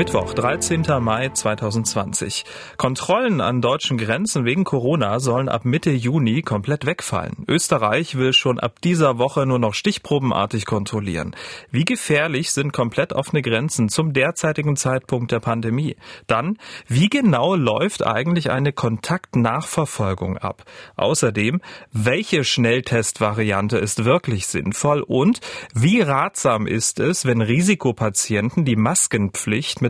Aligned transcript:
Mittwoch, 0.00 0.32
13. 0.32 0.86
Mai 1.00 1.28
2020. 1.28 2.46
Kontrollen 2.78 3.42
an 3.42 3.60
deutschen 3.60 3.98
Grenzen 3.98 4.46
wegen 4.46 4.64
Corona 4.64 5.20
sollen 5.20 5.50
ab 5.50 5.66
Mitte 5.66 5.90
Juni 5.90 6.40
komplett 6.40 6.86
wegfallen. 6.86 7.44
Österreich 7.46 8.16
will 8.16 8.32
schon 8.32 8.58
ab 8.58 8.80
dieser 8.80 9.18
Woche 9.18 9.44
nur 9.44 9.58
noch 9.58 9.74
stichprobenartig 9.74 10.64
kontrollieren. 10.64 11.36
Wie 11.70 11.84
gefährlich 11.84 12.50
sind 12.50 12.72
komplett 12.72 13.12
offene 13.12 13.42
Grenzen 13.42 13.90
zum 13.90 14.14
derzeitigen 14.14 14.74
Zeitpunkt 14.76 15.32
der 15.32 15.40
Pandemie? 15.40 15.96
Dann, 16.26 16.56
wie 16.88 17.10
genau 17.10 17.54
läuft 17.54 18.02
eigentlich 18.02 18.50
eine 18.50 18.72
Kontaktnachverfolgung 18.72 20.38
ab? 20.38 20.64
Außerdem, 20.96 21.60
welche 21.92 22.44
Schnelltestvariante 22.44 23.76
ist 23.76 24.06
wirklich 24.06 24.46
sinnvoll 24.46 25.02
und 25.02 25.40
wie 25.74 26.00
ratsam 26.00 26.66
ist 26.66 27.00
es, 27.00 27.26
wenn 27.26 27.42
Risikopatienten 27.42 28.64
die 28.64 28.76
Maskenpflicht 28.76 29.82
mit 29.82 29.89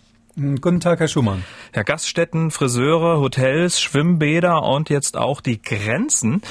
Hm, 0.35 0.61
guten 0.61 0.79
Tag, 0.79 1.01
Herr 1.01 1.09
Schumann. 1.09 1.43
Herr 1.73 1.83
Gaststätten, 1.83 2.51
Friseure, 2.51 3.19
Hotels, 3.19 3.81
Schwimmbäder 3.81 4.63
und 4.63 4.89
jetzt 4.89 5.17
auch 5.17 5.41
die 5.41 5.61
Grenzen. 5.61 6.41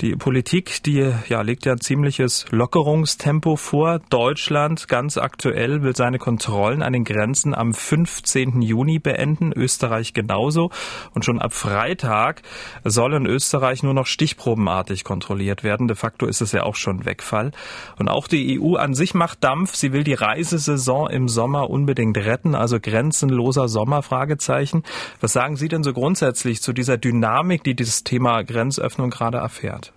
Die 0.00 0.16
Politik, 0.16 0.82
die 0.84 1.12
ja, 1.28 1.42
legt 1.42 1.66
ja 1.66 1.72
ein 1.72 1.80
ziemliches 1.80 2.46
Lockerungstempo 2.50 3.56
vor. 3.56 4.00
Deutschland 4.08 4.88
ganz 4.88 5.18
aktuell 5.18 5.82
will 5.82 5.94
seine 5.94 6.18
Kontrollen 6.18 6.82
an 6.82 6.94
den 6.94 7.04
Grenzen 7.04 7.54
am 7.54 7.74
15. 7.74 8.62
Juni 8.62 8.98
beenden, 8.98 9.52
Österreich 9.52 10.14
genauso. 10.14 10.70
Und 11.12 11.26
schon 11.26 11.38
ab 11.38 11.52
Freitag 11.52 12.40
soll 12.82 13.12
in 13.12 13.26
Österreich 13.26 13.82
nur 13.82 13.92
noch 13.92 14.06
stichprobenartig 14.06 15.04
kontrolliert 15.04 15.64
werden. 15.64 15.86
De 15.86 15.96
facto 15.98 16.24
ist 16.24 16.40
es 16.40 16.52
ja 16.52 16.62
auch 16.62 16.76
schon 16.76 17.04
Wegfall. 17.04 17.50
Und 17.98 18.08
auch 18.08 18.26
die 18.26 18.58
EU 18.58 18.76
an 18.76 18.94
sich 18.94 19.12
macht 19.12 19.44
Dampf. 19.44 19.74
Sie 19.74 19.92
will 19.92 20.04
die 20.04 20.14
Reisesaison 20.14 21.10
im 21.10 21.28
Sommer 21.28 21.68
unbedingt 21.68 22.16
retten, 22.16 22.54
also 22.54 22.80
Grenzen 22.80 23.17
grenzenloser 23.18 23.68
Sommer? 23.68 24.02
Fragezeichen. 24.02 24.82
Was 25.20 25.32
sagen 25.32 25.56
Sie 25.56 25.68
denn 25.68 25.82
so 25.82 25.92
grundsätzlich 25.92 26.62
zu 26.62 26.72
dieser 26.72 26.96
Dynamik, 26.96 27.64
die 27.64 27.74
dieses 27.74 28.04
Thema 28.04 28.42
Grenzöffnung 28.42 29.10
gerade 29.10 29.38
erfährt? 29.38 29.92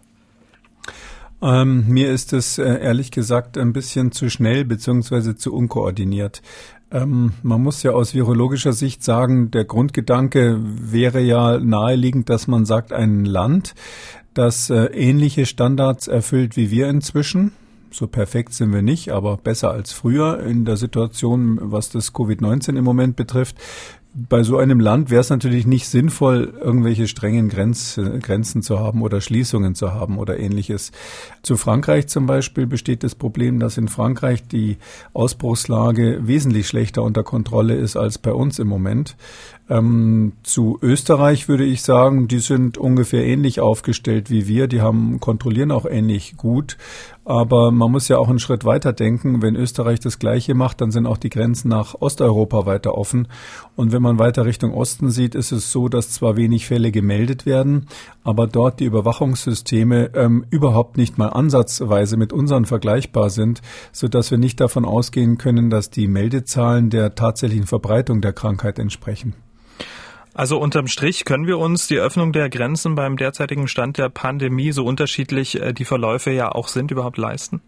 Ähm, 1.41 1.87
mir 1.87 2.11
ist 2.11 2.33
es 2.33 2.57
äh, 2.57 2.63
ehrlich 2.63 3.11
gesagt 3.11 3.57
ein 3.57 3.73
bisschen 3.73 4.11
zu 4.11 4.29
schnell 4.29 4.63
beziehungsweise 4.65 5.35
zu 5.35 5.53
unkoordiniert. 5.53 6.41
Ähm, 6.91 7.33
man 7.41 7.61
muss 7.61 7.83
ja 7.83 7.91
aus 7.91 8.13
virologischer 8.13 8.73
Sicht 8.73 9.03
sagen, 9.03 9.49
der 9.49 9.65
Grundgedanke 9.65 10.59
wäre 10.61 11.19
ja 11.19 11.59
naheliegend, 11.59 12.29
dass 12.29 12.47
man 12.47 12.65
sagt, 12.65 12.93
ein 12.93 13.25
Land, 13.25 13.73
das 14.33 14.69
äh, 14.69 14.85
ähnliche 14.85 15.45
Standards 15.45 16.07
erfüllt 16.07 16.57
wie 16.57 16.69
wir 16.69 16.89
inzwischen, 16.89 17.53
so 17.91 18.07
perfekt 18.07 18.53
sind 18.53 18.73
wir 18.73 18.81
nicht, 18.81 19.09
aber 19.09 19.37
besser 19.37 19.71
als 19.71 19.91
früher 19.91 20.39
in 20.39 20.65
der 20.65 20.77
Situation, 20.77 21.59
was 21.61 21.89
das 21.89 22.13
Covid-19 22.13 22.77
im 22.77 22.83
Moment 22.83 23.15
betrifft. 23.15 23.57
Bei 24.13 24.43
so 24.43 24.57
einem 24.57 24.81
Land 24.81 25.09
wäre 25.09 25.21
es 25.21 25.29
natürlich 25.29 25.65
nicht 25.65 25.87
sinnvoll, 25.87 26.53
irgendwelche 26.59 27.07
strengen 27.07 27.47
Grenz, 27.47 27.97
Grenzen 28.21 28.61
zu 28.61 28.77
haben 28.77 29.03
oder 29.03 29.21
Schließungen 29.21 29.73
zu 29.73 29.93
haben 29.93 30.17
oder 30.17 30.37
ähnliches. 30.37 30.91
Zu 31.43 31.55
Frankreich 31.55 32.07
zum 32.07 32.25
Beispiel 32.25 32.67
besteht 32.67 33.03
das 33.03 33.15
Problem, 33.15 33.59
dass 33.59 33.77
in 33.77 33.87
Frankreich 33.87 34.45
die 34.45 34.79
Ausbruchslage 35.13 36.27
wesentlich 36.27 36.67
schlechter 36.67 37.03
unter 37.03 37.23
Kontrolle 37.23 37.75
ist 37.75 37.95
als 37.95 38.17
bei 38.17 38.33
uns 38.33 38.59
im 38.59 38.67
Moment. 38.67 39.15
Ähm, 39.69 40.33
zu 40.43 40.77
Österreich 40.81 41.47
würde 41.47 41.63
ich 41.63 41.81
sagen, 41.81 42.27
die 42.27 42.39
sind 42.39 42.77
ungefähr 42.77 43.25
ähnlich 43.25 43.61
aufgestellt 43.61 44.29
wie 44.29 44.45
wir. 44.45 44.67
Die 44.67 44.81
haben 44.81 45.21
kontrollieren 45.21 45.71
auch 45.71 45.85
ähnlich 45.85 46.35
gut. 46.35 46.77
Aber 47.23 47.71
man 47.71 47.91
muss 47.91 48.07
ja 48.07 48.17
auch 48.17 48.29
einen 48.29 48.39
Schritt 48.39 48.65
weiter 48.65 48.93
denken. 48.93 49.43
Wenn 49.43 49.55
Österreich 49.55 49.99
das 49.99 50.17
Gleiche 50.17 50.55
macht, 50.55 50.81
dann 50.81 50.89
sind 50.89 51.05
auch 51.05 51.17
die 51.17 51.29
Grenzen 51.29 51.67
nach 51.69 51.93
Osteuropa 51.99 52.65
weiter 52.65 52.97
offen. 52.97 53.27
Und 53.75 53.91
wenn 53.91 54.01
man 54.01 54.17
weiter 54.17 54.45
Richtung 54.45 54.73
Osten 54.73 55.11
sieht, 55.11 55.35
ist 55.35 55.51
es 55.51 55.71
so, 55.71 55.87
dass 55.87 56.11
zwar 56.11 56.35
wenig 56.35 56.65
Fälle 56.65 56.91
gemeldet 56.91 57.45
werden, 57.45 57.87
aber 58.23 58.47
dort 58.47 58.79
die 58.79 58.85
Überwachungssysteme 58.85 60.11
ähm, 60.15 60.45
überhaupt 60.49 60.97
nicht 60.97 61.19
mal 61.19 61.29
ansatzweise 61.29 62.17
mit 62.17 62.33
unseren 62.33 62.65
vergleichbar 62.65 63.29
sind, 63.29 63.61
so 63.91 64.07
dass 64.07 64.31
wir 64.31 64.39
nicht 64.39 64.59
davon 64.59 64.85
ausgehen 64.85 65.37
können, 65.37 65.69
dass 65.69 65.91
die 65.91 66.07
Meldezahlen 66.07 66.89
der 66.89 67.13
tatsächlichen 67.13 67.67
Verbreitung 67.67 68.21
der 68.21 68.33
Krankheit 68.33 68.79
entsprechen. 68.79 69.35
Also 70.33 70.59
unterm 70.59 70.87
Strich 70.87 71.25
können 71.25 71.45
wir 71.45 71.57
uns 71.57 71.87
die 71.87 71.97
Öffnung 71.97 72.31
der 72.31 72.49
Grenzen 72.49 72.95
beim 72.95 73.17
derzeitigen 73.17 73.67
Stand 73.67 73.97
der 73.97 74.09
Pandemie, 74.09 74.71
so 74.71 74.85
unterschiedlich 74.85 75.61
äh, 75.61 75.73
die 75.73 75.85
Verläufe 75.85 76.31
ja 76.31 76.51
auch 76.51 76.67
sind, 76.67 76.91
überhaupt 76.91 77.17
leisten? 77.17 77.61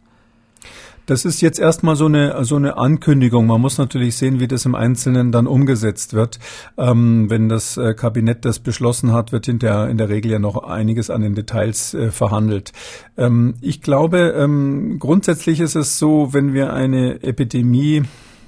Das 1.06 1.26
ist 1.26 1.42
jetzt 1.42 1.60
erstmal 1.60 1.98
so 1.98 2.06
eine, 2.06 2.46
so 2.46 2.56
eine 2.56 2.78
Ankündigung. 2.78 3.46
Man 3.46 3.60
muss 3.60 3.78
natürlich 3.78 4.16
sehen, 4.16 4.40
wie 4.40 4.48
das 4.48 4.66
im 4.66 4.74
Einzelnen 4.74 5.34
dann 5.34 5.48
umgesetzt 5.48 6.14
wird. 6.14 6.40
Ähm, 6.78 7.30
wenn 7.30 7.50
das 7.50 7.76
äh, 7.76 7.94
Kabinett 7.94 8.46
das 8.46 8.60
beschlossen 8.60 9.12
hat, 9.12 9.34
wird 9.34 9.46
hinterher 9.46 9.90
in 9.90 9.98
der 9.98 10.08
Regel 10.08 10.32
ja 10.32 10.40
noch 10.40 10.64
einiges 10.64 11.10
an 11.10 11.22
den 11.22 11.36
Details 11.36 11.94
äh, 11.94 12.10
verhandelt. 12.10 12.72
Ähm, 13.18 13.56
ich 13.60 13.82
glaube, 13.82 14.34
ähm, 14.38 14.98
grundsätzlich 14.98 15.60
ist 15.60 15.76
es 15.76 16.00
so, 16.00 16.30
wenn 16.32 16.54
wir 16.54 16.72
eine 16.72 17.22
Epidemie 17.22 18.04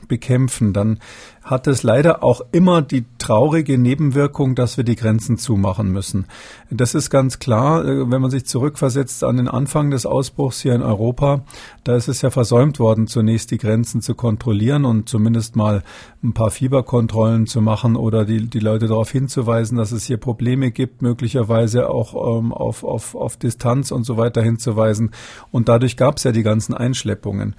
bekämpfen, 0.07 0.71
dann 0.71 0.99
hat 1.45 1.67
es 1.67 1.83
leider 1.83 2.23
auch 2.23 2.41
immer 2.51 2.81
die 2.81 3.05
traurige 3.19 3.77
Nebenwirkung, 3.77 4.55
dass 4.55 4.77
wir 4.77 4.83
die 4.83 4.95
Grenzen 4.95 5.37
zumachen 5.37 5.91
müssen. 5.91 6.25
Das 6.71 6.95
ist 6.95 7.11
ganz 7.11 7.37
klar, 7.37 7.85
äh, 7.85 8.11
wenn 8.11 8.21
man 8.21 8.31
sich 8.31 8.45
zurückversetzt 8.45 9.23
an 9.23 9.37
den 9.37 9.47
Anfang 9.47 9.91
des 9.91 10.07
Ausbruchs 10.07 10.61
hier 10.61 10.73
in 10.73 10.81
Europa, 10.81 11.45
da 11.83 11.95
ist 11.95 12.07
es 12.07 12.23
ja 12.23 12.31
versäumt 12.31 12.79
worden, 12.79 13.05
zunächst 13.05 13.51
die 13.51 13.59
Grenzen 13.59 14.01
zu 14.01 14.15
kontrollieren 14.15 14.85
und 14.85 15.07
zumindest 15.07 15.55
mal 15.55 15.83
ein 16.23 16.33
paar 16.33 16.49
Fieberkontrollen 16.49 17.45
zu 17.45 17.61
machen 17.61 17.95
oder 17.95 18.25
die, 18.25 18.47
die 18.47 18.59
Leute 18.59 18.87
darauf 18.87 19.11
hinzuweisen, 19.11 19.77
dass 19.77 19.91
es 19.91 20.05
hier 20.05 20.17
Probleme 20.17 20.71
gibt, 20.71 21.03
möglicherweise 21.03 21.89
auch 21.89 22.39
ähm, 22.39 22.51
auf, 22.53 22.83
auf, 22.83 23.13
auf 23.13 23.37
Distanz 23.37 23.91
und 23.91 24.03
so 24.03 24.17
weiter 24.17 24.41
hinzuweisen. 24.41 25.11
Und 25.51 25.69
dadurch 25.69 25.95
gab 25.95 26.17
es 26.17 26.23
ja 26.23 26.31
die 26.31 26.43
ganzen 26.43 26.73
Einschleppungen. 26.73 27.55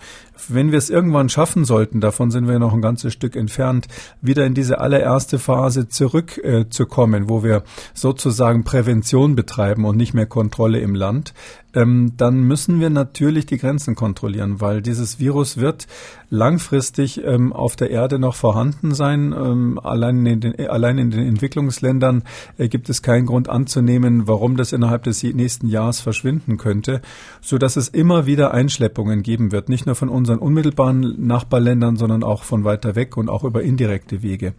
Wenn 0.48 0.72
wir 0.72 0.78
es 0.78 0.90
irgendwann 0.90 1.28
schaffen 1.28 1.64
sollten, 1.64 2.00
davon 2.00 2.30
sind 2.32 2.48
wir 2.48 2.58
noch 2.58 2.74
ein 2.74 2.82
ganzes 2.82 3.12
Stück 3.12 3.36
entfernt, 3.36 3.75
Deutschland 3.76 3.88
wieder 4.20 4.46
in 4.46 4.54
diese 4.54 4.80
allererste 4.80 5.38
Phase 5.38 5.88
zurückzukommen, 5.88 7.24
äh, 7.24 7.28
wo 7.28 7.42
wir 7.42 7.62
sozusagen 7.94 8.64
Prävention 8.64 9.36
betreiben 9.36 9.84
und 9.84 9.96
nicht 9.96 10.14
mehr 10.14 10.26
Kontrolle 10.26 10.80
im 10.80 10.94
Land, 10.94 11.32
ähm, 11.76 12.14
dann 12.16 12.40
müssen 12.40 12.80
wir 12.80 12.90
natürlich 12.90 13.46
die 13.46 13.58
Grenzen 13.58 13.94
kontrollieren, 13.94 14.60
weil 14.60 14.80
dieses 14.80 15.20
Virus 15.20 15.58
wird 15.58 15.86
langfristig 16.30 17.22
ähm, 17.22 17.52
auf 17.52 17.76
der 17.76 17.90
Erde 17.90 18.18
noch 18.18 18.34
vorhanden 18.34 18.94
sein. 18.94 19.32
Ähm, 19.32 19.78
allein, 19.82 20.24
in 20.26 20.40
den, 20.40 20.68
allein 20.68 20.98
in 20.98 21.10
den 21.10 21.26
Entwicklungsländern 21.26 22.24
äh, 22.56 22.68
gibt 22.68 22.88
es 22.88 23.02
keinen 23.02 23.26
Grund 23.26 23.48
anzunehmen, 23.48 24.26
warum 24.26 24.56
das 24.56 24.72
innerhalb 24.72 25.04
des 25.04 25.22
nächsten 25.22 25.68
Jahres 25.68 26.00
verschwinden 26.00 26.56
könnte, 26.56 27.02
so 27.40 27.58
dass 27.58 27.76
es 27.76 27.88
immer 27.88 28.26
wieder 28.26 28.52
Einschleppungen 28.52 29.22
geben 29.22 29.52
wird, 29.52 29.68
nicht 29.68 29.86
nur 29.86 29.94
von 29.94 30.08
unseren 30.08 30.38
unmittelbaren 30.38 31.26
Nachbarländern, 31.26 31.96
sondern 31.96 32.24
auch 32.24 32.42
von 32.42 32.64
weiter 32.64 32.96
weg 32.96 33.16
und 33.16 33.28
auch 33.28 33.44
über 33.44 33.62
indirekte 33.62 34.22
Wege, 34.22 34.54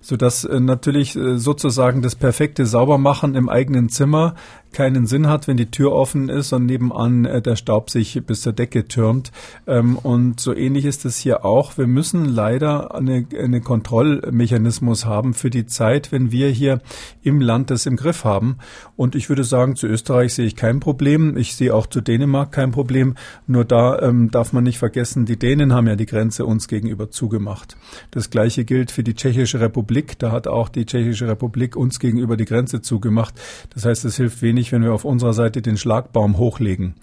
so 0.00 0.16
dass 0.16 0.44
äh, 0.44 0.58
natürlich 0.58 1.16
äh, 1.16 1.36
sozusagen 1.38 2.02
das 2.02 2.16
perfekte 2.16 2.64
Saubermachen 2.64 3.34
im 3.34 3.48
eigenen 3.48 3.90
Zimmer 3.90 4.34
keinen 4.72 5.06
Sinn 5.06 5.28
hat, 5.28 5.48
wenn 5.48 5.56
die 5.56 5.70
Tür 5.70 5.92
offen 5.92 6.28
ist 6.28 6.52
und 6.52 6.66
nebenan 6.66 7.24
äh, 7.24 7.42
der 7.42 7.56
Staub 7.56 7.90
sich 7.90 8.20
bis 8.26 8.42
zur 8.42 8.52
Decke 8.52 8.86
türmt. 8.88 9.32
Ähm, 9.66 9.96
und 9.96 10.40
so 10.40 10.54
ähnlich 10.54 10.84
ist 10.84 11.04
es 11.04 11.16
hier 11.16 11.44
auch. 11.44 11.78
Wir 11.78 11.86
müssen 11.86 12.24
leider 12.24 12.94
eine, 12.94 13.26
eine 13.38 13.60
Kontrollmechanismus 13.60 15.06
haben 15.06 15.34
für 15.34 15.50
die 15.50 15.66
Zeit, 15.66 16.12
wenn 16.12 16.30
wir 16.30 16.48
hier 16.48 16.80
im 17.22 17.40
Land 17.40 17.70
das 17.70 17.86
im 17.86 17.96
Griff 17.96 18.24
haben. 18.24 18.58
Und 18.96 19.14
ich 19.14 19.28
würde 19.28 19.44
sagen, 19.44 19.76
zu 19.76 19.86
Österreich 19.86 20.34
sehe 20.34 20.46
ich 20.46 20.56
kein 20.56 20.80
Problem. 20.80 21.36
Ich 21.36 21.54
sehe 21.54 21.74
auch 21.74 21.86
zu 21.86 22.00
Dänemark 22.00 22.52
kein 22.52 22.70
Problem. 22.72 23.14
Nur 23.46 23.64
da 23.64 23.98
ähm, 24.00 24.30
darf 24.30 24.52
man 24.52 24.64
nicht 24.64 24.78
vergessen, 24.78 25.26
die 25.26 25.38
Dänen 25.38 25.72
haben 25.72 25.86
ja 25.86 25.96
die 25.96 26.06
Grenze 26.06 26.46
uns 26.46 26.68
gegenüber 26.68 27.10
zugemacht. 27.10 27.76
Das 28.10 28.30
gleiche 28.30 28.64
gilt 28.64 28.90
für 28.90 29.02
die 29.02 29.14
Tschechische 29.14 29.60
Republik. 29.60 30.18
Da 30.18 30.30
hat 30.30 30.46
auch 30.46 30.68
die 30.68 30.86
Tschechische 30.86 31.28
Republik 31.28 31.76
uns 31.76 31.98
gegenüber 31.98 32.36
die 32.36 32.44
Grenze 32.44 32.82
zugemacht. 32.82 33.34
Das 33.74 33.84
heißt, 33.84 34.04
es 34.04 34.16
hilft 34.16 34.42
wenig, 34.42 34.61
wenn 34.70 34.84
wir 34.84 34.92
auf 34.92 35.04
unserer 35.04 35.32
Seite 35.32 35.62
den 35.62 35.76
Schlagbaum 35.76 36.38
hochlegen. 36.38 36.94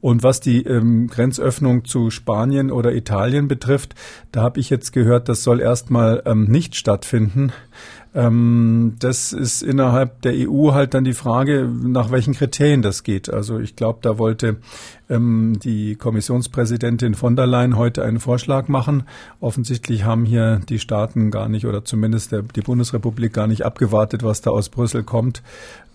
Und 0.00 0.22
was 0.22 0.40
die 0.40 0.62
ähm, 0.62 1.06
Grenzöffnung 1.08 1.84
zu 1.84 2.10
Spanien 2.10 2.70
oder 2.70 2.94
Italien 2.94 3.48
betrifft, 3.48 3.94
da 4.30 4.42
habe 4.42 4.60
ich 4.60 4.68
jetzt 4.68 4.92
gehört, 4.92 5.28
das 5.28 5.42
soll 5.42 5.60
erstmal 5.60 6.22
ähm, 6.26 6.44
nicht 6.44 6.76
stattfinden. 6.76 7.52
Ähm, 8.16 8.94
das 8.98 9.34
ist 9.34 9.62
innerhalb 9.62 10.22
der 10.22 10.32
EU 10.34 10.72
halt 10.72 10.94
dann 10.94 11.04
die 11.04 11.12
Frage, 11.12 11.68
nach 11.68 12.10
welchen 12.10 12.32
Kriterien 12.34 12.80
das 12.80 13.02
geht. 13.02 13.28
Also 13.28 13.58
ich 13.58 13.76
glaube, 13.76 13.98
da 14.00 14.16
wollte 14.16 14.56
ähm, 15.10 15.58
die 15.62 15.96
Kommissionspräsidentin 15.96 17.14
von 17.14 17.36
der 17.36 17.46
Leyen 17.46 17.76
heute 17.76 18.02
einen 18.02 18.18
Vorschlag 18.18 18.68
machen. 18.68 19.02
Offensichtlich 19.40 20.04
haben 20.04 20.24
hier 20.24 20.60
die 20.66 20.78
Staaten 20.78 21.30
gar 21.30 21.50
nicht 21.50 21.66
oder 21.66 21.84
zumindest 21.84 22.32
der, 22.32 22.40
die 22.42 22.62
Bundesrepublik 22.62 23.34
gar 23.34 23.48
nicht 23.48 23.66
abgewartet, 23.66 24.22
was 24.22 24.40
da 24.40 24.50
aus 24.50 24.70
Brüssel 24.70 25.02
kommt, 25.02 25.42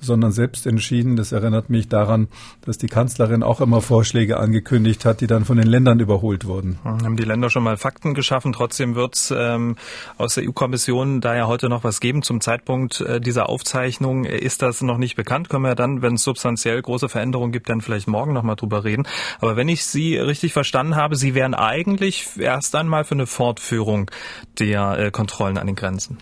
sondern 0.01 0.31
selbst 0.31 0.68
entschieden. 0.68 1.15
Das 1.15 1.31
erinnert 1.31 1.69
mich 1.69 1.88
daran, 1.88 2.27
dass 2.62 2.77
die 2.77 2.88
Kanzlerin 2.88 3.44
auch 3.44 3.62
immer 3.62 3.81
Vorschläge 3.81 4.38
angekündigt 4.38 5.06
hat, 5.06 5.21
die 5.21 5.27
dann 5.27 5.45
von 5.45 5.57
den 5.57 5.68
Ländern 5.68 6.00
überholt 6.00 6.45
wurden. 6.45 6.80
Haben 6.83 7.15
die 7.15 7.24
Länder 7.24 7.50
schon 7.50 7.63
mal 7.63 7.77
Fakten 7.77 8.13
geschaffen? 8.13 8.53
Trotzdem 8.53 8.95
wird 8.95 9.15
es 9.15 9.33
ähm, 9.36 9.77
aus 10.18 10.36
der 10.36 10.48
EU-Kommission 10.48 11.21
da 11.21 11.36
ja 11.36 11.48
heute 11.48 11.69
noch 11.69 11.83
was 11.83 12.00
geben. 12.00 12.24
Zum 12.24 12.42
Zeitpunkt 12.42 13.01
äh, 13.01 13.21
dieser 13.21 13.50
Aufzeichnung 13.50 14.25
ist 14.25 14.62
das 14.62 14.81
noch 14.81 14.98
nicht 14.98 15.15
bekannt. 15.15 15.50
Können 15.50 15.63
wir 15.63 15.75
dann, 15.75 16.01
wenn 16.01 16.15
es 16.15 16.24
substanziell 16.24 16.81
große 16.81 17.09
Veränderungen 17.09 17.51
gibt, 17.51 17.69
dann 17.69 17.81
vielleicht 17.81 18.07
morgen 18.07 18.33
noch 18.33 18.44
mal 18.44 18.56
drüber 18.56 18.83
reden. 18.83 19.07
Aber 19.39 19.56
wenn 19.56 19.69
ich 19.69 19.86
Sie 19.86 20.18
richtig 20.18 20.54
verstanden 20.54 20.95
habe, 20.95 21.15
Sie 21.15 21.36
wären 21.36 21.54
eigentlich 21.54 22.27
erst 22.38 22.75
einmal 22.75 23.04
für 23.04 23.15
eine 23.15 23.27
Fortführung 23.27 24.09
der 24.59 24.97
äh, 24.97 25.12
Kontrollen 25.12 25.57
an 25.57 25.68
den 25.68 25.75
Grenzen. 25.75 26.18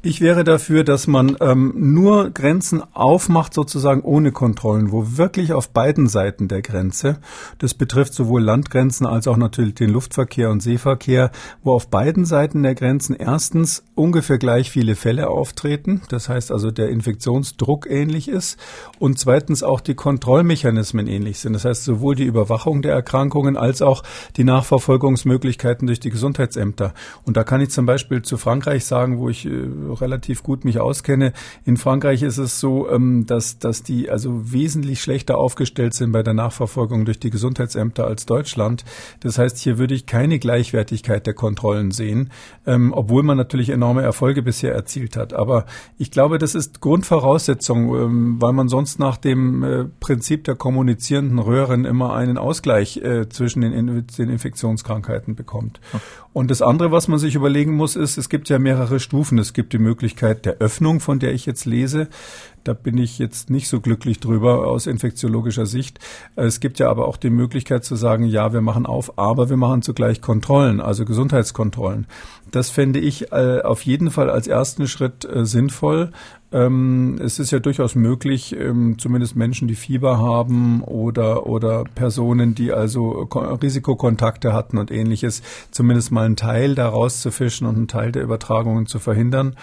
Ich 0.00 0.20
wäre 0.20 0.44
dafür, 0.44 0.84
dass 0.84 1.08
man 1.08 1.36
ähm, 1.40 1.72
nur 1.74 2.30
Grenzen 2.30 2.84
aufmacht, 2.94 3.52
sozusagen 3.52 4.02
ohne 4.02 4.30
Kontrollen, 4.30 4.92
wo 4.92 5.16
wirklich 5.16 5.52
auf 5.52 5.70
beiden 5.70 6.06
Seiten 6.06 6.46
der 6.46 6.62
Grenze, 6.62 7.18
das 7.58 7.74
betrifft 7.74 8.14
sowohl 8.14 8.40
Landgrenzen 8.40 9.06
als 9.06 9.26
auch 9.26 9.36
natürlich 9.36 9.74
den 9.74 9.90
Luftverkehr 9.90 10.50
und 10.50 10.62
Seeverkehr, 10.62 11.32
wo 11.64 11.72
auf 11.72 11.88
beiden 11.88 12.26
Seiten 12.26 12.62
der 12.62 12.76
Grenzen 12.76 13.16
erstens 13.16 13.82
ungefähr 13.96 14.38
gleich 14.38 14.70
viele 14.70 14.94
Fälle 14.94 15.30
auftreten, 15.30 16.00
das 16.10 16.28
heißt 16.28 16.52
also 16.52 16.70
der 16.70 16.90
Infektionsdruck 16.90 17.90
ähnlich 17.90 18.28
ist 18.28 18.56
und 19.00 19.18
zweitens 19.18 19.64
auch 19.64 19.80
die 19.80 19.96
Kontrollmechanismen 19.96 21.08
ähnlich 21.08 21.40
sind, 21.40 21.54
das 21.54 21.64
heißt 21.64 21.82
sowohl 21.82 22.14
die 22.14 22.24
Überwachung 22.24 22.82
der 22.82 22.92
Erkrankungen 22.92 23.56
als 23.56 23.82
auch 23.82 24.04
die 24.36 24.44
Nachverfolgungsmöglichkeiten 24.44 25.88
durch 25.88 25.98
die 25.98 26.10
Gesundheitsämter. 26.10 26.94
Und 27.24 27.36
da 27.36 27.42
kann 27.42 27.60
ich 27.60 27.70
zum 27.70 27.84
Beispiel 27.84 28.22
zu 28.22 28.36
Frankreich 28.36 28.84
sagen, 28.84 29.18
wo 29.18 29.28
ich 29.28 29.44
äh, 29.44 29.87
relativ 29.92 30.42
gut 30.42 30.64
mich 30.64 30.80
auskenne. 30.80 31.32
In 31.64 31.76
Frankreich 31.76 32.22
ist 32.22 32.38
es 32.38 32.60
so, 32.60 32.88
ähm, 32.90 33.26
dass, 33.26 33.58
dass 33.58 33.82
die 33.82 34.10
also 34.10 34.52
wesentlich 34.52 35.00
schlechter 35.00 35.38
aufgestellt 35.38 35.94
sind 35.94 36.12
bei 36.12 36.22
der 36.22 36.34
Nachverfolgung 36.34 37.04
durch 37.04 37.18
die 37.18 37.30
Gesundheitsämter 37.30 38.06
als 38.06 38.26
Deutschland. 38.26 38.84
Das 39.20 39.38
heißt, 39.38 39.58
hier 39.58 39.78
würde 39.78 39.94
ich 39.94 40.06
keine 40.06 40.38
Gleichwertigkeit 40.38 41.26
der 41.26 41.34
Kontrollen 41.34 41.90
sehen, 41.90 42.30
ähm, 42.66 42.92
obwohl 42.92 43.22
man 43.22 43.36
natürlich 43.36 43.70
enorme 43.70 44.02
Erfolge 44.02 44.42
bisher 44.42 44.74
erzielt 44.74 45.16
hat. 45.16 45.32
Aber 45.32 45.66
ich 45.96 46.10
glaube, 46.10 46.38
das 46.38 46.54
ist 46.54 46.80
Grundvoraussetzung, 46.80 47.94
ähm, 47.94 48.36
weil 48.40 48.52
man 48.52 48.68
sonst 48.68 48.98
nach 48.98 49.16
dem 49.16 49.62
äh, 49.62 49.84
Prinzip 50.00 50.44
der 50.44 50.54
kommunizierenden 50.54 51.38
Röhren 51.38 51.84
immer 51.84 52.14
einen 52.14 52.38
Ausgleich 52.38 52.98
äh, 52.98 53.28
zwischen 53.28 53.62
den, 53.62 54.06
den 54.06 54.30
Infektionskrankheiten 54.30 55.34
bekommt. 55.34 55.80
Und 56.38 56.52
das 56.52 56.62
andere, 56.62 56.92
was 56.92 57.08
man 57.08 57.18
sich 57.18 57.34
überlegen 57.34 57.74
muss, 57.74 57.96
ist, 57.96 58.16
es 58.16 58.28
gibt 58.28 58.48
ja 58.48 58.60
mehrere 58.60 59.00
Stufen. 59.00 59.38
Es 59.38 59.54
gibt 59.54 59.72
die 59.72 59.80
Möglichkeit 59.80 60.46
der 60.46 60.58
Öffnung, 60.58 61.00
von 61.00 61.18
der 61.18 61.32
ich 61.32 61.46
jetzt 61.46 61.64
lese. 61.64 62.06
Da 62.68 62.74
bin 62.74 62.98
ich 62.98 63.18
jetzt 63.18 63.48
nicht 63.48 63.66
so 63.66 63.80
glücklich 63.80 64.20
drüber 64.20 64.66
aus 64.66 64.86
infektiologischer 64.86 65.64
Sicht. 65.64 66.00
Es 66.36 66.60
gibt 66.60 66.78
ja 66.78 66.90
aber 66.90 67.08
auch 67.08 67.16
die 67.16 67.30
Möglichkeit 67.30 67.82
zu 67.82 67.96
sagen, 67.96 68.24
ja, 68.24 68.52
wir 68.52 68.60
machen 68.60 68.84
auf, 68.84 69.16
aber 69.16 69.48
wir 69.48 69.56
machen 69.56 69.80
zugleich 69.80 70.20
Kontrollen, 70.20 70.78
also 70.78 71.06
Gesundheitskontrollen. 71.06 72.06
Das 72.50 72.68
fände 72.68 72.98
ich 72.98 73.32
äh, 73.32 73.62
auf 73.62 73.80
jeden 73.86 74.10
Fall 74.10 74.28
als 74.28 74.48
ersten 74.48 74.86
Schritt 74.86 75.24
äh, 75.24 75.46
sinnvoll. 75.46 76.10
Ähm, 76.52 77.18
es 77.22 77.38
ist 77.38 77.52
ja 77.52 77.58
durchaus 77.58 77.94
möglich, 77.94 78.54
ähm, 78.54 78.98
zumindest 78.98 79.34
Menschen, 79.34 79.66
die 79.66 79.74
Fieber 79.74 80.18
haben 80.18 80.82
oder, 80.82 81.46
oder 81.46 81.84
Personen, 81.94 82.54
die 82.54 82.72
also 82.72 83.28
Risikokontakte 83.32 84.52
hatten 84.52 84.76
und 84.76 84.90
ähnliches, 84.90 85.42
zumindest 85.70 86.10
mal 86.10 86.26
einen 86.26 86.36
Teil 86.36 86.74
daraus 86.74 87.22
zu 87.22 87.30
fischen 87.30 87.66
und 87.66 87.76
einen 87.76 87.88
Teil 87.88 88.12
der 88.12 88.22
Übertragungen 88.22 88.86
zu 88.86 88.98
verhindern. 88.98 89.56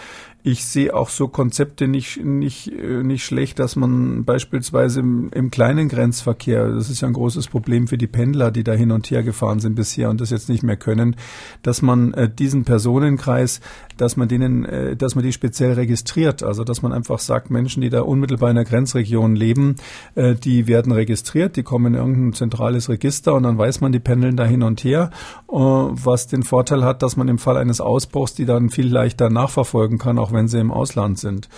Ich 0.48 0.64
sehe 0.64 0.96
auch 0.96 1.10
so 1.10 1.28
Konzepte 1.28 1.88
nicht, 1.88 2.24
nicht, 2.24 2.72
äh, 2.72 3.02
nicht 3.02 3.26
schlecht, 3.26 3.58
dass 3.58 3.76
man 3.76 4.26
beispielsweise 4.26 5.00
im, 5.00 5.32
im, 5.32 5.50
kleinen 5.50 5.90
Grenzverkehr, 5.90 6.68
das 6.68 6.92
ist 6.92 7.02
ja 7.02 7.08
ein 7.08 7.16
großes 7.16 7.48
Problem 7.48 7.88
für 7.88 7.98
die 7.98 8.06
Pendler, 8.06 8.52
die 8.52 8.64
da 8.64 8.74
hin 8.74 8.92
und 8.92 9.10
her 9.10 9.24
gefahren 9.24 9.60
sind 9.60 9.74
bisher 9.74 10.08
und 10.12 10.22
das 10.22 10.30
jetzt 10.30 10.48
nicht 10.48 10.62
mehr 10.62 10.78
können, 10.78 11.16
dass 11.64 11.82
man 11.82 12.14
äh, 12.14 12.30
diesen 12.30 12.64
Personenkreis, 12.64 13.60
dass 13.98 14.18
man 14.18 14.28
denen, 14.28 14.66
äh, 14.66 14.96
dass 14.96 15.16
man 15.16 15.24
die 15.24 15.34
speziell 15.34 15.74
registriert, 15.74 16.44
also 16.44 16.64
dass 16.64 16.84
man 16.84 16.94
einfach 16.94 17.18
sagt, 17.18 17.50
Menschen, 17.50 17.82
die 17.82 17.90
da 17.90 18.02
unmittelbar 18.02 18.52
in 18.52 18.56
der 18.56 18.66
Grenzregion 18.66 19.36
leben, 19.36 19.78
äh, 20.14 20.36
die 20.36 20.68
werden 20.68 20.92
registriert, 20.92 21.56
die 21.56 21.64
kommen 21.64 21.96
in 21.96 22.00
irgendein 22.00 22.34
zentrales 22.34 22.88
Register 22.88 23.34
und 23.34 23.42
dann 23.42 23.58
weiß 23.58 23.82
man, 23.82 23.92
die 23.92 24.00
pendeln 24.00 24.38
da 24.38 24.46
hin 24.46 24.62
und 24.62 24.84
her, 24.84 25.10
äh, 25.50 25.56
was 25.56 26.28
den 26.28 26.44
Vorteil 26.44 26.84
hat, 26.84 27.02
dass 27.02 27.18
man 27.18 27.30
im 27.30 27.40
Fall 27.40 27.58
eines 27.58 27.82
Ausbruchs 27.82 28.36
die 28.36 28.46
dann 28.46 28.70
viel 28.70 28.88
leichter 28.88 29.32
nachverfolgen 29.32 29.98
kann, 29.98 30.20
auch 30.20 30.35
wenn 30.36 30.48
sie 30.48 30.60
im 30.60 30.72
Ausland 30.72 31.18
sind. 31.18 31.50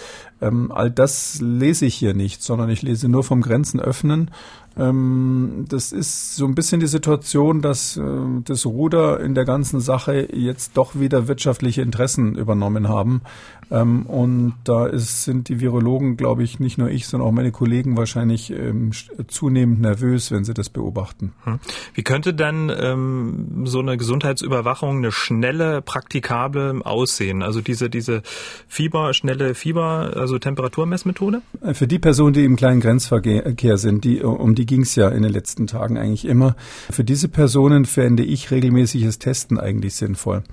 Ähm, 0.41 0.71
all 0.71 0.91
das 0.91 1.39
lese 1.41 1.85
ich 1.85 1.95
hier 1.95 2.13
nicht, 2.13 2.43
sondern 2.43 2.69
ich 2.69 2.81
lese 2.81 3.09
nur 3.09 3.23
vom 3.23 3.41
Grenzen 3.41 3.79
öffnen. 3.79 4.31
Ähm, 4.77 5.65
das 5.67 5.91
ist 5.91 6.35
so 6.35 6.45
ein 6.45 6.55
bisschen 6.55 6.79
die 6.79 6.87
Situation, 6.87 7.61
dass 7.61 7.97
äh, 7.97 8.01
das 8.43 8.65
Ruder 8.65 9.19
in 9.19 9.33
der 9.33 9.45
ganzen 9.45 9.79
Sache 9.79 10.29
jetzt 10.31 10.77
doch 10.77 10.95
wieder 10.95 11.27
wirtschaftliche 11.27 11.81
Interessen 11.81 12.35
übernommen 12.35 12.87
haben. 12.87 13.21
Ähm, 13.71 14.05
und 14.05 14.55
da 14.63 14.85
ist, 14.85 15.23
sind 15.23 15.49
die 15.49 15.59
Virologen, 15.59 16.17
glaube 16.17 16.43
ich, 16.43 16.59
nicht 16.59 16.77
nur 16.77 16.89
ich, 16.89 17.07
sondern 17.07 17.27
auch 17.27 17.33
meine 17.33 17.51
Kollegen 17.51 17.97
wahrscheinlich 17.97 18.51
ähm, 18.51 18.91
zunehmend 19.27 19.81
nervös, 19.81 20.31
wenn 20.31 20.43
sie 20.43 20.53
das 20.53 20.69
beobachten. 20.69 21.33
Hm. 21.43 21.59
Wie 21.93 22.03
könnte 22.03 22.33
denn 22.33 22.71
ähm, 22.75 23.63
so 23.65 23.79
eine 23.79 23.97
Gesundheitsüberwachung, 23.97 24.97
eine 24.97 25.11
schnelle, 25.11 25.81
praktikable 25.81 26.81
aussehen? 26.83 27.43
Also 27.43 27.61
diese, 27.61 27.89
diese 27.89 28.21
Fieber, 28.67 29.13
schnelle 29.13 29.55
Fieber, 29.55 30.13
also 30.15 30.39
Temperaturmessmethode? 30.39 31.41
Äh, 31.61 31.73
für 31.73 31.87
die 31.87 31.99
Personen, 31.99 32.33
die 32.33 32.45
im 32.45 32.55
kleinen 32.55 32.79
Grenzverkehr 32.79 33.77
sind, 33.77 34.03
die, 34.03 34.21
um 34.21 34.55
die 34.55 34.65
ging 34.65 34.81
es 34.81 34.95
ja 34.95 35.09
in 35.09 35.23
den 35.23 35.31
letzten 35.31 35.67
Tagen 35.67 35.97
eigentlich 35.97 36.25
immer. 36.25 36.55
Für 36.89 37.03
diese 37.03 37.27
Personen 37.27 37.85
fände 37.85 38.23
ich 38.23 38.51
regelmäßiges 38.51 39.19
Testen 39.19 39.59
eigentlich 39.59 39.95
sinnvoll. 39.95 40.43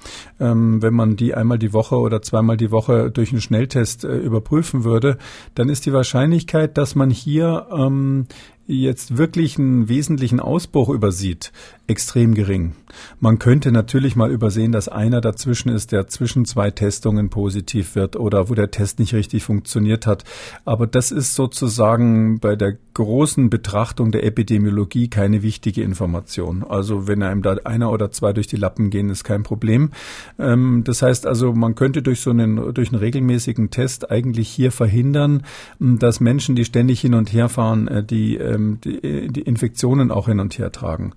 Ähm, 0.41 0.83
wenn 0.83 0.95
man 0.95 1.17
die 1.17 1.35
einmal 1.35 1.59
die 1.59 1.73
Woche 1.73 1.97
oder 1.97 2.23
zweimal 2.23 2.57
die 2.57 2.71
Woche 2.71 3.04
durch 3.11 3.33
einen 3.33 3.41
Schnelltest 3.41 4.05
äh, 4.05 4.17
überprüfen 4.17 4.85
würde, 4.85 5.19
dann 5.55 5.69
ist 5.69 5.87
die 5.87 5.93
Wahrscheinlichkeit, 5.93 6.77
dass 6.79 6.95
man 6.95 7.11
hier 7.11 7.67
ähm, 7.71 8.27
jetzt 8.67 9.17
wirklich 9.17 9.59
einen 9.59 9.89
wesentlichen 9.89 10.41
Ausbruch 10.41 10.89
übersieht, 10.89 11.53
extrem 11.87 12.35
gering. 12.35 12.73
Man 13.21 13.39
könnte 13.39 13.73
natürlich 13.73 14.17
mal 14.17 14.31
übersehen, 14.31 14.73
dass 14.73 14.89
einer 14.89 15.21
dazwischen 15.21 15.69
ist, 15.69 15.93
der 15.93 16.07
zwischen 16.07 16.45
zwei 16.45 16.71
Testungen 16.71 17.29
positiv 17.29 17.95
wird 17.95 18.17
oder 18.17 18.49
wo 18.49 18.55
der 18.55 18.71
Test 18.71 18.99
nicht 18.99 19.15
richtig 19.15 19.45
funktioniert 19.45 20.07
hat. 20.07 20.25
Aber 20.65 20.87
das 20.87 21.11
ist 21.11 21.35
sozusagen 21.35 22.39
bei 22.39 22.57
der 22.57 22.77
großen 22.95 23.51
Betrachtung 23.51 24.13
der 24.13 24.25
Epidemiologie 24.25 25.09
keine 25.09 25.43
wichtige 25.43 25.83
Information. 25.83 26.63
Also 26.63 27.07
wenn 27.09 27.23
einem 27.23 27.43
da 27.43 27.57
einer 27.65 27.91
oder 27.91 28.11
zwei 28.13 28.33
durch 28.33 28.47
die 28.47 28.57
Lappen 28.57 28.91
gehen, 28.91 29.11
ist 29.11 29.25
kein 29.25 29.43
Problem. 29.43 29.91
Ähm, 30.39 30.83
das 30.85 31.03
heißt 31.03 31.27
also, 31.27 31.53
man 31.53 31.75
könnte 31.75 32.03
durch 32.03 32.21
so 32.21 32.31
einen, 32.31 32.73
durch 32.73 32.93
einen 32.93 33.01
regelmäßigen 33.01 33.71
Test 33.71 34.11
eigentlich 34.11 34.49
hier 34.49 34.71
verhindern, 34.71 35.43
dass 35.81 36.21
Menschen, 36.21 36.55
die 36.55 36.65
ständig 36.65 37.01
hin 37.01 37.15
und 37.15 37.33
her 37.33 37.49
fahren, 37.49 37.89
äh, 37.89 38.05
die 38.05 38.39
äh, 38.39 38.54
ähm, 38.55 38.79
die, 38.83 39.29
die 39.29 39.43
Infektionen 39.43 40.11
auch 40.11 40.27
hin 40.29 40.41
und 40.41 40.59
her 40.59 40.73
tragen. 40.73 41.15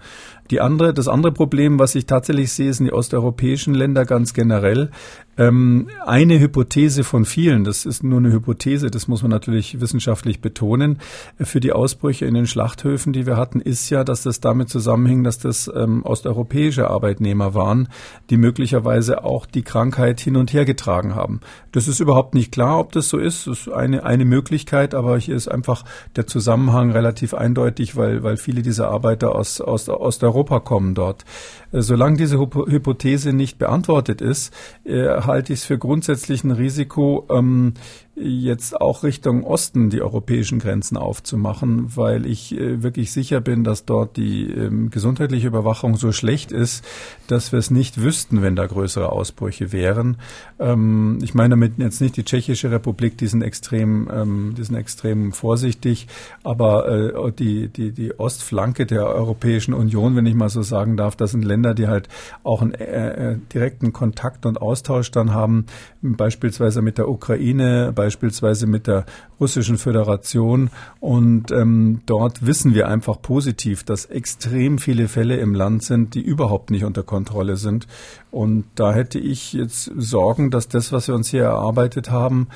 Die 0.51 0.61
andere, 0.61 0.93
das 0.93 1.07
andere 1.07 1.31
Problem, 1.31 1.79
was 1.79 1.95
ich 1.95 2.05
tatsächlich 2.05 2.51
sehe, 2.51 2.73
sind 2.73 2.85
die 2.85 2.93
osteuropäischen 2.93 3.73
Länder 3.73 4.05
ganz 4.05 4.33
generell. 4.33 4.91
Ähm, 5.39 5.87
eine 6.03 6.39
Hypothese 6.39 7.03
von 7.03 7.23
vielen, 7.23 7.63
das 7.63 7.85
ist 7.85 8.03
nur 8.03 8.17
eine 8.17 8.31
Hypothese, 8.31 8.89
das 8.89 9.07
muss 9.07 9.21
man 9.21 9.29
natürlich 9.29 9.79
wissenschaftlich 9.79 10.41
betonen, 10.41 10.97
für 11.39 11.59
die 11.59 11.73
Ausbrüche 11.73 12.25
in 12.25 12.33
den 12.33 12.47
Schlachthöfen, 12.47 13.13
die 13.13 13.27
wir 13.27 13.37
hatten, 13.37 13.61
ist 13.61 13.89
ja, 13.91 14.03
dass 14.03 14.23
das 14.23 14.39
damit 14.39 14.69
zusammenhing, 14.69 15.23
dass 15.23 15.37
das 15.37 15.69
ähm, 15.75 16.03
osteuropäische 16.03 16.89
Arbeitnehmer 16.89 17.53
waren, 17.53 17.87
die 18.31 18.37
möglicherweise 18.37 19.23
auch 19.23 19.45
die 19.45 19.61
Krankheit 19.61 20.19
hin 20.19 20.37
und 20.37 20.53
her 20.53 20.65
getragen 20.65 21.13
haben. 21.13 21.41
Das 21.71 21.87
ist 21.87 21.99
überhaupt 21.99 22.33
nicht 22.33 22.51
klar, 22.51 22.79
ob 22.79 22.91
das 22.91 23.07
so 23.07 23.19
ist. 23.19 23.45
Das 23.45 23.59
ist 23.59 23.69
eine, 23.69 24.03
eine 24.03 24.25
Möglichkeit, 24.25 24.95
aber 24.95 25.19
hier 25.19 25.35
ist 25.35 25.47
einfach 25.47 25.85
der 26.15 26.25
Zusammenhang 26.25 26.89
relativ 26.89 27.35
eindeutig, 27.35 27.95
weil, 27.95 28.23
weil 28.23 28.37
viele 28.37 28.63
dieser 28.63 28.89
Arbeiter 28.89 29.35
aus, 29.35 29.61
aus 29.61 30.17
Osteuropa 30.37 30.59
kommen 30.59 30.93
dort. 30.93 31.25
Äh, 31.71 31.81
solange 31.81 32.17
diese 32.17 32.39
Hypothese 32.39 33.33
nicht 33.33 33.57
beantwortet 33.57 34.21
ist, 34.21 34.53
äh, 34.85 35.21
halte 35.21 35.53
ich 35.53 35.59
es 35.59 35.65
für 35.65 35.77
grundsätzlich 35.77 36.43
ein 36.43 36.51
Risiko, 36.51 37.25
ähm, 37.29 37.73
jetzt 38.19 38.79
auch 38.79 39.03
Richtung 39.03 39.43
Osten 39.43 39.89
die 39.89 40.01
europäischen 40.01 40.57
Grenzen 40.59 40.97
aufzumachen, 40.97 41.95
weil 41.95 42.25
ich 42.25 42.57
äh, 42.57 42.81
wirklich 42.81 43.11
sicher 43.11 43.41
bin, 43.41 43.63
dass 43.63 43.85
dort 43.85 44.17
die 44.17 44.51
ähm, 44.51 44.89
gesundheitliche 44.89 45.47
Überwachung 45.47 45.97
so 45.97 46.11
schlecht 46.11 46.51
ist, 46.51 46.83
dass 47.27 47.51
wir 47.51 47.59
es 47.59 47.69
nicht 47.69 48.01
wüssten, 48.01 48.41
wenn 48.41 48.55
da 48.55 48.65
größere 48.65 49.11
Ausbrüche 49.11 49.71
wären. 49.71 50.17
Ähm, 50.59 51.19
ich 51.21 51.35
meine 51.35 51.51
damit 51.51 51.77
jetzt 51.77 52.01
nicht 52.01 52.17
die 52.17 52.23
Tschechische 52.23 52.71
Republik, 52.71 53.17
die 53.17 53.27
sind 53.27 53.43
extrem, 53.43 54.09
ähm, 54.11 54.55
die 54.57 54.63
sind 54.63 54.75
extrem 54.75 55.31
vorsichtig, 55.31 56.07
aber 56.43 56.87
äh, 56.87 57.31
die, 57.33 57.67
die, 57.67 57.91
die 57.91 58.19
Ostflanke 58.19 58.87
der 58.87 59.05
Europäischen 59.05 59.75
Union, 59.75 60.15
wenn 60.15 60.25
ich 60.25 60.35
mal 60.35 60.49
so 60.49 60.63
sagen 60.63 60.97
darf, 60.97 61.15
das 61.15 61.31
sind 61.31 61.45
Länder, 61.45 61.75
die 61.75 61.87
halt 61.87 62.09
auch 62.43 62.63
einen 62.63 62.73
äh, 62.73 63.37
direkten 63.53 63.93
Kontakt 63.93 64.47
und 64.47 64.59
Austausch 64.59 65.11
dann 65.11 65.33
haben, 65.33 65.67
beispielsweise 66.01 66.81
mit 66.81 66.97
der 66.97 67.09
Ukraine, 67.09 67.91
bei 67.93 68.06
beispielsweise 68.07 68.67
mit 68.67 68.87
der 68.87 69.05
Russischen 69.37 69.77
Föderation. 69.77 70.69
Und 71.01 71.51
ähm, 71.51 71.99
dort 72.05 72.45
wissen 72.45 72.73
wir 72.73 72.87
einfach 72.87 73.21
positiv, 73.21 73.83
dass 73.83 74.05
extrem 74.05 74.77
viele 74.77 75.09
Fälle 75.09 75.35
im 75.35 75.53
Land 75.53 75.83
sind, 75.83 76.15
die 76.15 76.21
überhaupt 76.21 76.71
nicht 76.71 76.85
unter 76.85 77.03
Kontrolle 77.03 77.57
sind. 77.57 77.85
Und 78.31 78.63
da 78.75 78.93
hätte 78.93 79.19
ich 79.19 79.51
jetzt 79.51 79.91
Sorgen, 79.97 80.51
dass 80.51 80.69
das, 80.69 80.93
was 80.93 81.09
wir 81.09 81.15
uns 81.15 81.27
hier 81.27 81.43
erarbeitet 81.43 82.09
haben, 82.09 82.47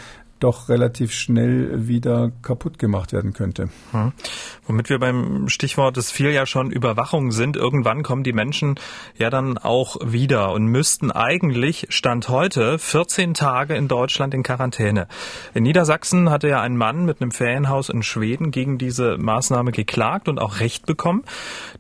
doch 0.44 0.70
relativ 0.70 1.14
schnell 1.14 1.88
wieder 1.88 2.32
kaputt 2.42 2.80
gemacht 2.80 3.14
werden 3.14 3.34
könnte. 3.34 3.70
Hm. 3.92 4.12
Womit 4.66 4.90
wir 4.90 5.00
beim 5.00 5.48
Stichwort, 5.50 5.98
es 5.98 6.12
fiel 6.12 6.32
ja 6.32 6.46
schon 6.46 6.72
Überwachung 6.72 7.32
sind, 7.32 7.56
irgendwann 7.56 8.04
kommen 8.04 8.24
die 8.24 8.34
Menschen 8.34 8.76
ja 9.18 9.30
dann 9.30 9.58
auch 9.58 9.98
wieder 10.04 10.52
und 10.52 10.66
müssten 10.66 11.12
eigentlich 11.12 11.88
Stand 11.90 12.30
heute 12.30 12.80
14 12.80 13.34
Tage 13.34 13.76
in 13.76 13.88
Deutschland 13.88 14.34
in 14.34 14.44
Quarantäne. 14.44 15.08
In 15.54 15.64
Niedersachsen 15.64 16.30
hatte 16.30 16.48
ja 16.48 16.62
ein 16.62 16.76
Mann 16.76 17.06
mit 17.06 17.22
einem 17.22 17.32
Ferienhaus 17.32 17.90
in 17.90 18.02
Schweden 18.02 18.52
gegen 18.52 18.78
diese 18.78 19.18
Maßnahme 19.18 19.72
geklagt 19.72 20.28
und 20.28 20.40
auch 20.40 20.60
Recht 20.60 20.86
bekommen. 20.86 21.24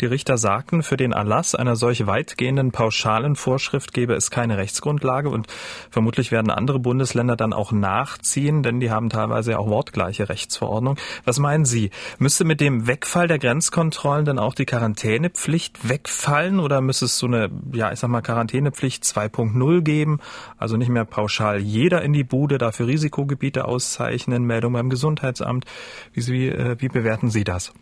Die 0.02 0.06
Richter 0.06 0.38
sagten, 0.38 0.84
für 0.84 0.98
den 0.98 1.12
Erlass 1.12 1.56
einer 1.56 1.76
solch 1.76 2.06
weitgehenden 2.06 2.72
pauschalen 2.72 3.36
Vorschrift 3.36 3.94
gebe 3.94 4.14
es 4.14 4.30
keine 4.30 4.58
Rechtsgrundlage 4.58 5.30
und 5.30 5.48
vermutlich 5.90 6.32
werden 6.32 6.52
andere 6.52 6.80
Bundesländer 6.80 7.36
dann 7.36 7.54
auch 7.54 7.72
nachziehen 7.72 8.51
gehen, 8.52 8.64
denn 8.64 8.80
die 8.80 8.92
haben 8.92 9.10
teilweise 9.10 9.58
auch 9.58 9.68
wortgleiche 9.68 10.30
Rechtsverordnung. 10.30 10.98
Was 11.26 11.40
meinen 11.40 11.66
Sie? 11.66 11.92
Müsste 12.20 12.44
mit 12.44 12.60
dem 12.60 12.88
Wegfall 12.88 13.28
der 13.28 13.40
Grenzkontrollen 13.40 14.26
dann 14.26 14.40
auch 14.40 14.54
die 14.54 14.66
Quarantänepflicht 14.66 15.88
wegfallen 15.88 16.60
oder 16.60 16.82
müsste 16.82 17.06
es 17.06 17.18
so 17.18 17.28
eine, 17.28 17.50
ja, 17.72 17.92
ich 17.92 18.00
sag 18.00 18.10
mal, 18.10 18.22
Quarantänepflicht 18.22 19.04
2.0 19.04 19.82
geben? 19.82 20.20
Also 20.58 20.78
nicht 20.78 20.90
mehr 20.90 21.06
pauschal 21.06 21.60
jeder 21.60 22.02
in 22.02 22.14
die 22.14 22.24
Bude, 22.24 22.58
dafür 22.58 22.88
Risikogebiete 22.88 23.66
auszeichnen, 23.66 24.44
Meldung 24.44 24.74
beim 24.74 24.90
Gesundheitsamt. 24.90 25.66
Wie, 26.14 26.28
wie, 26.28 26.50
äh, 26.50 26.76
wie 26.80 26.90
bewerten 26.90 27.30
Sie 27.30 27.44
das? 27.44 27.74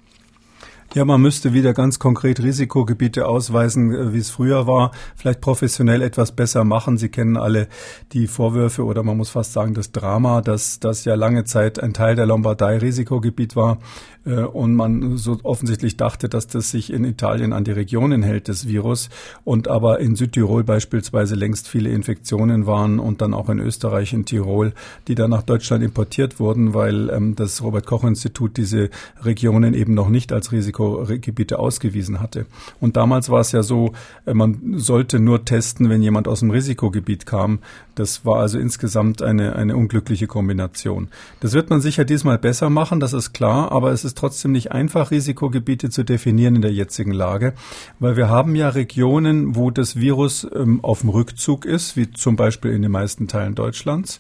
Ja, 0.96 1.06
man 1.06 1.22
müsste 1.22 1.54
wieder 1.54 1.76
ganz 1.76 2.00
konkret 2.00 2.42
Risikogebiete 2.42 3.28
ausweisen, 3.28 3.94
äh, 3.94 4.12
wie 4.12 4.18
es 4.18 4.32
früher 4.32 4.66
war. 4.66 4.90
Vielleicht 5.16 5.40
professionell 5.40 6.02
etwas 6.02 6.32
besser 6.32 6.64
machen. 6.64 6.98
Sie 6.98 7.10
kennen 7.10 7.38
alle 7.38 7.68
die 8.12 8.26
Vorwürfe 8.26 8.84
oder 8.84 9.04
man 9.04 9.16
muss 9.16 9.30
fast 9.30 9.54
sagen 9.54 9.76
das 9.76 9.92
Drama, 9.92 10.42
dass 10.42 10.80
das 10.80 11.06
ja 11.06 11.14
lange 11.14 11.44
Zeit 11.44 11.80
ein 11.80 11.94
Teil 11.94 12.16
der 12.16 12.26
Lombardei 12.26 12.80
Risikogebiet 12.80 13.56
war 13.56 13.78
und 14.26 14.76
man 14.76 15.18
so 15.18 15.40
offensichtlich 15.44 15.98
dachte, 15.98 16.30
dass 16.30 16.48
das 16.48 16.72
sich 16.72 16.92
in 16.92 17.04
Italien 17.06 17.54
an 17.54 17.64
die 17.64 17.72
Regionen 17.72 18.22
hält, 18.22 18.50
das 18.50 18.68
Virus, 18.68 19.10
und 19.44 19.68
aber 19.68 20.00
in 20.00 20.16
Südtirol 20.16 20.64
beispielsweise 20.64 21.36
längst 21.36 21.68
viele 21.68 21.90
Infektionen 21.90 22.66
waren 22.66 23.00
und 23.00 23.22
dann 23.22 23.34
auch 23.34 23.50
in 23.50 23.60
Österreich, 23.60 24.14
in 24.14 24.26
Tirol, 24.26 24.74
die 25.08 25.16
dann 25.16 25.30
nach 25.30 25.44
Deutschland 25.44 25.84
importiert 25.84 26.40
wurden, 26.40 26.74
weil 26.74 27.10
ähm, 27.10 27.36
das 27.36 27.62
Robert 27.64 27.86
Koch 27.86 28.04
Institut 28.04 28.58
diese 28.58 28.90
Regionen 29.24 29.74
eben 29.74 29.94
noch 29.94 30.10
nicht 30.10 30.32
als 30.32 30.52
Risiko 30.52 30.96
Risikogebiete 30.96 31.60
ausgewiesen 31.60 32.20
hatte. 32.20 32.46
Und 32.80 32.98
damals 32.98 33.30
war 33.30 33.42
es 33.42 33.52
ja 33.52 33.64
so, 33.64 33.94
äh, 34.26 34.34
man 34.34 34.76
sollte 34.78 35.20
nur 35.20 35.46
testen, 35.46 35.90
wenn 35.90 36.02
jemand 36.02 36.28
aus 36.28 36.40
dem 36.40 36.52
Risikogebiet 36.52 37.26
kam. 37.26 37.60
Das 37.96 38.26
war 38.26 38.40
also 38.40 38.60
insgesamt 38.60 39.22
eine, 39.22 39.56
eine 39.56 39.76
unglückliche 39.76 40.28
Kombination. 40.28 41.10
Das 41.42 41.54
wird 41.54 41.70
man 41.70 41.82
sicher 41.82 42.06
diesmal 42.06 42.38
besser 42.38 42.70
machen, 42.70 43.00
das 43.00 43.14
ist 43.14 43.34
klar, 43.34 43.72
aber 43.72 43.92
es 43.92 44.06
ist 44.06 44.09
trotzdem 44.18 44.52
nicht 44.52 44.72
einfach, 44.72 45.12
Risikogebiete 45.12 45.90
zu 45.90 46.04
definieren 46.04 46.58
in 46.58 46.62
der 46.62 46.74
jetzigen 46.74 47.12
Lage, 47.12 47.54
weil 48.00 48.18
wir 48.18 48.30
haben 48.30 48.56
ja 48.56 48.70
Regionen, 48.70 49.56
wo 49.56 49.72
das 49.72 49.96
Virus 49.96 50.48
ähm, 50.56 50.84
auf 50.84 51.02
dem 51.02 51.10
Rückzug 51.10 51.66
ist, 51.66 51.98
wie 51.98 52.12
zum 52.12 52.36
Beispiel 52.36 52.72
in 52.72 52.82
den 52.82 52.92
meisten 52.92 53.28
Teilen 53.28 53.56
Deutschlands. 53.56 54.20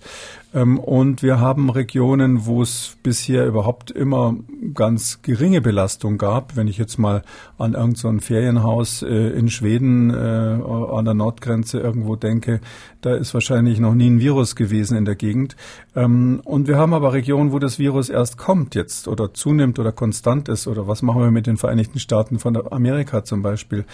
Ähm, 0.53 0.79
und 0.79 1.21
wir 1.21 1.39
haben 1.39 1.69
Regionen, 1.69 2.45
wo 2.45 2.61
es 2.61 2.97
bisher 3.03 3.45
überhaupt 3.45 3.91
immer 3.91 4.35
ganz 4.73 5.21
geringe 5.21 5.61
Belastung 5.61 6.17
gab. 6.17 6.55
Wenn 6.55 6.67
ich 6.67 6.77
jetzt 6.77 6.97
mal 6.97 7.23
an 7.57 7.73
irgendein 7.73 7.95
so 7.95 8.25
Ferienhaus 8.25 9.03
äh, 9.03 9.29
in 9.29 9.49
Schweden 9.49 10.09
äh, 10.09 10.13
an 10.15 11.05
der 11.05 11.13
Nordgrenze 11.13 11.79
irgendwo 11.79 12.15
denke, 12.15 12.61
da 13.01 13.15
ist 13.15 13.33
wahrscheinlich 13.33 13.79
noch 13.79 13.93
nie 13.93 14.09
ein 14.09 14.19
Virus 14.19 14.55
gewesen 14.55 14.97
in 14.97 15.05
der 15.05 15.15
Gegend. 15.15 15.55
Ähm, 15.95 16.41
und 16.43 16.67
wir 16.67 16.77
haben 16.77 16.93
aber 16.93 17.13
Regionen, 17.13 17.51
wo 17.51 17.59
das 17.59 17.77
Virus 17.77 18.09
erst 18.09 18.37
kommt 18.37 18.73
jetzt 18.75 19.07
oder 19.07 19.33
zunimmt 19.33 19.77
oder 19.77 19.91
konstant 19.91 20.49
ist. 20.49 20.67
Oder 20.67 20.87
was 20.87 21.03
machen 21.03 21.21
wir 21.21 21.31
mit 21.31 21.45
den 21.45 21.57
Vereinigten 21.57 21.99
Staaten 21.99 22.39
von 22.39 22.59
Amerika 22.71 23.23
zum 23.23 23.43
Beispiel? 23.43 23.85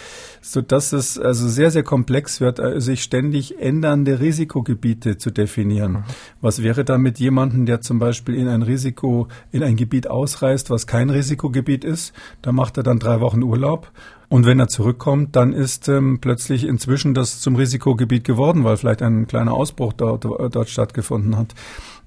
So 0.42 0.62
dass 0.62 0.94
es 0.94 1.20
also 1.20 1.50
sehr, 1.50 1.72
sehr 1.72 1.84
komplex 1.84 2.40
wird, 2.40 2.60
äh, 2.60 2.80
sich 2.80 3.04
ständig 3.04 3.60
ändernde 3.60 4.22
Risikogebiete 4.22 5.18
zu 5.18 5.32
definieren. 5.32 5.92
Mhm 5.92 6.04
was 6.46 6.62
wäre 6.62 6.86
dann 6.86 7.02
mit 7.02 7.18
jemandem, 7.18 7.66
der 7.66 7.82
zum 7.82 7.98
Beispiel 7.98 8.36
in 8.36 8.48
ein 8.48 8.62
Risiko, 8.62 9.28
in 9.52 9.64
ein 9.64 9.76
Gebiet 9.76 10.08
ausreist, 10.08 10.70
was 10.70 10.86
kein 10.86 11.10
Risikogebiet 11.10 11.84
ist? 11.84 12.14
Da 12.44 12.52
macht 12.52 12.78
er 12.78 12.84
dann 12.84 13.00
drei 13.00 13.20
Wochen 13.20 13.42
Urlaub. 13.42 13.92
Und 14.30 14.46
wenn 14.46 14.60
er 14.60 14.68
zurückkommt, 14.68 15.36
dann 15.36 15.54
ist 15.54 15.88
ähm, 15.88 16.20
plötzlich 16.22 16.64
inzwischen 16.64 17.16
das 17.16 17.42
zum 17.42 17.56
Risikogebiet 17.56 18.24
geworden, 18.24 18.64
weil 18.64 18.78
vielleicht 18.78 19.02
ein 19.02 19.26
kleiner 19.26 19.54
Ausbruch 19.54 19.94
dort, 19.94 20.24
dort 20.24 20.70
stattgefunden 20.70 21.36
hat. 21.36 21.56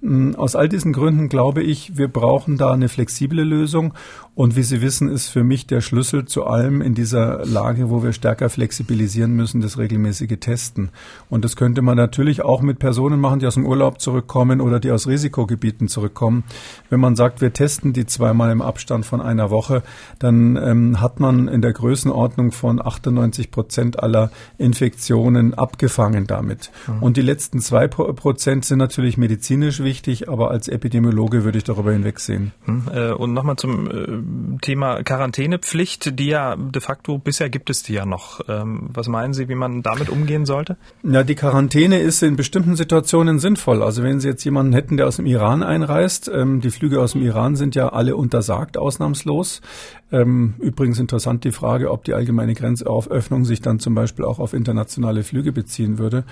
Mm, 0.00 0.34
aus 0.34 0.54
all 0.54 0.68
diesen 0.68 0.92
Gründen 0.92 1.28
glaube 1.28 1.62
ich, 1.62 1.96
wir 1.96 2.08
brauchen 2.08 2.56
da 2.56 2.72
eine 2.72 2.88
flexible 2.88 3.42
Lösung. 3.42 3.94
Und 4.38 4.54
wie 4.54 4.62
Sie 4.62 4.80
wissen, 4.80 5.08
ist 5.08 5.26
für 5.30 5.42
mich 5.42 5.66
der 5.66 5.80
Schlüssel 5.80 6.24
zu 6.24 6.46
allem 6.46 6.80
in 6.80 6.94
dieser 6.94 7.44
Lage, 7.44 7.90
wo 7.90 8.04
wir 8.04 8.12
stärker 8.12 8.48
flexibilisieren 8.48 9.32
müssen, 9.32 9.60
das 9.60 9.78
regelmäßige 9.78 10.38
Testen. 10.38 10.90
Und 11.28 11.44
das 11.44 11.56
könnte 11.56 11.82
man 11.82 11.96
natürlich 11.96 12.42
auch 12.42 12.62
mit 12.62 12.78
Personen 12.78 13.18
machen, 13.18 13.40
die 13.40 13.48
aus 13.48 13.54
dem 13.54 13.66
Urlaub 13.66 14.00
zurückkommen 14.00 14.60
oder 14.60 14.78
die 14.78 14.92
aus 14.92 15.08
Risikogebieten 15.08 15.88
zurückkommen. 15.88 16.44
Wenn 16.88 17.00
man 17.00 17.16
sagt, 17.16 17.40
wir 17.40 17.52
testen 17.52 17.92
die 17.92 18.06
zweimal 18.06 18.52
im 18.52 18.62
Abstand 18.62 19.04
von 19.04 19.20
einer 19.20 19.50
Woche, 19.50 19.82
dann 20.20 20.54
ähm, 20.54 21.00
hat 21.00 21.18
man 21.18 21.48
in 21.48 21.60
der 21.60 21.72
Größenordnung 21.72 22.52
von 22.52 22.80
98 22.80 23.50
Prozent 23.50 24.00
aller 24.00 24.30
Infektionen 24.56 25.54
abgefangen 25.54 26.28
damit. 26.28 26.70
Mhm. 26.86 27.02
Und 27.02 27.16
die 27.16 27.22
letzten 27.22 27.58
zwei 27.58 27.88
Prozent 27.88 28.64
sind 28.64 28.78
natürlich 28.78 29.18
medizinisch 29.18 29.82
wichtig, 29.88 30.28
aber 30.28 30.50
als 30.50 30.68
Epidemiologe 30.68 31.44
würde 31.44 31.56
ich 31.56 31.64
darüber 31.64 31.92
hinwegsehen. 31.92 32.52
Hm, 32.66 32.82
äh, 32.94 33.10
und 33.12 33.32
nochmal 33.32 33.56
zum 33.56 33.90
äh, 33.90 34.58
Thema 34.60 35.02
Quarantänepflicht, 35.02 36.18
die 36.18 36.26
ja 36.26 36.56
de 36.56 36.82
facto, 36.82 37.16
bisher 37.16 37.48
gibt 37.48 37.70
es 37.70 37.82
die 37.82 37.94
ja 37.94 38.04
noch. 38.04 38.40
Ähm, 38.48 38.90
was 38.92 39.08
meinen 39.08 39.32
Sie, 39.32 39.48
wie 39.48 39.54
man 39.54 39.82
damit 39.82 40.10
umgehen 40.10 40.44
sollte? 40.44 40.76
Ja, 41.02 41.22
die 41.22 41.34
Quarantäne 41.34 42.00
ist 42.00 42.22
in 42.22 42.36
bestimmten 42.36 42.76
Situationen 42.76 43.38
sinnvoll. 43.38 43.82
Also 43.82 44.02
wenn 44.02 44.20
Sie 44.20 44.28
jetzt 44.28 44.44
jemanden 44.44 44.74
hätten, 44.74 44.98
der 44.98 45.06
aus 45.06 45.16
dem 45.16 45.24
Iran 45.24 45.62
einreist, 45.62 46.30
ähm, 46.32 46.60
die 46.60 46.70
Flüge 46.70 47.00
aus 47.00 47.12
dem 47.12 47.22
Iran 47.22 47.56
sind 47.56 47.74
ja 47.74 47.88
alle 47.88 48.14
untersagt, 48.14 48.76
ausnahmslos. 48.76 49.62
Ähm, 50.12 50.54
übrigens 50.58 50.98
interessant 50.98 51.44
die 51.44 51.52
Frage, 51.52 51.90
ob 51.90 52.04
die 52.04 52.12
allgemeine 52.12 52.52
Grenzauföffnung 52.52 53.46
sich 53.46 53.62
dann 53.62 53.78
zum 53.78 53.94
Beispiel 53.94 54.26
auch 54.26 54.38
auf 54.38 54.52
internationale 54.52 55.22
Flüge 55.22 55.52
beziehen 55.52 55.98
würde. 55.98 56.24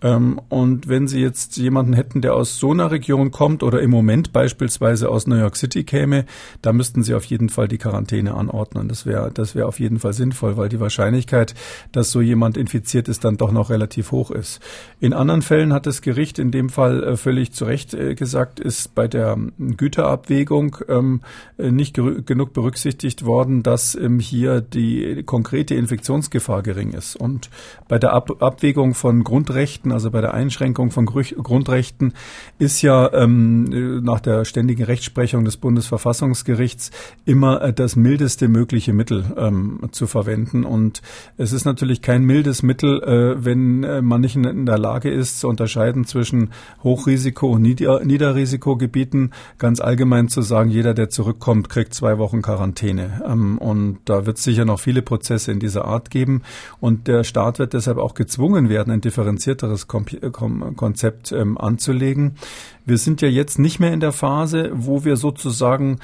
Und 0.00 0.88
wenn 0.88 1.06
Sie 1.06 1.20
jetzt 1.20 1.56
jemanden 1.58 1.92
hätten, 1.92 2.22
der 2.22 2.34
aus 2.34 2.58
so 2.58 2.72
einer 2.72 2.90
Region 2.90 3.01
kommt 3.30 3.62
oder 3.62 3.80
im 3.80 3.90
Moment 3.90 4.32
beispielsweise 4.32 5.08
aus 5.08 5.26
New 5.26 5.36
York 5.36 5.56
City 5.56 5.84
käme, 5.84 6.24
da 6.60 6.72
müssten 6.72 7.02
Sie 7.02 7.14
auf 7.14 7.24
jeden 7.24 7.48
Fall 7.48 7.68
die 7.68 7.78
Quarantäne 7.78 8.34
anordnen. 8.34 8.88
Das 8.88 9.06
wäre 9.06 9.30
das 9.32 9.54
wäre 9.54 9.66
auf 9.66 9.80
jeden 9.80 9.98
Fall 9.98 10.12
sinnvoll, 10.12 10.56
weil 10.56 10.68
die 10.68 10.80
Wahrscheinlichkeit, 10.80 11.54
dass 11.92 12.10
so 12.10 12.20
jemand 12.20 12.56
infiziert 12.56 13.08
ist, 13.08 13.24
dann 13.24 13.36
doch 13.36 13.52
noch 13.52 13.70
relativ 13.70 14.12
hoch 14.12 14.30
ist. 14.30 14.60
In 15.00 15.12
anderen 15.12 15.42
Fällen 15.42 15.72
hat 15.72 15.86
das 15.86 16.02
Gericht 16.02 16.38
in 16.38 16.50
dem 16.50 16.68
Fall 16.68 17.02
äh, 17.02 17.16
völlig 17.16 17.52
zu 17.52 17.64
Recht 17.64 17.94
äh, 17.94 18.14
gesagt, 18.14 18.60
ist 18.60 18.94
bei 18.94 19.08
der 19.08 19.36
Güterabwägung 19.58 20.76
ähm, 20.88 21.20
nicht 21.58 21.94
genug 21.94 22.52
berücksichtigt 22.52 23.24
worden, 23.24 23.62
dass 23.62 23.94
ähm, 23.94 24.18
hier 24.20 24.60
die 24.60 25.22
konkrete 25.24 25.74
Infektionsgefahr 25.74 26.62
gering 26.62 26.92
ist. 26.92 27.16
Und 27.16 27.50
bei 27.88 27.98
der 27.98 28.12
Ab 28.12 28.42
Abwägung 28.42 28.94
von 28.94 29.24
Grundrechten, 29.24 29.92
also 29.92 30.10
bei 30.10 30.20
der 30.20 30.34
Einschränkung 30.34 30.90
von 30.90 31.06
Gru 31.06 31.22
Grundrechten, 31.22 32.12
ist 32.58 32.82
ja 32.82 32.91
ähm, 33.12 34.02
nach 34.02 34.20
der 34.20 34.44
ständigen 34.44 34.84
Rechtsprechung 34.84 35.44
des 35.44 35.56
Bundesverfassungsgerichts 35.56 36.90
immer 37.24 37.62
äh, 37.62 37.72
das 37.72 37.96
mildeste 37.96 38.48
mögliche 38.48 38.92
Mittel 38.92 39.24
ähm, 39.36 39.80
zu 39.92 40.06
verwenden. 40.06 40.64
Und 40.64 41.02
es 41.36 41.52
ist 41.52 41.64
natürlich 41.64 42.02
kein 42.02 42.24
mildes 42.24 42.62
Mittel, 42.62 43.02
äh, 43.02 43.44
wenn 43.44 43.84
äh, 43.84 44.02
man 44.02 44.20
nicht 44.20 44.36
in, 44.36 44.44
in, 44.44 44.66
der 44.66 44.78
Lage 44.78 45.10
ist, 45.10 45.40
zu 45.40 45.48
unterscheiden 45.48 46.04
zwischen 46.04 46.50
Hochrisiko- 46.82 47.52
und 47.52 47.62
Nieder 47.62 48.04
Niederrisikogebieten. 48.04 49.32
Ganz 49.58 49.80
allgemein 49.80 50.28
zu 50.28 50.42
sagen, 50.42 50.70
jeder, 50.70 50.94
der 50.94 51.10
zurückkommt, 51.10 51.68
kriegt 51.68 51.94
zwei 51.94 52.18
Wochen 52.18 52.42
Quarantäne. 52.42 53.22
Ähm, 53.26 53.58
und 53.58 53.98
da 54.04 54.26
wird 54.26 54.38
es 54.38 54.44
sicher 54.44 54.64
noch 54.64 54.80
viele 54.80 55.02
Prozesse 55.02 55.52
in 55.52 55.60
dieser 55.60 55.84
Art 55.84 56.10
geben. 56.10 56.42
Und 56.80 57.08
der 57.08 57.24
Staat 57.24 57.58
wird 57.58 57.72
deshalb 57.72 57.98
auch 57.98 58.14
gezwungen 58.14 58.68
werden, 58.68 58.92
ein 58.92 59.00
differenzierteres 59.00 59.88
Konzept 59.88 61.32
ähm, 61.32 61.58
anzulegen. 61.58 62.36
Wir 62.84 62.98
sind 62.98 63.22
ja 63.22 63.28
jetzt 63.28 63.58
nicht 63.58 63.80
mehr 63.80 63.92
in 63.92 64.00
der 64.00 64.12
Phase, 64.12 64.70
wo 64.74 65.04
wir 65.04 65.16
sozusagen 65.16 65.98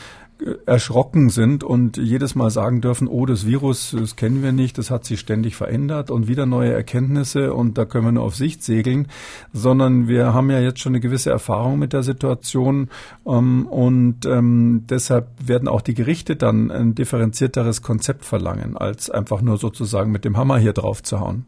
erschrocken 0.67 1.31
sind 1.31 1.65
und 1.65 1.97
jedes 1.97 2.35
Mal 2.35 2.51
sagen 2.51 2.81
dürfen, 2.81 3.09
oh, 3.09 3.27
das 3.27 3.45
Virus, 3.45 3.97
das 3.99 4.15
kennen 4.15 4.43
wir 4.43 4.53
nicht, 4.53 4.79
das 4.79 4.91
hat 4.91 5.05
sich 5.05 5.19
ständig 5.19 5.57
verändert 5.57 6.11
und 6.11 6.29
wieder 6.29 6.47
neue 6.47 6.73
Erkenntnisse 6.73 7.53
und 7.53 7.77
da 7.77 7.85
können 7.85 8.05
wir 8.05 8.13
nur 8.13 8.23
auf 8.23 8.37
Sicht 8.37 8.63
segeln, 8.63 9.09
sondern 9.53 10.07
wir 10.07 10.33
haben 10.35 10.51
ja 10.51 10.61
jetzt 10.61 10.81
schon 10.81 10.93
eine 10.93 11.01
gewisse 11.01 11.31
Erfahrung 11.31 11.79
mit 11.79 11.93
der 11.93 12.05
Situation 12.05 12.89
ähm, 13.27 13.67
und 13.67 14.27
ähm, 14.27 14.85
deshalb 14.89 15.29
werden 15.45 15.67
auch 15.67 15.81
die 15.81 15.95
Gerichte 15.95 16.37
dann 16.37 16.71
ein 16.71 16.95
differenzierteres 16.95 17.83
Konzept 17.83 18.25
verlangen, 18.25 18.77
als 18.77 19.11
einfach 19.11 19.43
nur 19.43 19.59
sozusagen 19.59 20.13
mit 20.13 20.25
dem 20.25 20.37
Hammer 20.37 20.59
hier 20.59 20.73
drauf 20.73 21.03
zu 21.03 21.19
hauen. 21.19 21.47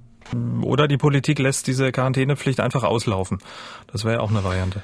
Oder 0.62 0.88
die 0.88 0.98
Politik 0.98 1.38
lässt 1.38 1.66
diese 1.66 1.92
Quarantänepflicht 1.92 2.60
einfach 2.60 2.82
auslaufen. 2.82 3.38
Das 3.92 4.04
wäre 4.04 4.16
ja 4.16 4.20
auch 4.20 4.30
eine 4.30 4.44
Variante. 4.44 4.82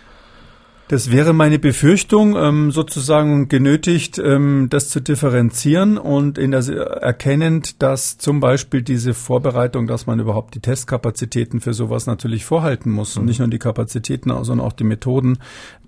Das 0.89 1.11
wäre 1.11 1.33
meine 1.33 1.59
Befürchtung, 1.59 2.37
ähm, 2.37 2.71
sozusagen 2.71 3.49
genötigt, 3.49 4.21
ähm, 4.21 4.69
das 4.71 4.89
zu 4.89 5.01
differenzieren 5.01 5.99
und 5.99 6.39
in 6.39 6.53
der, 6.53 6.65
erkennend, 6.69 7.83
dass 7.83 8.19
zum 8.19 8.39
Beispiel 8.39 8.83
diese 8.83 9.13
Vorbereitung, 9.13 9.89
dass 9.89 10.07
man 10.07 10.21
überhaupt 10.21 10.55
die 10.55 10.61
Testkapazitäten 10.61 11.61
für 11.61 11.75
sowas 11.75 12.07
natürlich 12.07 12.45
vorhalten 12.45 12.93
muss 12.93 13.17
und 13.17 13.25
mhm. 13.25 13.29
nicht 13.29 13.41
nur 13.41 13.49
die 13.49 13.59
Kapazitäten, 13.59 14.31
sondern 14.45 14.65
auch 14.65 14.75
die 14.75 14.85
Methoden, 14.85 15.39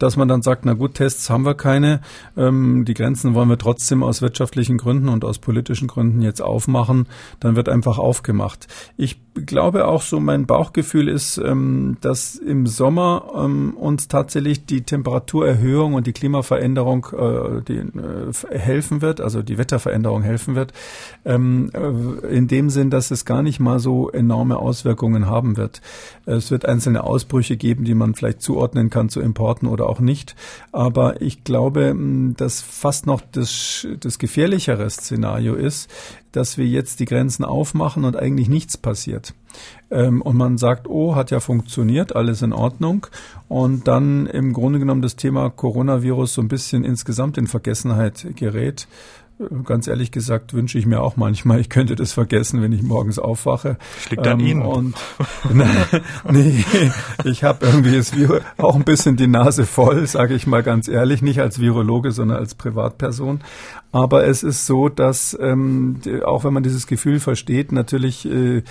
dass 0.00 0.16
man 0.16 0.26
dann 0.26 0.42
sagt, 0.42 0.64
na 0.64 0.72
gut, 0.72 0.94
Tests 0.94 1.30
haben 1.30 1.46
wir 1.46 1.54
keine, 1.54 2.00
ähm, 2.36 2.84
die 2.84 2.94
Grenzen 2.94 3.34
wollen 3.34 3.48
wir 3.48 3.58
trotzdem 3.58 4.02
aus 4.02 4.20
wirtschaftlichen 4.20 4.78
Gründen 4.78 5.08
und 5.08 5.24
aus 5.24 5.38
politischen 5.38 5.86
Gründen 5.86 6.22
jetzt 6.22 6.42
aufmachen, 6.42 7.06
dann 7.38 7.54
wird 7.54 7.68
einfach 7.68 7.98
aufgemacht. 7.98 8.66
Ich 8.96 9.20
glaube 9.46 9.86
auch 9.86 10.02
so, 10.02 10.20
mein 10.20 10.46
Bauchgefühl 10.46 11.08
ist, 11.08 11.38
dass 11.38 12.34
im 12.36 12.66
Sommer 12.66 13.34
uns 13.76 14.08
tatsächlich 14.08 14.66
die 14.66 14.82
Temperaturerhöhung 14.82 15.94
und 15.94 16.06
die 16.06 16.12
Klimaveränderung 16.12 17.06
äh, 17.12 17.62
die, 17.62 17.78
äh, 17.78 18.58
helfen 18.58 19.02
wird, 19.02 19.20
also 19.20 19.42
die 19.42 19.58
Wetterveränderung 19.58 20.22
helfen 20.22 20.54
wird, 20.54 20.72
ähm, 21.24 21.70
äh, 21.72 22.26
in 22.28 22.48
dem 22.48 22.70
Sinn, 22.70 22.90
dass 22.90 23.10
es 23.10 23.24
gar 23.24 23.42
nicht 23.42 23.60
mal 23.60 23.78
so 23.78 24.10
enorme 24.10 24.58
Auswirkungen 24.58 25.26
haben 25.26 25.56
wird. 25.56 25.80
Es 26.26 26.50
wird 26.50 26.66
einzelne 26.66 27.04
Ausbrüche 27.04 27.56
geben, 27.56 27.84
die 27.84 27.94
man 27.94 28.14
vielleicht 28.14 28.42
zuordnen 28.42 28.90
kann 28.90 29.08
zu 29.08 29.20
Importen 29.20 29.66
oder 29.66 29.88
auch 29.88 30.00
nicht. 30.00 30.36
Aber 30.72 31.20
ich 31.22 31.44
glaube, 31.44 31.94
dass 32.36 32.60
fast 32.60 33.06
noch 33.06 33.22
das, 33.32 33.86
das 34.00 34.18
gefährlichere 34.18 34.88
Szenario 34.90 35.54
ist, 35.54 35.90
dass 36.32 36.58
wir 36.58 36.66
jetzt 36.66 37.00
die 37.00 37.04
Grenzen 37.04 37.44
aufmachen 37.44 38.04
und 38.04 38.16
eigentlich 38.16 38.48
nichts 38.48 38.76
passiert. 38.76 39.34
Ähm, 39.90 40.22
und 40.22 40.36
man 40.36 40.58
sagt, 40.58 40.88
oh, 40.88 41.14
hat 41.14 41.30
ja 41.30 41.40
funktioniert, 41.40 42.14
alles 42.14 42.42
in 42.42 42.52
Ordnung. 42.52 43.06
Und 43.48 43.88
dann 43.88 44.26
im 44.26 44.52
Grunde 44.52 44.78
genommen 44.78 45.02
das 45.02 45.16
Thema 45.16 45.50
Coronavirus 45.50 46.34
so 46.34 46.42
ein 46.42 46.48
bisschen 46.48 46.84
insgesamt 46.84 47.38
in 47.38 47.46
Vergessenheit 47.46 48.26
gerät. 48.36 48.86
Ganz 49.64 49.86
ehrlich 49.86 50.10
gesagt 50.10 50.52
wünsche 50.52 50.78
ich 50.78 50.86
mir 50.86 51.00
auch 51.00 51.16
manchmal, 51.16 51.60
ich 51.60 51.68
könnte 51.68 51.94
das 51.94 52.12
vergessen, 52.12 52.60
wenn 52.60 52.72
ich 52.72 52.82
morgens 52.82 53.20
aufwache. 53.20 53.76
Das 53.94 54.10
liegt 54.10 54.26
an 54.26 54.40
ähm, 54.40 54.46
Ihnen. 54.46 54.62
Und, 54.62 54.96
nee, 56.28 56.64
ich 57.24 57.44
habe 57.44 57.64
irgendwie 57.64 57.96
das 57.96 58.16
Virus 58.16 58.40
auch 58.56 58.74
ein 58.74 58.82
bisschen 58.82 59.16
die 59.16 59.28
Nase 59.28 59.64
voll, 59.64 60.08
sage 60.08 60.34
ich 60.34 60.48
mal 60.48 60.64
ganz 60.64 60.88
ehrlich, 60.88 61.22
nicht 61.22 61.40
als 61.40 61.60
Virologe, 61.60 62.10
sondern 62.10 62.38
als 62.38 62.56
Privatperson. 62.56 63.40
Aber 63.92 64.26
es 64.26 64.42
ist 64.42 64.66
so, 64.66 64.88
dass 64.88 65.38
ähm, 65.40 66.00
auch 66.24 66.42
wenn 66.42 66.52
man 66.52 66.64
dieses 66.64 66.88
Gefühl 66.88 67.20
versteht, 67.20 67.70
natürlich 67.70 68.28
äh, 68.28 68.62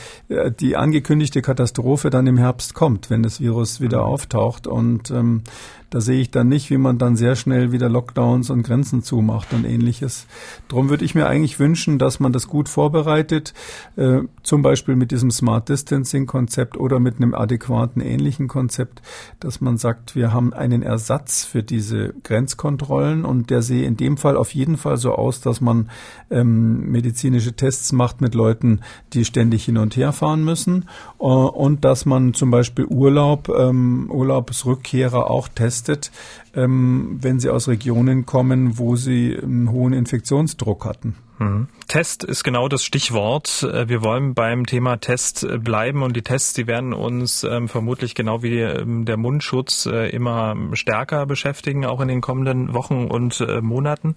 die 0.60 0.76
angekündigte 1.08 1.42
Katastrophe 1.42 2.10
dann 2.10 2.28
im 2.28 2.38
Herbst 2.38 2.74
kommt, 2.74 3.10
wenn 3.10 3.24
das 3.24 3.40
Virus 3.40 3.80
wieder 3.80 4.00
mhm. 4.00 4.12
auftaucht. 4.12 4.68
Und 4.68 5.10
ähm, 5.10 5.44
da 5.90 6.02
sehe 6.02 6.20
ich 6.20 6.32
dann 6.32 6.50
nicht, 6.50 6.70
wie 6.70 6.78
man 6.78 6.98
dann 6.98 7.16
sehr 7.16 7.36
schnell 7.36 7.72
wieder 7.72 7.88
Lockdowns 7.88 8.50
und 8.50 8.64
Grenzen 8.64 9.04
zumacht 9.04 9.54
und 9.54 9.64
ähnliches. 9.64 10.28
Darum 10.68 10.90
würde 10.90 11.06
ich 11.06 11.16
mir 11.16 11.28
eigentlich 11.28 11.60
wünschen, 11.60 11.98
dass 11.98 12.20
man 12.20 12.34
das 12.34 12.48
gut 12.48 12.68
vorbereitet, 12.68 13.54
äh, 13.96 14.20
zum 14.44 14.62
Beispiel 14.62 14.98
mit 14.98 15.12
diesem 15.12 15.32
Smart 15.32 15.70
Distancing 15.70 16.26
Konzept 16.26 16.78
oder 16.78 17.00
mit 17.00 17.18
einem 17.18 17.34
adäquaten 17.34 18.02
ähnlichen 18.02 18.50
Konzept, 18.50 19.02
dass 19.40 19.62
man 19.62 19.78
sagt, 19.78 20.16
wir 20.16 20.34
haben 20.34 20.54
einen 20.54 20.84
Ersatz 20.84 21.46
für 21.46 21.64
diese 21.64 22.14
Grenzkontrollen 22.24 23.24
und 23.24 23.50
der 23.50 23.62
sehe 23.62 23.86
in 23.86 23.96
dem 23.96 24.18
Fall 24.18 24.36
auf 24.36 24.54
jeden 24.54 24.76
Fall 24.76 24.98
so 24.98 25.14
aus, 25.14 25.40
dass 25.40 25.62
man 25.62 25.90
ähm, 26.30 26.92
medizinische 26.92 27.54
Tests 27.54 27.94
macht 27.94 28.20
mit 28.20 28.36
Leuten, 28.36 28.82
die 29.14 29.24
ständig 29.24 29.64
hin 29.64 29.78
und 29.78 29.96
her 29.96 30.12
fahren 30.12 30.44
müssen 30.44 30.86
äh, 31.20 31.24
und 31.24 31.86
dass 31.86 32.06
man 32.06 32.34
zum 32.34 32.52
Beispiel 32.52 32.86
Urlaub, 32.86 33.48
ähm, 33.50 34.12
Urlaubsrückkehrer 34.12 35.30
auch 35.32 35.48
testet 35.48 35.77
getestet, 35.78 36.12
ähm, 36.58 37.20
wenn 37.22 37.40
sie 37.40 37.50
aus 37.50 37.68
Regionen 37.68 38.26
kommen, 38.26 38.78
wo 38.78 38.96
sie 38.96 39.38
einen 39.42 39.72
hohen 39.72 39.94
Infektionsdruck 39.94 40.86
hatten. 40.86 41.16
Mhm. 41.40 41.68
Test 41.88 42.24
ist 42.24 42.44
genau 42.44 42.68
das 42.68 42.84
Stichwort. 42.84 43.64
Äh, 43.64 43.88
wir 43.88 44.04
wollen 44.04 44.34
beim 44.34 44.66
Thema 44.66 44.98
Test 44.98 45.44
äh, 45.44 45.58
bleiben 45.58 46.02
und 46.02 46.16
die 46.16 46.22
Tests, 46.22 46.54
die 46.54 46.68
werden 46.68 46.94
uns 46.94 47.44
ähm, 47.44 47.70
vermutlich 47.70 48.16
genau 48.16 48.44
wie 48.44 48.60
ähm, 48.60 49.06
der 49.06 49.18
Mundschutz 49.18 49.86
äh, 49.86 50.10
immer 50.10 50.56
stärker 50.74 51.26
beschäftigen, 51.26 51.86
auch 51.86 52.02
in 52.02 52.08
den 52.08 52.22
kommenden 52.22 52.74
Wochen 52.74 53.06
und 53.06 53.46
Monaten. 53.62 54.16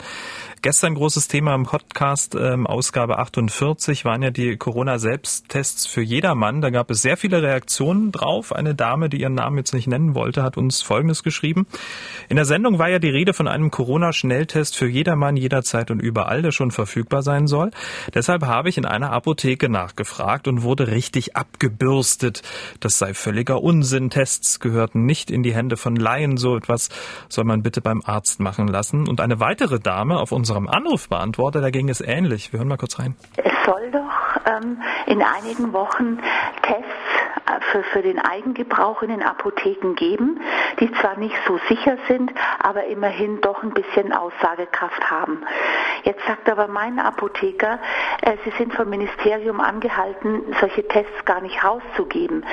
Gestern 0.62 0.94
großes 0.94 1.28
Thema 1.28 1.54
im 1.54 1.64
Podcast, 1.64 2.34
ähm, 2.34 2.66
Ausgabe 2.66 3.18
48, 3.18 4.04
waren 4.04 4.22
ja 4.22 4.30
die 4.30 4.56
Corona-Selbsttests 4.56 5.86
für 5.86 6.02
jedermann. 6.02 6.60
Da 6.60 6.70
gab 6.70 6.90
es 6.90 7.02
sehr 7.02 7.16
viele 7.16 7.42
Reaktionen 7.42 8.12
drauf. 8.12 8.52
Eine 8.52 8.74
Dame, 8.74 9.08
die 9.08 9.20
ihren 9.20 9.34
Namen 9.34 9.58
jetzt 9.58 9.74
nicht 9.74 9.86
nennen 9.86 10.14
wollte, 10.14 10.42
hat 10.42 10.56
uns 10.56 10.82
Folgendes 10.82 11.22
geschrieben. 11.22 11.66
In 12.30 12.36
der 12.36 12.44
Sendung 12.44 12.78
war 12.78 12.88
ja 12.88 13.00
die 13.00 13.10
Rede 13.10 13.34
von 13.34 13.48
einem 13.48 13.72
Corona-Schnelltest 13.72 14.76
für 14.76 14.86
jedermann, 14.86 15.36
jederzeit 15.36 15.90
und 15.90 16.00
überall, 16.00 16.42
der 16.42 16.52
schon 16.52 16.70
verfügbar 16.70 17.22
sein 17.22 17.48
soll. 17.48 17.72
Deshalb 18.14 18.46
habe 18.46 18.68
ich 18.68 18.78
in 18.78 18.86
einer 18.86 19.10
Apotheke 19.10 19.68
nachgefragt 19.68 20.46
und 20.46 20.62
wurde 20.62 20.86
richtig 20.86 21.34
abgebürstet. 21.34 22.42
Das 22.78 23.00
sei 23.00 23.14
völliger 23.14 23.60
Unsinn. 23.64 24.10
Tests 24.10 24.60
gehörten 24.60 25.06
nicht 25.06 25.28
in 25.28 25.42
die 25.42 25.52
Hände 25.52 25.76
von 25.76 25.96
Laien. 25.96 26.36
So 26.36 26.56
etwas 26.56 26.90
soll 27.28 27.42
man 27.42 27.64
bitte 27.64 27.80
beim 27.80 28.00
Arzt 28.04 28.38
machen 28.38 28.68
lassen. 28.68 29.08
Und 29.08 29.20
eine 29.20 29.40
weitere 29.40 29.80
Dame 29.80 30.20
auf 30.20 30.30
unserem 30.30 30.68
Anrufbeantworter, 30.68 31.60
da 31.60 31.70
ging 31.70 31.88
es 31.88 32.00
ähnlich. 32.00 32.52
Wir 32.52 32.60
hören 32.60 32.68
mal 32.68 32.76
kurz 32.76 33.00
rein. 33.00 33.16
Es 33.38 33.52
soll 33.66 33.90
doch 33.90 34.46
ähm, 34.46 34.80
in 35.06 35.20
einigen 35.20 35.72
Wochen 35.72 36.16
Tests 36.62 37.29
für, 37.72 37.82
für 37.84 38.02
den 38.02 38.18
Eigengebrauch 38.18 39.02
in 39.02 39.10
den 39.10 39.22
Apotheken 39.22 39.94
geben, 39.94 40.40
die 40.78 40.90
zwar 40.92 41.16
nicht 41.16 41.36
so 41.46 41.58
sicher 41.68 41.96
sind, 42.08 42.32
aber 42.62 42.84
immerhin 42.84 43.40
doch 43.40 43.62
ein 43.62 43.72
bisschen 43.72 44.12
Aussagekraft 44.12 45.10
haben. 45.10 45.44
Jetzt 46.04 46.24
sagt 46.26 46.48
aber 46.48 46.68
mein 46.68 46.98
Apotheker, 46.98 47.78
äh, 48.22 48.36
Sie 48.44 48.50
sind 48.56 48.74
vom 48.74 48.88
Ministerium 48.88 49.60
angehalten, 49.60 50.42
solche 50.60 50.86
Tests 50.88 51.24
gar 51.24 51.40
nicht 51.40 51.62
rauszugeben. 51.62 52.44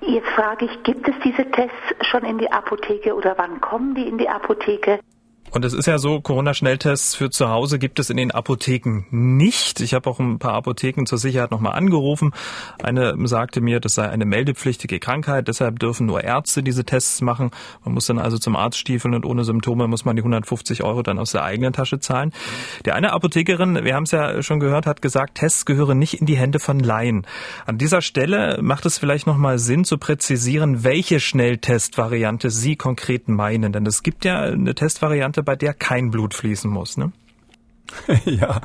Jetzt 0.00 0.28
frage 0.28 0.66
ich, 0.66 0.82
gibt 0.82 1.08
es 1.08 1.14
diese 1.24 1.50
Tests 1.50 1.94
schon 2.02 2.24
in 2.24 2.38
die 2.38 2.52
Apotheke 2.52 3.14
oder 3.14 3.34
wann 3.38 3.60
kommen 3.60 3.94
die 3.94 4.06
in 4.06 4.18
die 4.18 4.28
Apotheke? 4.28 5.00
Und 5.56 5.64
es 5.64 5.72
ist 5.72 5.86
ja 5.86 5.96
so, 5.96 6.20
Corona-Schnelltests 6.20 7.14
für 7.14 7.30
zu 7.30 7.48
Hause 7.48 7.78
gibt 7.78 7.98
es 7.98 8.10
in 8.10 8.18
den 8.18 8.30
Apotheken 8.30 9.06
nicht. 9.08 9.80
Ich 9.80 9.94
habe 9.94 10.10
auch 10.10 10.20
ein 10.20 10.38
paar 10.38 10.52
Apotheken 10.52 11.06
zur 11.06 11.16
Sicherheit 11.16 11.50
nochmal 11.50 11.72
angerufen. 11.72 12.32
Eine 12.82 13.14
sagte 13.26 13.62
mir, 13.62 13.80
das 13.80 13.94
sei 13.94 14.06
eine 14.06 14.26
meldepflichtige 14.26 15.00
Krankheit, 15.00 15.48
deshalb 15.48 15.78
dürfen 15.78 16.04
nur 16.04 16.22
Ärzte 16.22 16.62
diese 16.62 16.84
Tests 16.84 17.22
machen. 17.22 17.52
Man 17.86 17.94
muss 17.94 18.04
dann 18.04 18.18
also 18.18 18.36
zum 18.36 18.54
Arzt 18.54 18.76
stiefeln 18.76 19.14
und 19.14 19.24
ohne 19.24 19.44
Symptome 19.44 19.88
muss 19.88 20.04
man 20.04 20.14
die 20.14 20.20
150 20.20 20.84
Euro 20.84 21.02
dann 21.02 21.18
aus 21.18 21.32
der 21.32 21.42
eigenen 21.42 21.72
Tasche 21.72 22.00
zahlen. 22.00 22.34
Die 22.84 22.92
eine 22.92 23.14
Apothekerin, 23.14 23.82
wir 23.82 23.94
haben 23.94 24.04
es 24.04 24.10
ja 24.10 24.42
schon 24.42 24.60
gehört, 24.60 24.84
hat 24.84 25.00
gesagt, 25.00 25.36
Tests 25.36 25.64
gehören 25.64 25.98
nicht 25.98 26.20
in 26.20 26.26
die 26.26 26.36
Hände 26.36 26.58
von 26.58 26.80
Laien. 26.80 27.26
An 27.64 27.78
dieser 27.78 28.02
Stelle 28.02 28.58
macht 28.60 28.84
es 28.84 28.98
vielleicht 28.98 29.26
nochmal 29.26 29.58
Sinn 29.58 29.86
zu 29.86 29.96
präzisieren, 29.96 30.84
welche 30.84 31.18
Schnelltestvariante 31.18 32.50
Sie 32.50 32.76
konkret 32.76 33.28
meinen. 33.28 33.72
Denn 33.72 33.86
es 33.86 34.02
gibt 34.02 34.26
ja 34.26 34.42
eine 34.42 34.74
Testvariante, 34.74 35.45
bei 35.46 35.56
der 35.56 35.72
kein 35.72 36.10
Blut 36.10 36.34
fließen 36.34 36.70
muss. 36.70 36.98
Ne? 36.98 37.12
ja, 38.24 38.60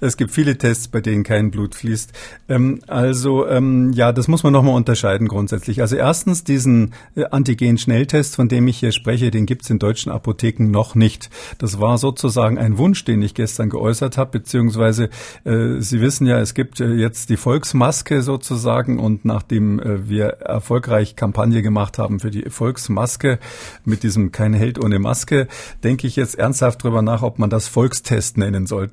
es 0.00 0.16
gibt 0.16 0.30
viele 0.30 0.56
Tests, 0.56 0.88
bei 0.88 1.00
denen 1.00 1.22
kein 1.22 1.50
Blut 1.50 1.74
fließt. 1.74 2.12
Ähm, 2.48 2.80
also 2.86 3.46
ähm, 3.46 3.92
ja, 3.92 4.12
das 4.12 4.28
muss 4.28 4.42
man 4.42 4.52
nochmal 4.52 4.74
unterscheiden 4.74 5.28
grundsätzlich. 5.28 5.80
Also 5.80 5.96
erstens 5.96 6.44
diesen 6.44 6.94
äh, 7.14 7.24
Antigen-Schnelltest, 7.24 8.36
von 8.36 8.48
dem 8.48 8.68
ich 8.68 8.78
hier 8.78 8.92
spreche, 8.92 9.30
den 9.30 9.46
gibt's 9.46 9.68
in 9.70 9.78
deutschen 9.78 10.10
Apotheken 10.10 10.70
noch 10.70 10.94
nicht. 10.94 11.30
Das 11.58 11.80
war 11.80 11.98
sozusagen 11.98 12.58
ein 12.58 12.78
Wunsch, 12.78 13.04
den 13.04 13.22
ich 13.22 13.34
gestern 13.34 13.70
geäußert 13.70 14.16
habe, 14.16 14.38
beziehungsweise 14.38 15.10
äh, 15.44 15.80
Sie 15.80 16.00
wissen 16.00 16.26
ja, 16.26 16.38
es 16.40 16.54
gibt 16.54 16.80
äh, 16.80 16.94
jetzt 16.94 17.28
die 17.28 17.36
Volksmaske 17.36 18.22
sozusagen 18.22 18.98
und 18.98 19.24
nachdem 19.24 19.78
äh, 19.78 20.08
wir 20.08 20.26
erfolgreich 20.26 21.16
Kampagne 21.16 21.62
gemacht 21.62 21.98
haben 21.98 22.20
für 22.20 22.30
die 22.30 22.48
Volksmaske 22.48 23.38
mit 23.84 24.02
diesem 24.02 24.32
Kein 24.32 24.54
Held 24.54 24.82
ohne 24.82 24.98
Maske, 24.98 25.48
denke 25.84 26.06
ich 26.06 26.16
jetzt 26.16 26.38
ernsthaft 26.38 26.82
drüber 26.82 27.02
nach, 27.02 27.22
ob 27.22 27.38
man 27.38 27.50
das 27.50 27.68
Volkstest 27.68 28.38
nennen 28.38 28.66
sollte. 28.66 28.85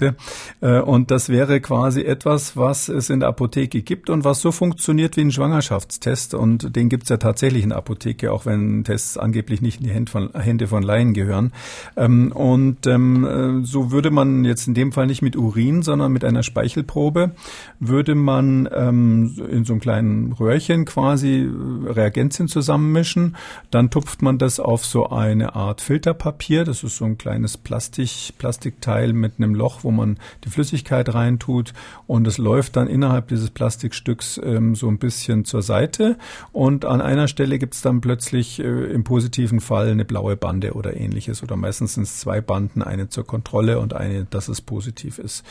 Äh, 0.62 0.79
und 0.79 1.12
das 1.12 1.29
wäre 1.29 1.62
quasi 1.62 2.01
etwas, 2.01 2.58
was 2.58 2.89
es 2.89 3.10
in 3.10 3.19
der 3.19 3.29
Apotheke 3.29 3.82
gibt 3.82 4.10
und 4.10 4.23
was 4.23 4.41
so 4.41 4.51
funktioniert 4.51 5.17
wie 5.17 5.21
ein 5.21 5.32
Schwangerschaftstest. 5.32 6.34
Und 6.34 6.75
den 6.75 6.89
gibt 6.89 7.03
es 7.03 7.10
ja 7.10 7.17
tatsächlich 7.17 7.63
in 7.63 7.69
der 7.69 7.77
Apotheke, 7.77 8.32
auch 8.32 8.45
wenn 8.45 8.84
Tests 8.84 9.17
angeblich 9.17 9.62
nicht 9.62 9.79
in 9.79 9.88
die 9.88 9.93
Hände 9.93 10.12
von, 10.12 10.29
Hände 10.34 10.67
von 10.67 10.84
Laien 10.84 11.13
gehören. 11.13 11.51
Ähm, 11.95 12.32
und 12.32 12.88
ähm, 12.88 13.25
äh, 13.62 13.65
so 13.65 13.91
würde 13.91 14.12
man 14.12 14.45
jetzt 14.45 14.67
in 14.67 14.73
dem 14.73 14.91
Fall 14.91 15.08
nicht 15.08 15.21
mit 15.21 15.36
Urin, 15.36 15.84
sondern 15.84 16.12
mit 16.12 16.23
einer 16.23 16.43
Speichelprobe, 16.43 17.32
würde 17.79 18.15
man 18.15 18.69
ähm, 18.73 19.36
in 19.49 19.65
so 19.65 19.73
einem 19.73 19.82
kleinen 19.82 20.34
Röhrchen 20.34 20.86
quasi 20.86 21.49
Reagenzien 21.86 22.47
zusammenmischen. 22.47 23.36
Dann 23.71 23.89
tupft 23.89 24.21
man 24.21 24.38
das 24.38 24.60
auf 24.60 24.86
so 24.86 25.10
eine 25.10 25.56
Art 25.56 25.82
Filterpapier. 25.82 26.63
Das 26.63 26.84
ist 26.84 26.97
so 26.97 27.06
ein 27.06 27.17
kleines 27.17 27.58
Plastik, 27.58 28.34
Plastikteil 28.38 29.13
mit 29.13 29.34
einem 29.38 29.56
Loch, 29.56 29.83
wo 29.84 29.91
man 29.91 30.17
die 30.43 30.50
Flüssigkeit 30.50 31.13
reintut 31.13 31.74
und 32.08 32.28
es 32.28 32.38
läuft 32.38 32.76
dann 32.76 32.88
innerhalb 32.88 33.28
dieses 33.28 33.50
Plastikstücks 33.50 34.39
ähm, 34.43 34.76
so 34.76 34.88
ein 34.88 34.98
bisschen 34.98 35.46
zur 35.46 35.62
Seite 35.62 36.17
und 36.52 36.86
an 36.86 37.02
einer 37.02 37.28
Stelle 37.28 37.60
gibt 37.60 37.76
es 37.76 37.82
dann 37.82 38.02
plötzlich 38.02 38.60
äh, 38.60 38.63
im 38.63 39.04
positiven 39.04 39.60
Fall 39.60 39.89
eine 39.89 40.06
blaue 40.06 40.36
Bande 40.36 40.74
oder 40.74 40.96
ähnliches 40.96 41.43
oder 41.43 41.56
meistens 41.56 41.96
sind 41.96 42.04
es 42.04 42.19
zwei 42.19 42.41
Banden, 42.41 42.82
eine 42.82 43.10
zur 43.10 43.26
Kontrolle 43.26 43.80
und 43.80 43.93
eine, 43.93 44.26
dass 44.26 44.48
es 44.48 44.62
positiv 44.62 45.19
ist. 45.19 45.43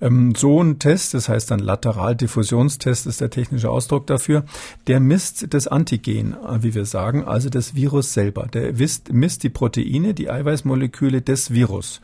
Ähm, 0.00 0.34
so 0.34 0.62
ein 0.62 0.78
Test, 0.78 1.14
das 1.14 1.28
heißt 1.28 1.50
dann 1.50 1.60
Lateraldiffusionstest 1.60 3.06
ist 3.06 3.20
der 3.20 3.30
technische 3.30 3.70
Ausdruck 3.70 4.06
dafür, 4.06 4.44
der 4.86 5.00
misst 5.00 5.52
das 5.54 5.66
Antigen, 5.66 6.34
äh, 6.34 6.62
wie 6.62 6.74
wir 6.74 6.84
sagen, 6.84 7.24
also 7.24 7.48
das 7.48 7.74
Virus 7.74 8.12
selber. 8.12 8.46
Der 8.52 8.72
misst, 8.72 9.12
misst 9.12 9.42
die 9.42 9.50
Proteine, 9.50 10.14
die 10.14 10.30
Eiweißmoleküle 10.30 11.22
des 11.22 11.52
Virus. 11.52 12.00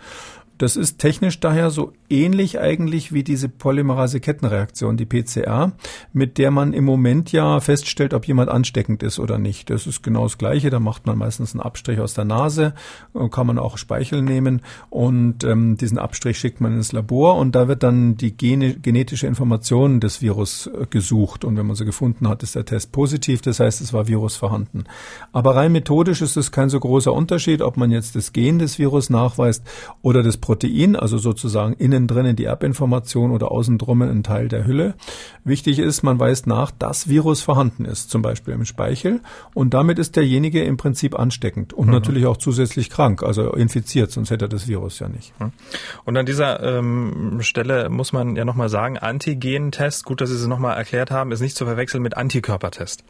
Das 0.61 0.77
ist 0.77 0.99
technisch 0.99 1.41
daher 1.41 1.71
so 1.71 1.95
ähnlich 2.11 2.61
eigentlich 2.61 3.15
wie 3.15 3.25
diese 3.25 3.49
Polymerase-Kettenreaktion, 3.49 4.99
die 4.99 5.07
PCR, 5.07 5.73
mit 6.13 6.37
der 6.37 6.51
man 6.51 6.75
im 6.75 6.85
Moment 6.85 7.33
ja 7.33 7.61
feststellt, 7.61 8.13
ob 8.13 8.27
jemand 8.27 8.51
ansteckend 8.51 9.03
ist 9.03 9.19
oder 9.19 9.39
nicht. 9.39 9.71
Das 9.71 9.87
ist 9.87 10.03
genau 10.03 10.25
das 10.25 10.37
Gleiche. 10.37 10.69
Da 10.69 10.79
macht 10.79 11.07
man 11.07 11.17
meistens 11.17 11.55
einen 11.55 11.63
Abstrich 11.63 11.99
aus 11.99 12.13
der 12.13 12.27
Nase, 12.27 12.75
kann 13.31 13.47
man 13.47 13.59
auch 13.59 13.79
Speichel 13.79 14.21
nehmen 14.21 14.61
und 14.91 15.45
ähm, 15.45 15.79
diesen 15.79 15.97
Abstrich 15.97 16.39
schickt 16.39 16.61
man 16.61 16.75
ins 16.75 16.93
Labor 16.93 17.39
und 17.39 17.55
da 17.55 17.67
wird 17.67 17.83
dann 17.83 18.19
die 18.19 18.37
gene 18.37 18.75
genetische 18.75 19.27
Information 19.27 19.99
des 19.99 20.21
Virus 20.21 20.67
äh, 20.67 20.85
gesucht 20.91 21.43
und 21.47 21.57
wenn 21.57 21.67
man 21.67 21.77
sie 21.77 21.87
gefunden 21.87 22.29
hat, 22.29 22.43
ist 22.43 22.55
der 22.55 22.67
Test 22.67 22.93
positiv. 22.93 23.41
Das 23.41 23.61
heißt, 23.61 23.81
es 23.81 23.95
war 23.95 24.09
Virus 24.09 24.37
vorhanden. 24.37 24.85
Aber 25.33 25.57
rein 25.57 25.73
methodisch 25.73 26.21
ist 26.21 26.37
es 26.37 26.53
kein 26.53 26.69
so 26.69 26.81
großer 26.81 27.15
Unterschied, 27.15 27.63
ob 27.63 27.79
man 27.79 27.91
jetzt 27.91 28.15
das 28.15 28.35
Gen 28.35 28.59
des 28.59 28.79
Virus 28.79 29.09
nachweist 29.09 29.65
oder 30.03 30.23
das 30.23 30.37
Protein, 30.51 30.97
also 30.97 31.17
sozusagen 31.17 31.75
innen 31.75 32.09
drinnen 32.09 32.35
die 32.35 32.47
Erbinformation 32.47 33.31
oder 33.31 33.53
außen 33.53 33.79
drum 33.79 34.03
ein 34.03 34.25
Teil 34.25 34.49
der 34.49 34.67
Hülle. 34.67 34.95
Wichtig 35.45 35.79
ist, 35.79 36.03
man 36.03 36.19
weist 36.19 36.49
nach, 36.49 36.73
dass 36.73 37.09
Virus 37.09 37.41
vorhanden 37.41 37.85
ist, 37.85 38.11
zum 38.11 38.21
Beispiel 38.21 38.55
im 38.55 38.65
Speichel. 38.65 39.21
Und 39.55 39.75
damit 39.75 40.01
ist 40.01 40.17
derjenige 40.17 40.65
im 40.65 40.77
Prinzip 40.77 41.17
ansteckend 41.17 41.73
und 41.73 41.87
mhm. 41.87 41.93
natürlich 41.93 42.27
auch 42.27 42.37
zusätzlich 42.37 42.91
krank, 42.91 43.23
also 43.23 43.53
infiziert, 43.53 44.11
sonst 44.11 44.31
hätte 44.31 44.47
er 44.47 44.49
das 44.49 44.67
Virus 44.67 44.99
ja 44.99 45.09
nicht. 45.09 45.39
Mhm. 45.39 45.53
Und 46.05 46.17
an 46.17 46.27
dieser 46.27 46.61
ähm, 46.65 47.39
Stelle 47.43 47.89
muss 47.89 48.13
man 48.13 48.35
ja 48.35 48.45
nochmal 48.45 48.69
sagen, 48.69 48.99
Antigen-Test, 48.99 50.05
gut, 50.05 50.21
dass 50.21 50.31
Sie 50.31 50.35
es 50.35 50.49
nochmal 50.49 50.77
erklärt 50.77 51.13
haben, 51.13 51.31
ist 51.31 51.43
nicht 51.43 51.57
zu 51.57 51.65
verwechseln 51.65 52.03
mit 52.03 52.17
Antikörpertest. 52.17 53.05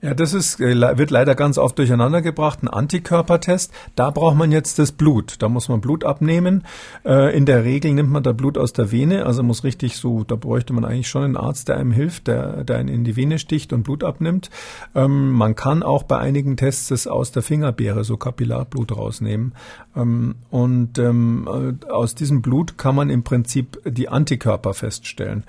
Ja, 0.00 0.14
das 0.14 0.32
ist, 0.32 0.60
äh, 0.60 0.96
wird 0.96 1.10
leider 1.10 1.34
ganz 1.34 1.58
oft 1.58 1.76
durcheinander 1.76 2.22
gebracht. 2.22 2.62
Ein 2.62 2.68
Antikörpertest, 2.68 3.72
da 3.96 4.10
braucht 4.10 4.36
man 4.36 4.52
jetzt 4.52 4.78
das 4.78 4.92
Blut. 4.92 5.42
Da 5.42 5.48
muss 5.48 5.68
man 5.68 5.80
Blut 5.80 6.04
abnehmen. 6.04 6.62
Äh, 7.04 7.36
in 7.36 7.46
der 7.46 7.64
Regel 7.64 7.94
nimmt 7.94 8.10
man 8.10 8.22
da 8.22 8.30
Blut 8.30 8.58
aus 8.58 8.72
der 8.72 8.92
Vene, 8.92 9.26
also 9.26 9.42
muss 9.42 9.64
richtig 9.64 9.96
so, 9.96 10.22
da 10.22 10.36
bräuchte 10.36 10.72
man 10.72 10.84
eigentlich 10.84 11.08
schon 11.08 11.24
einen 11.24 11.36
Arzt, 11.36 11.68
der 11.68 11.78
einem 11.78 11.90
hilft, 11.90 12.28
der, 12.28 12.62
der 12.62 12.76
einen 12.76 12.88
in 12.88 13.02
die 13.02 13.16
Vene 13.16 13.40
sticht 13.40 13.72
und 13.72 13.82
Blut 13.82 14.04
abnimmt. 14.04 14.50
Ähm, 14.94 15.32
man 15.32 15.56
kann 15.56 15.82
auch 15.82 16.04
bei 16.04 16.18
einigen 16.18 16.56
Tests 16.56 16.88
das 16.88 17.08
aus 17.08 17.32
der 17.32 17.42
Fingerbeere 17.42 18.04
so 18.04 18.16
Kapillarblut 18.16 18.96
rausnehmen. 18.96 19.52
Ähm, 19.96 20.36
und 20.50 20.96
ähm, 21.00 21.76
äh, 21.82 21.90
aus 21.90 22.14
diesem 22.14 22.40
Blut 22.40 22.78
kann 22.78 22.94
man 22.94 23.10
im 23.10 23.24
Prinzip 23.24 23.80
die 23.84 24.08
Antikörper 24.08 24.74
feststellen. 24.74 25.42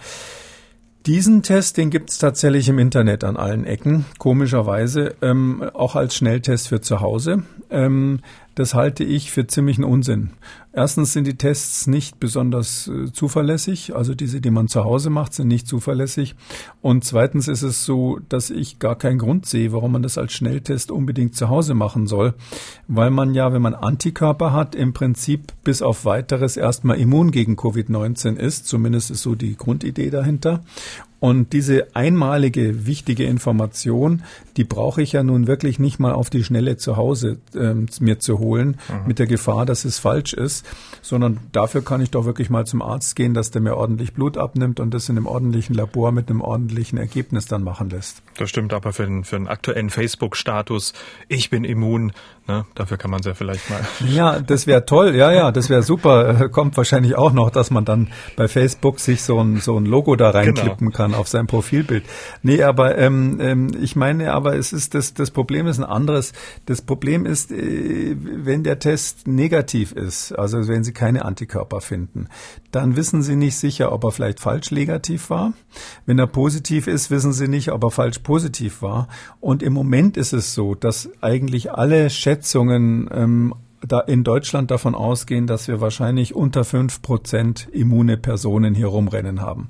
Diesen 1.05 1.43
Test, 1.43 1.77
den 1.77 1.89
gibt 1.89 2.09
es 2.09 2.17
tatsächlich 2.17 2.67
im 2.67 2.77
Internet 2.77 3.23
an 3.23 3.37
allen 3.37 3.63
Ecken, 3.63 4.05
komischerweise, 4.17 5.15
ähm, 5.21 5.63
auch 5.73 5.95
als 5.95 6.15
Schnelltest 6.15 6.67
für 6.67 6.81
zu 6.81 6.99
Hause. 6.99 7.43
Ähm, 7.69 8.19
das 8.59 8.73
halte 8.73 9.05
ich 9.05 9.31
für 9.31 9.47
ziemlichen 9.47 9.85
Unsinn. 9.85 10.31
Erstens 10.73 11.13
sind 11.13 11.25
die 11.25 11.37
Tests 11.37 11.87
nicht 11.87 12.19
besonders 12.19 12.89
äh, 12.89 13.09
zuverlässig, 13.13 13.95
also 13.95 14.13
diese, 14.13 14.41
die 14.41 14.51
man 14.51 14.67
zu 14.67 14.83
Hause 14.83 15.09
macht, 15.09 15.33
sind 15.33 15.47
nicht 15.47 15.65
zuverlässig. 15.65 16.35
Und 16.81 17.05
zweitens 17.05 17.47
ist 17.47 17.61
es 17.61 17.85
so, 17.85 18.19
dass 18.27 18.49
ich 18.49 18.77
gar 18.77 18.97
keinen 18.97 19.17
Grund 19.17 19.45
sehe, 19.45 19.71
warum 19.71 19.93
man 19.93 20.03
das 20.03 20.17
als 20.17 20.33
Schnelltest 20.33 20.91
unbedingt 20.91 21.37
zu 21.37 21.47
Hause 21.47 21.73
machen 21.73 22.05
soll, 22.05 22.33
weil 22.89 23.11
man 23.11 23.33
ja, 23.33 23.53
wenn 23.53 23.61
man 23.61 23.75
Antikörper 23.75 24.51
hat, 24.51 24.75
im 24.75 24.91
Prinzip 24.91 25.53
bis 25.63 25.81
auf 25.81 26.03
weiteres 26.03 26.57
erstmal 26.57 26.99
immun 26.99 27.31
gegen 27.31 27.55
Covid-19 27.55 28.35
ist. 28.35 28.67
Zumindest 28.67 29.09
ist 29.09 29.21
so 29.21 29.35
die 29.35 29.55
Grundidee 29.55 30.09
dahinter. 30.09 30.65
Und 31.19 31.51
diese 31.51 31.95
einmalige 31.95 32.85
wichtige 32.85 33.25
Information, 33.25 34.23
die 34.55 34.63
brauche 34.63 35.01
ich 35.01 35.11
ja 35.11 35.23
nun 35.23 35.47
wirklich 35.47 35.77
nicht 35.77 35.99
mal 35.99 36.13
auf 36.13 36.29
die 36.29 36.43
Schnelle 36.43 36.77
zu 36.77 36.95
Hause 36.95 37.39
äh, 37.53 37.73
mir 37.99 38.19
zu 38.19 38.39
holen, 38.39 38.77
mhm. 38.87 39.07
mit 39.07 39.19
der 39.19 39.27
Gefahr, 39.27 39.65
dass 39.65 39.83
es 39.83 39.99
falsch 39.99 40.33
ist, 40.33 40.65
sondern 41.01 41.39
dafür 41.51 41.83
kann 41.83 42.01
ich 42.01 42.11
doch 42.11 42.25
wirklich 42.25 42.49
mal 42.49 42.65
zum 42.65 42.81
Arzt 42.81 43.15
gehen, 43.15 43.33
dass 43.33 43.51
der 43.51 43.61
mir 43.61 43.75
ordentlich 43.75 44.13
Blut 44.13 44.37
abnimmt 44.37 44.79
und 44.79 44.93
das 44.93 45.09
in 45.09 45.17
einem 45.17 45.27
ordentlichen 45.27 45.75
Labor 45.75 46.11
mit 46.11 46.29
einem 46.29 46.41
ordentlichen 46.41 46.97
Ergebnis 46.97 47.47
dann 47.47 47.63
machen 47.63 47.89
lässt. 47.89 48.21
Das 48.37 48.49
stimmt 48.49 48.73
aber 48.73 48.93
für 48.93 49.05
den, 49.05 49.25
für 49.25 49.37
den 49.37 49.47
aktuellen 49.47 49.89
Facebook-Status, 49.89 50.93
ich 51.27 51.49
bin 51.49 51.65
immun, 51.65 52.13
ne, 52.49 52.65
dafür 52.75 52.97
kann 52.97 53.11
man 53.11 53.21
es 53.21 53.25
ja 53.25 53.33
vielleicht 53.33 53.69
mal. 53.69 53.79
Ja, 54.09 54.39
das 54.39 54.65
wäre 54.67 54.85
toll, 54.85 55.15
ja, 55.15 55.31
ja, 55.31 55.51
das 55.51 55.69
wäre 55.69 55.83
super. 55.83 56.49
Kommt 56.49 56.75
wahrscheinlich 56.75 57.15
auch 57.15 57.31
noch, 57.31 57.51
dass 57.51 57.69
man 57.69 57.85
dann 57.85 58.09
bei 58.35 58.47
Facebook 58.47 58.99
sich 58.99 59.21
so 59.21 59.39
ein, 59.39 59.57
so 59.57 59.77
ein 59.77 59.85
Logo 59.85 60.15
da 60.15 60.31
reinklippen 60.31 60.87
genau. 60.87 60.97
kann 60.97 61.13
auf 61.13 61.27
sein 61.27 61.47
Profilbild. 61.47 62.03
Nee, 62.41 62.63
aber 62.63 62.97
ähm, 62.97 63.39
ähm, 63.39 63.71
ich 63.79 63.95
meine, 63.95 64.33
aber 64.33 64.55
es 64.55 64.73
ist 64.73 64.95
das, 64.95 65.13
das 65.13 65.31
Problem 65.31 65.67
ist 65.67 65.77
ein 65.77 65.85
anderes. 65.85 66.33
Das 66.65 66.81
Problem 66.81 67.25
ist, 67.25 67.51
äh, 67.51 68.15
wenn 68.17 68.63
der 68.63 68.79
Test 68.79 69.27
negativ 69.27 69.91
ist, 69.91 70.31
also 70.33 70.67
wenn 70.67 70.83
Sie 70.83 70.93
keine 70.93 71.25
Antikörper 71.25 71.81
finden, 71.81 72.27
dann 72.71 72.95
wissen 72.95 73.21
Sie 73.21 73.35
nicht 73.35 73.57
sicher, 73.57 73.91
ob 73.91 74.03
er 74.03 74.11
vielleicht 74.11 74.39
falsch 74.39 74.71
negativ 74.71 75.29
war. 75.29 75.53
Wenn 76.05 76.17
er 76.17 76.27
positiv 76.27 76.87
ist, 76.87 77.11
wissen 77.11 77.33
Sie 77.33 77.47
nicht, 77.47 77.71
ob 77.71 77.83
er 77.83 77.91
falsch 77.91 78.19
positiv 78.19 78.81
war. 78.81 79.07
Und 79.39 79.61
im 79.61 79.73
Moment 79.73 80.17
ist 80.17 80.33
es 80.33 80.53
so, 80.53 80.73
dass 80.73 81.09
eigentlich 81.21 81.71
alle 81.71 82.09
Schätzungen 82.09 82.38
ähm, 83.13 83.53
da 83.81 83.99
in 84.01 84.23
Deutschland 84.23 84.71
davon 84.71 84.95
ausgehen, 84.95 85.47
dass 85.47 85.67
wir 85.67 85.81
wahrscheinlich 85.81 86.35
unter 86.35 86.63
fünf 86.63 87.01
Prozent 87.01 87.67
immune 87.71 88.17
Personen 88.17 88.75
hier 88.75 88.87
rumrennen 88.87 89.41
haben. 89.41 89.67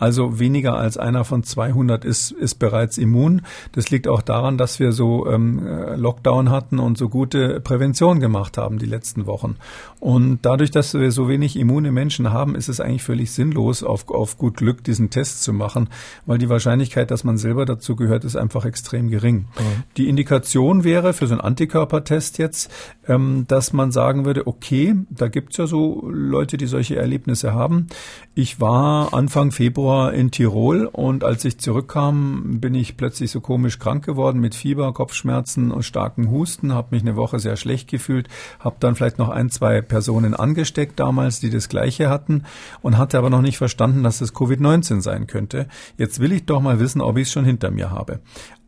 Also 0.00 0.38
weniger 0.38 0.76
als 0.76 0.96
einer 0.96 1.24
von 1.24 1.42
200 1.44 2.06
ist, 2.06 2.32
ist 2.32 2.54
bereits 2.54 2.96
immun. 2.96 3.42
Das 3.72 3.90
liegt 3.90 4.08
auch 4.08 4.22
daran, 4.22 4.56
dass 4.56 4.80
wir 4.80 4.92
so 4.92 5.26
ähm, 5.26 5.60
Lockdown 5.96 6.50
hatten 6.50 6.78
und 6.78 6.96
so 6.96 7.10
gute 7.10 7.60
Prävention 7.60 8.18
gemacht 8.18 8.56
haben 8.56 8.78
die 8.78 8.86
letzten 8.86 9.26
Wochen. 9.26 9.56
Und 10.00 10.38
dadurch, 10.40 10.70
dass 10.70 10.94
wir 10.94 11.12
so 11.12 11.28
wenig 11.28 11.56
immune 11.56 11.92
Menschen 11.92 12.32
haben, 12.32 12.54
ist 12.54 12.70
es 12.70 12.80
eigentlich 12.80 13.02
völlig 13.02 13.30
sinnlos, 13.30 13.82
auf, 13.82 14.08
auf 14.08 14.38
gut 14.38 14.56
Glück 14.56 14.82
diesen 14.82 15.10
Test 15.10 15.42
zu 15.42 15.52
machen, 15.52 15.90
weil 16.24 16.38
die 16.38 16.48
Wahrscheinlichkeit, 16.48 17.10
dass 17.10 17.22
man 17.22 17.36
selber 17.36 17.66
dazu 17.66 17.94
gehört, 17.94 18.24
ist 18.24 18.36
einfach 18.36 18.64
extrem 18.64 19.10
gering. 19.10 19.40
Mhm. 19.40 19.82
Die 19.98 20.08
Indikation 20.08 20.82
wäre 20.82 21.12
für 21.12 21.26
so 21.26 21.34
einen 21.34 21.42
Antikörpertest 21.42 22.38
jetzt, 22.38 22.72
ähm, 23.06 23.44
dass 23.48 23.74
man 23.74 23.92
sagen 23.92 24.24
würde, 24.24 24.46
okay, 24.46 24.94
da 25.10 25.28
gibt's 25.28 25.58
ja 25.58 25.66
so 25.66 26.08
Leute, 26.10 26.56
die 26.56 26.66
solche 26.66 26.96
Erlebnisse 26.96 27.52
haben. 27.52 27.88
Ich 28.34 28.62
war 28.62 29.12
Anfang 29.12 29.52
Februar 29.52 29.89
Februar 29.90 30.14
in 30.14 30.30
Tirol 30.30 30.86
und 30.86 31.24
als 31.24 31.44
ich 31.44 31.58
zurückkam, 31.58 32.60
bin 32.60 32.76
ich 32.76 32.96
plötzlich 32.96 33.32
so 33.32 33.40
komisch 33.40 33.80
krank 33.80 34.04
geworden 34.06 34.40
mit 34.40 34.54
Fieber, 34.54 34.92
Kopfschmerzen 34.92 35.72
und 35.72 35.82
starken 35.82 36.30
Husten, 36.30 36.72
habe 36.72 36.88
mich 36.92 37.02
eine 37.02 37.16
Woche 37.16 37.40
sehr 37.40 37.56
schlecht 37.56 37.90
gefühlt, 37.90 38.28
habe 38.60 38.76
dann 38.78 38.94
vielleicht 38.94 39.18
noch 39.18 39.30
ein, 39.30 39.50
zwei 39.50 39.80
Personen 39.80 40.34
angesteckt 40.34 41.00
damals, 41.00 41.40
die 41.40 41.50
das 41.50 41.68
gleiche 41.68 42.08
hatten 42.08 42.44
und 42.82 42.98
hatte 42.98 43.18
aber 43.18 43.30
noch 43.30 43.42
nicht 43.42 43.58
verstanden, 43.58 44.04
dass 44.04 44.20
es 44.20 44.32
Covid-19 44.32 45.00
sein 45.00 45.26
könnte. 45.26 45.66
Jetzt 45.98 46.20
will 46.20 46.30
ich 46.30 46.44
doch 46.44 46.60
mal 46.60 46.78
wissen, 46.78 47.00
ob 47.00 47.16
ich 47.16 47.26
es 47.26 47.32
schon 47.32 47.44
hinter 47.44 47.72
mir 47.72 47.90
habe. 47.90 48.20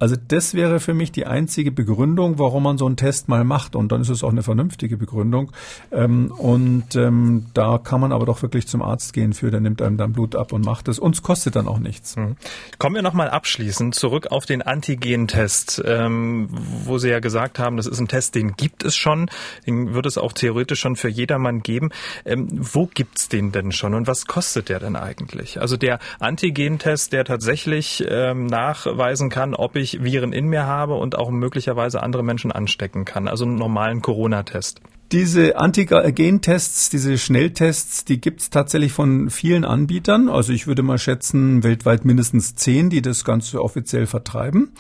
Also 0.03 0.17
das 0.17 0.55
wäre 0.55 0.81
für 0.81 0.95
mich 0.95 1.13
die 1.13 1.27
einzige 1.27 1.71
Begründung, 1.71 2.41
warum 2.41 2.65
man 2.65 2.77
so 2.77 2.87
einen 2.87 2.97
Test 2.97 3.29
mal 3.29 3.45
macht. 3.45 3.77
Und 3.77 3.93
dann 3.93 4.01
ist 4.01 4.09
es 4.09 4.25
auch 4.25 4.33
eine 4.33 4.43
vernünftige 4.43 4.97
Begründung. 4.97 5.53
Ähm, 5.93 6.33
und 6.37 6.97
ähm, 6.97 7.47
da 7.55 7.79
kann 7.79 8.01
man 8.01 8.11
aber 8.11 8.27
doch 8.27 8.43
wirklich 8.43 8.67
zum 8.67 8.83
Arzt 8.83 9.13
gehen 9.13 9.33
für, 9.33 9.53
der 9.53 9.61
nimmt 9.61 9.81
einem 9.81 9.99
dann 9.99 10.13
Blut 10.13 10.35
ab 10.35 10.53
und 10.53 10.65
macht 10.65 10.89
es. 10.89 10.99
Uns 11.13 11.23
kostet 11.23 11.57
dann 11.57 11.69
auch 11.69 11.79
nichts. 11.79 12.17
Mhm. 12.17 12.37
Kommen 12.79 12.95
wir 12.95 13.03
nochmal 13.03 13.29
abschließend 13.29 13.95
zurück 13.95 14.29
auf 14.31 14.47
den 14.47 14.63
Antigen-Test, 14.63 15.83
ähm, 15.85 16.49
wo 16.51 16.97
Sie 16.97 17.11
ja 17.11 17.21
gesagt 17.21 17.59
haben, 17.59 17.77
das 17.77 17.87
ist 17.87 18.01
ein 18.01 18.09
Test, 18.09 18.35
den 18.35 18.57
gibt 18.57 18.83
es 18.83 18.97
schon, 18.97 19.29
den 19.67 19.93
wird 19.93 20.07
es 20.07 20.17
auch 20.17 20.33
theoretisch 20.33 20.81
schon 20.81 20.97
für 20.97 21.11
jedermann 21.11 21.63
geben. 21.63 21.91
Ähm, 22.25 22.49
wo 22.51 22.87
gibt's 22.87 23.29
den 23.29 23.53
denn 23.53 23.73
schon 23.73 23.93
und 23.93 24.07
was 24.07 24.25
kostet 24.25 24.71
der 24.71 24.81
denn 24.81 24.97
eigentlich? 24.97 25.61
Also 25.61 25.77
der 25.77 25.99
Antigen-Test, 26.19 27.13
der 27.13 27.27
tatsächlich 27.27 28.03
ähm, 28.09 28.47
nachweisen 28.47 29.29
kann, 29.29 29.55
ob 29.55 29.77
ich 29.77 30.03
Viren 30.03 30.33
in 30.33 30.47
mir 30.47 30.65
habe 30.65 30.95
und 30.95 31.19
auch 31.19 31.29
möglicherweise 31.29 32.03
andere 32.03 32.23
Menschen 32.23 32.53
anstecken 32.53 33.05
kann. 33.05 33.29
Also 33.29 33.45
einen 33.45 33.57
normalen 33.57 34.01
Corona-Test. 34.01 34.81
Diese 35.13 35.59
Antigen-Tests, 35.59 36.89
diese 36.89 37.19
Schnelltests, 37.19 38.07
die 38.07 38.19
gibt 38.19 38.41
es 38.41 38.49
tatsächlich 38.49 38.93
von 38.93 39.29
vielen 39.29 39.67
Anbietern. 39.67 40.31
Also 40.31 40.55
ich 40.55 40.67
würde 40.67 40.83
mal 40.83 40.97
schätzen, 40.97 41.63
weltweit 41.63 42.07
mindestens 42.07 42.55
zehn, 42.55 42.89
die 42.89 43.03
das 43.03 43.23
Ganze 43.23 43.63
offiziell 43.63 44.07
vertreiben. 44.07 44.73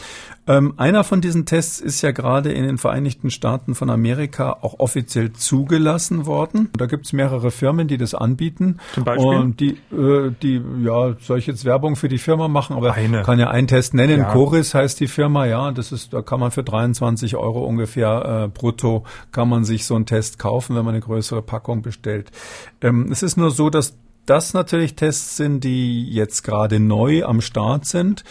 Ähm, 0.46 0.74
einer 0.76 1.04
von 1.04 1.20
diesen 1.20 1.46
Tests 1.46 1.78
ist 1.78 2.02
ja 2.02 2.10
gerade 2.10 2.50
in 2.52 2.64
den 2.64 2.78
Vereinigten 2.78 3.30
Staaten 3.30 3.74
von 3.74 3.90
Amerika 3.90 4.56
auch 4.62 4.80
offiziell 4.80 5.32
zugelassen 5.32 6.26
worden. 6.26 6.70
Da 6.76 6.86
gibt 6.86 7.06
es 7.06 7.12
mehrere 7.12 7.50
Firmen, 7.50 7.86
die 7.86 7.98
das 7.98 8.14
anbieten. 8.14 8.78
Zum 8.94 9.04
Beispiel? 9.04 9.26
Und 9.26 9.60
die, 9.60 9.78
äh, 9.92 10.32
die, 10.42 10.62
ja, 10.82 11.14
soll 11.20 11.38
ich 11.38 11.46
jetzt 11.46 11.64
Werbung 11.64 11.96
für 11.96 12.08
die 12.08 12.18
Firma 12.18 12.48
machen, 12.48 12.76
aber 12.76 12.94
Eine. 12.94 13.22
kann 13.22 13.38
ja 13.38 13.50
einen 13.50 13.68
Test 13.68 13.94
nennen. 13.94 14.20
Ja. 14.20 14.32
Choris 14.32 14.74
heißt 14.74 14.98
die 14.98 15.08
Firma, 15.08 15.46
ja. 15.46 15.70
Das 15.72 15.92
ist, 15.92 16.12
da 16.12 16.22
kann 16.22 16.40
man 16.40 16.50
für 16.50 16.64
23 16.64 17.36
Euro 17.36 17.64
ungefähr 17.64 18.44
äh, 18.44 18.48
brutto 18.48 19.04
kann 19.30 19.48
man 19.48 19.64
sich 19.64 19.84
so 19.84 19.94
einen 19.94 20.06
Test 20.06 20.22
Test 20.22 20.38
kaufen, 20.38 20.76
wenn 20.76 20.84
man 20.84 20.94
eine 20.94 21.02
größere 21.02 21.42
Packung 21.42 21.82
bestellt. 21.82 22.30
Ähm, 22.80 23.08
es 23.10 23.22
ist 23.22 23.36
nur 23.36 23.50
so, 23.50 23.70
dass 23.70 23.96
das 24.24 24.54
natürlich 24.54 24.94
Tests 24.94 25.36
sind, 25.36 25.64
die 25.64 26.08
jetzt 26.08 26.42
gerade 26.44 26.78
neu 26.78 27.24
am 27.24 27.40
Start 27.40 27.86
sind 27.86 28.22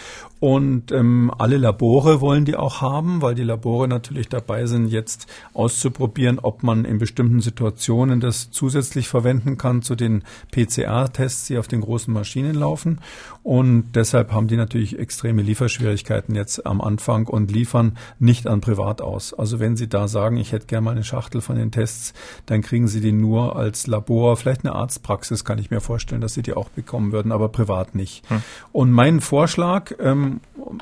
und 0.41 0.91
ähm, 0.91 1.32
alle 1.38 1.58
Labore 1.58 2.19
wollen 2.19 2.45
die 2.45 2.56
auch 2.56 2.82
haben, 2.82 3.21
weil 3.21 3.36
die 3.36 3.43
Labore 3.43 3.88
natürlich 3.88 4.27
dabei 4.27 4.65
sind, 4.65 4.88
jetzt 4.88 5.27
auszuprobieren, 5.54 6.39
ob 6.39 6.63
man 6.63 6.84
in 6.84 6.97
bestimmten 6.97 7.41
Situationen 7.41 8.19
das 8.19 8.49
zusätzlich 8.49 9.08
verwenden 9.08 9.60
kann 9.60 9.84
zu 9.84 9.95
den 9.95 10.23
PCR-Tests, 10.51 11.45
die 11.45 11.60
auf 11.60 11.67
den 11.67 11.82
großen 11.82 12.12
Maschinen 12.12 12.56
laufen. 12.56 13.01
Und 13.43 13.91
deshalb 13.93 14.32
haben 14.32 14.47
die 14.47 14.58
natürlich 14.58 14.97
extreme 14.97 15.43
Lieferschwierigkeiten 15.43 16.34
jetzt 16.34 16.65
am 16.65 16.82
Anfang 16.82 17.27
und 17.27 17.51
liefern 17.51 17.99
nicht 18.17 18.47
an 18.47 18.62
Privat 18.62 18.99
aus. 18.99 19.36
Also 19.36 19.60
wenn 19.60 19.77
Sie 19.77 19.89
da 19.89 20.08
sagen, 20.08 20.38
ich 20.38 20.54
hätte 20.54 20.65
gerne 20.65 20.86
mal 20.86 20.91
eine 20.91 21.04
Schachtel 21.04 21.41
von 21.41 21.56
den 21.56 21.69
Tests, 21.69 22.15
dann 22.47 22.63
kriegen 22.63 22.88
Sie 22.88 22.99
die 23.01 23.12
nur 23.12 23.56
als 23.58 23.86
Labor, 23.86 24.38
vielleicht 24.38 24.65
eine 24.65 24.73
Arztpraxis, 24.73 25.45
kann 25.45 25.60
ich 25.60 25.69
mir 25.69 25.82
vorstellen, 25.82 26.21
dass 26.21 26.34
Sie 26.34 26.41
die 26.41 26.54
auch 26.54 26.69
bekommen 26.69 27.12
würden, 27.12 27.32
aber 27.32 27.49
privat 27.49 27.93
nicht. 27.93 28.27
Hm. 28.30 28.41
Und 28.71 28.89
mein 28.89 29.21
Vorschlag, 29.21 29.91
ähm, 29.99 30.31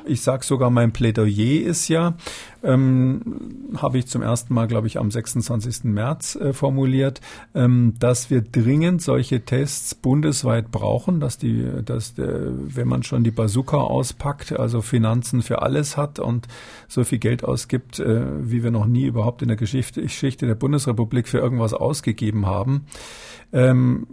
ich 0.04 0.22
sage 0.22 0.44
sogar, 0.44 0.70
mein 0.70 0.92
Plädoyer 0.92 1.66
ist 1.66 1.88
ja, 1.88 2.14
ähm, 2.62 3.70
habe 3.76 3.98
ich 3.98 4.06
zum 4.06 4.22
ersten 4.22 4.54
Mal, 4.54 4.66
glaube 4.66 4.86
ich, 4.86 4.98
am 4.98 5.10
26. 5.10 5.84
März 5.84 6.36
äh, 6.36 6.52
formuliert, 6.52 7.20
ähm, 7.54 7.94
dass 7.98 8.30
wir 8.30 8.42
dringend 8.42 9.02
solche 9.02 9.44
Tests 9.44 9.94
bundesweit 9.94 10.70
brauchen, 10.70 11.20
dass 11.20 11.38
die, 11.38 11.66
dass 11.84 12.14
der, 12.14 12.52
wenn 12.52 12.88
man 12.88 13.02
schon 13.02 13.24
die 13.24 13.30
Bazooka 13.30 13.78
auspackt, 13.78 14.58
also 14.58 14.82
Finanzen 14.82 15.42
für 15.42 15.62
alles 15.62 15.96
hat 15.96 16.18
und 16.18 16.48
so 16.88 17.04
viel 17.04 17.18
Geld 17.18 17.44
ausgibt, 17.44 17.98
äh, 17.98 18.50
wie 18.50 18.62
wir 18.62 18.70
noch 18.70 18.86
nie 18.86 19.04
überhaupt 19.04 19.42
in 19.42 19.48
der 19.48 19.56
Geschichte, 19.56 20.02
Geschichte 20.02 20.46
der 20.46 20.54
Bundesrepublik 20.54 21.28
für 21.28 21.38
irgendwas 21.38 21.74
ausgegeben 21.74 22.46
haben, 22.46 22.86
ähm, 23.52 24.06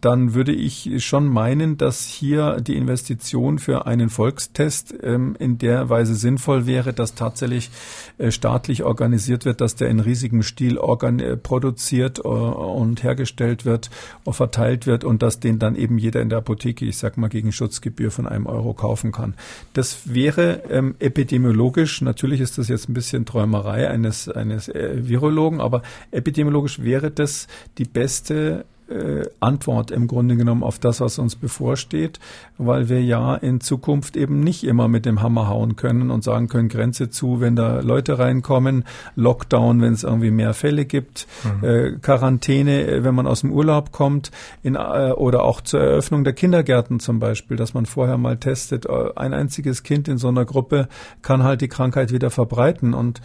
dann 0.00 0.34
würde 0.34 0.52
ich 0.52 1.02
schon 1.04 1.26
meinen, 1.26 1.78
dass 1.78 2.04
hier 2.04 2.60
die 2.60 2.76
Investition 2.76 3.58
für 3.58 3.86
einen 3.86 4.10
Volkstest 4.10 4.94
ähm, 5.02 5.34
in 5.38 5.56
der 5.58 5.88
Weise 5.88 6.14
sinnvoll 6.14 6.66
wäre, 6.66 6.92
dass 6.92 7.14
tatsächlich 7.14 7.68
äh, 7.68 7.91
staatlich 8.30 8.82
organisiert 8.82 9.44
wird, 9.44 9.60
dass 9.60 9.74
der 9.74 9.88
in 9.88 10.00
riesigem 10.00 10.42
Stil 10.42 10.78
äh, 10.78 11.36
produziert 11.36 12.18
äh, 12.18 12.22
und 12.22 13.02
hergestellt 13.02 13.64
wird, 13.64 13.90
äh, 14.26 14.32
verteilt 14.32 14.86
wird 14.86 15.04
und 15.04 15.22
dass 15.22 15.40
den 15.40 15.58
dann 15.58 15.76
eben 15.76 15.98
jeder 15.98 16.20
in 16.20 16.28
der 16.28 16.38
Apotheke, 16.38 16.84
ich 16.84 16.98
sag 16.98 17.16
mal, 17.16 17.28
gegen 17.28 17.52
Schutzgebühr 17.52 18.10
von 18.10 18.26
einem 18.26 18.46
Euro 18.46 18.74
kaufen 18.74 19.12
kann. 19.12 19.34
Das 19.72 20.12
wäre 20.12 20.62
ähm, 20.70 20.94
epidemiologisch, 20.98 22.00
natürlich 22.02 22.40
ist 22.40 22.58
das 22.58 22.68
jetzt 22.68 22.88
ein 22.88 22.94
bisschen 22.94 23.24
Träumerei 23.24 23.88
eines, 23.88 24.28
eines 24.28 24.68
äh, 24.68 25.08
Virologen, 25.08 25.60
aber 25.60 25.82
epidemiologisch 26.10 26.82
wäre 26.82 27.10
das 27.10 27.46
die 27.78 27.84
beste 27.84 28.64
äh, 28.88 29.24
Antwort 29.40 29.90
im 29.90 30.06
Grunde 30.06 30.36
genommen 30.36 30.62
auf 30.62 30.78
das, 30.78 31.00
was 31.00 31.18
uns 31.18 31.36
bevorsteht, 31.36 32.20
weil 32.58 32.88
wir 32.88 33.02
ja 33.02 33.34
in 33.34 33.60
Zukunft 33.60 34.16
eben 34.16 34.40
nicht 34.40 34.64
immer 34.64 34.88
mit 34.88 35.06
dem 35.06 35.22
Hammer 35.22 35.48
hauen 35.48 35.76
können 35.76 36.10
und 36.10 36.24
sagen 36.24 36.48
können, 36.48 36.68
Grenze 36.68 37.10
zu, 37.10 37.40
wenn 37.40 37.56
da 37.56 37.80
Leute 37.80 38.18
reinkommen, 38.18 38.84
Lockdown, 39.16 39.80
wenn 39.80 39.92
es 39.92 40.04
irgendwie 40.04 40.30
mehr 40.30 40.54
Fälle 40.54 40.84
gibt, 40.84 41.26
mhm. 41.44 41.68
äh, 41.68 41.92
Quarantäne, 42.00 42.86
äh, 42.86 43.04
wenn 43.04 43.14
man 43.14 43.26
aus 43.26 43.40
dem 43.40 43.52
Urlaub 43.52 43.92
kommt, 43.92 44.30
in, 44.62 44.74
äh, 44.74 45.12
oder 45.16 45.44
auch 45.44 45.60
zur 45.60 45.80
Eröffnung 45.80 46.24
der 46.24 46.32
Kindergärten 46.32 47.00
zum 47.00 47.18
Beispiel, 47.18 47.56
dass 47.56 47.74
man 47.74 47.86
vorher 47.86 48.18
mal 48.18 48.36
testet, 48.36 48.86
äh, 48.86 49.10
ein 49.16 49.34
einziges 49.34 49.82
Kind 49.82 50.08
in 50.08 50.18
so 50.18 50.28
einer 50.28 50.44
Gruppe 50.44 50.88
kann 51.22 51.42
halt 51.42 51.60
die 51.60 51.68
Krankheit 51.68 52.12
wieder 52.12 52.30
verbreiten 52.30 52.94
und 52.94 53.20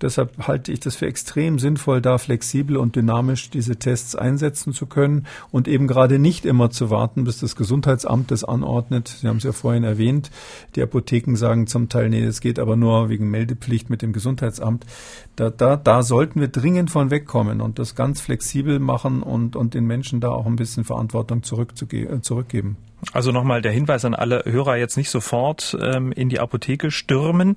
Deshalb 0.00 0.48
halte 0.48 0.72
ich 0.72 0.80
das 0.80 0.96
für 0.96 1.06
extrem 1.06 1.58
sinnvoll, 1.58 2.00
da 2.00 2.18
flexibel 2.18 2.76
und 2.76 2.96
dynamisch 2.96 3.50
diese 3.50 3.76
Tests 3.76 4.14
einsetzen 4.14 4.72
zu 4.72 4.86
können 4.86 5.26
und 5.50 5.68
eben 5.68 5.86
gerade 5.86 6.18
nicht 6.18 6.46
immer 6.46 6.70
zu 6.70 6.90
warten, 6.90 7.24
bis 7.24 7.38
das 7.38 7.54
Gesundheitsamt 7.54 8.30
das 8.30 8.44
anordnet. 8.44 9.08
Sie 9.20 9.28
haben 9.28 9.36
es 9.36 9.44
ja 9.44 9.52
vorhin 9.52 9.84
erwähnt. 9.84 10.30
Die 10.74 10.82
Apotheken 10.82 11.36
sagen 11.36 11.66
zum 11.66 11.88
Teil, 11.88 12.08
nee, 12.08 12.24
das 12.24 12.40
geht 12.40 12.58
aber 12.58 12.76
nur 12.76 13.08
wegen 13.10 13.30
Meldepflicht 13.30 13.90
mit 13.90 14.02
dem 14.02 14.12
Gesundheitsamt. 14.12 14.86
Da, 15.36 15.50
da, 15.50 15.76
da 15.76 16.02
sollten 16.02 16.40
wir 16.40 16.48
dringend 16.48 16.90
von 16.90 17.10
wegkommen 17.10 17.60
und 17.60 17.78
das 17.78 17.94
ganz 17.94 18.20
flexibel 18.20 18.78
machen 18.78 19.22
und, 19.22 19.56
und 19.56 19.74
den 19.74 19.86
Menschen 19.86 20.20
da 20.20 20.30
auch 20.30 20.46
ein 20.46 20.56
bisschen 20.56 20.84
Verantwortung 20.84 21.42
zurückgeben. 21.42 22.76
Also 23.12 23.32
nochmal 23.32 23.62
der 23.62 23.72
Hinweis 23.72 24.04
an 24.04 24.14
alle 24.14 24.44
Hörer, 24.44 24.76
jetzt 24.76 24.96
nicht 24.96 25.10
sofort 25.10 25.76
ähm, 25.80 26.12
in 26.12 26.28
die 26.28 26.38
Apotheke 26.38 26.90
stürmen, 26.90 27.54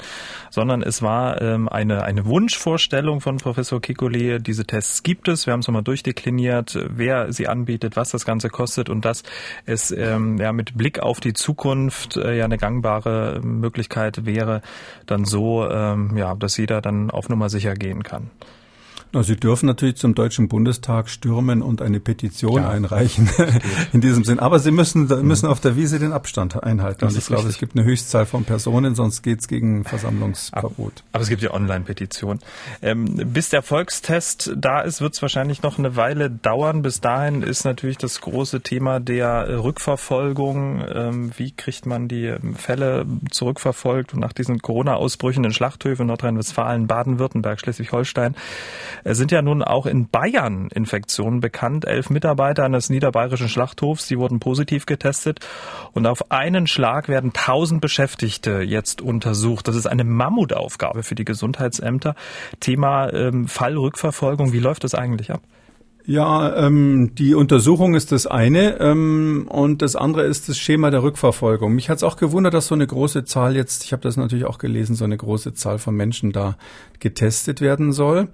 sondern 0.50 0.82
es 0.82 1.02
war 1.02 1.42
ähm, 1.42 1.68
eine, 1.68 2.04
eine 2.04 2.26
Wunschvorstellung 2.26 3.22
von 3.22 3.38
Professor 3.38 3.82
Kikole. 3.82 4.40
Diese 4.40 4.66
Tests 4.66 5.04
gibt 5.04 5.28
es. 5.28 5.46
Wir 5.46 5.54
haben 5.54 5.60
es 5.60 5.68
nochmal 5.68 5.84
durchdekliniert, 5.84 6.80
wer 6.90 7.32
sie 7.34 7.48
anbietet, 7.48 7.96
was 7.96 8.10
das 8.10 8.26
Ganze 8.26 8.50
kostet 8.50 8.90
und 8.90 9.06
dass 9.06 9.24
es 9.66 9.92
ähm, 9.92 10.38
ja, 10.38 10.54
mit 10.54 10.78
Blick 10.78 11.00
auf 11.00 11.20
die 11.20 11.34
Zukunft 11.34 12.18
äh, 12.18 12.38
ja 12.38 12.46
eine 12.46 12.58
gangbare 12.58 13.42
Möglichkeit 13.44 14.26
wäre, 14.26 14.62
dann 15.06 15.26
so, 15.26 15.70
ähm, 15.70 16.18
ja, 16.18 16.36
dass 16.36 16.58
jeder 16.58 16.82
dann 16.82 17.12
auf 17.12 17.30
Nummer 17.30 17.50
sicher 17.50 17.74
gehen 17.74 18.04
kann. 18.04 18.32
Sie 19.22 19.36
dürfen 19.36 19.68
natürlich 19.68 19.98
zum 19.98 20.16
Deutschen 20.16 20.48
Bundestag 20.48 21.08
stürmen 21.08 21.62
und 21.62 21.84
eine 21.84 22.00
Petition 22.00 22.64
ja, 22.64 22.70
einreichen 22.70 23.30
in 23.94 24.02
diesem 24.02 24.24
Sinn. 24.24 24.40
Aber 24.40 24.58
Sie 24.58 24.72
müssen, 24.72 25.06
müssen 25.26 25.46
auf 25.46 25.60
der 25.60 25.76
Wiese 25.76 26.00
den 26.00 26.12
Abstand 26.12 26.64
einhalten. 26.64 27.06
Und 27.06 27.16
ich 27.16 27.28
glaube, 27.28 27.48
es 27.48 27.60
gibt 27.60 27.76
eine 27.76 27.86
Höchstzahl 27.86 28.26
von 28.26 28.44
Personen, 28.44 28.96
sonst 28.96 29.22
geht 29.22 29.42
es 29.42 29.48
gegen 29.48 29.84
Versammlungsverbot. 29.84 31.04
Aber, 31.12 31.22
es 31.22 31.30
gibt 31.30 31.44
ja 31.44 31.54
Online-Petitionen. 31.54 32.40
Ähm, 32.82 33.22
bis 33.32 33.50
der 33.50 33.62
Volkstest 33.62 34.52
da 34.58 34.82
ist, 34.82 35.02
wird 35.02 35.14
es 35.14 35.22
wahrscheinlich 35.22 35.62
noch 35.62 35.78
eine 35.78 35.96
Weile 35.96 36.32
dauern. 36.32 36.82
Bis 36.82 37.00
dahin 37.00 37.44
ist 37.44 37.66
natürlich 37.66 38.00
das 38.00 38.20
große 38.20 38.62
Thema 38.62 39.00
der 39.00 39.64
Rückverfolgung. 39.64 40.84
Ähm, 40.92 41.32
wie 41.38 41.52
kriegt 41.52 41.86
man 41.86 42.08
die 42.08 42.26
ähm, 42.26 42.56
Fälle 42.56 43.06
zurückverfolgt 43.30 44.16
und 44.16 44.22
nach 44.22 44.34
diesen 44.34 44.60
Corona-Ausbrüchen 44.60 45.44
in 45.44 45.54
Schlachthöfen, 45.54 46.08
Nordrhein-Westfalen, 46.08 46.88
Baden-Württemberg, 46.88 47.60
Schleswig-Holstein 47.60 48.36
es 49.04 49.18
sind 49.18 49.32
ja 49.32 49.42
nun 49.42 49.62
auch 49.64 49.86
in 49.86 50.10
Bayern 50.10 50.70
Infektionen 50.74 51.40
bekannt. 51.40 51.86
Elf 51.86 52.10
Mitarbeiter 52.10 52.64
eines 52.64 52.90
niederbayerischen 52.90 53.50
Schlachthofs, 53.50 54.08
die 54.08 54.18
wurden 54.18 54.40
positiv 54.40 54.86
getestet. 54.86 55.40
Und 55.94 56.08
auf 56.08 56.32
einen 56.32 56.68
Schlag 56.68 57.10
werden 57.10 57.34
tausend 57.34 57.82
Beschäftigte 57.82 58.62
jetzt 58.62 59.02
untersucht. 59.02 59.68
Das 59.68 59.76
ist 59.76 59.88
eine 59.88 60.04
Mammutaufgabe 60.04 61.04
für 61.04 61.16
die 61.16 61.26
Gesundheitsämter. 61.26 62.16
Thema 62.60 63.12
ähm, 63.12 63.48
Fallrückverfolgung. 63.48 64.54
Wie 64.54 64.60
läuft 64.60 64.84
das 64.84 64.96
eigentlich 64.96 65.32
ab? 65.32 65.42
Ja, 66.06 66.54
ähm, 66.58 67.16
die 67.16 67.34
Untersuchung 67.34 67.96
ist 67.96 68.12
das 68.12 68.28
eine 68.28 68.78
ähm, 68.82 69.46
und 69.48 69.82
das 69.82 69.96
andere 69.96 70.24
ist 70.24 70.50
das 70.50 70.58
Schema 70.58 70.92
der 70.92 71.02
Rückverfolgung. 71.02 71.74
Mich 71.74 71.90
hat 71.90 71.98
es 71.98 72.04
auch 72.04 72.18
gewundert, 72.18 72.54
dass 72.54 72.68
so 72.68 72.76
eine 72.76 72.86
große 72.86 73.24
Zahl 73.24 73.56
jetzt, 73.56 73.86
ich 73.86 73.94
habe 73.94 74.02
das 74.02 74.18
natürlich 74.18 74.44
auch 74.44 74.58
gelesen, 74.58 74.96
so 74.96 75.06
eine 75.06 75.16
große 75.16 75.54
Zahl 75.54 75.80
von 75.80 75.96
Menschen 75.96 76.34
da 76.34 76.58
getestet 77.00 77.62
werden 77.62 77.94
soll. 77.94 78.28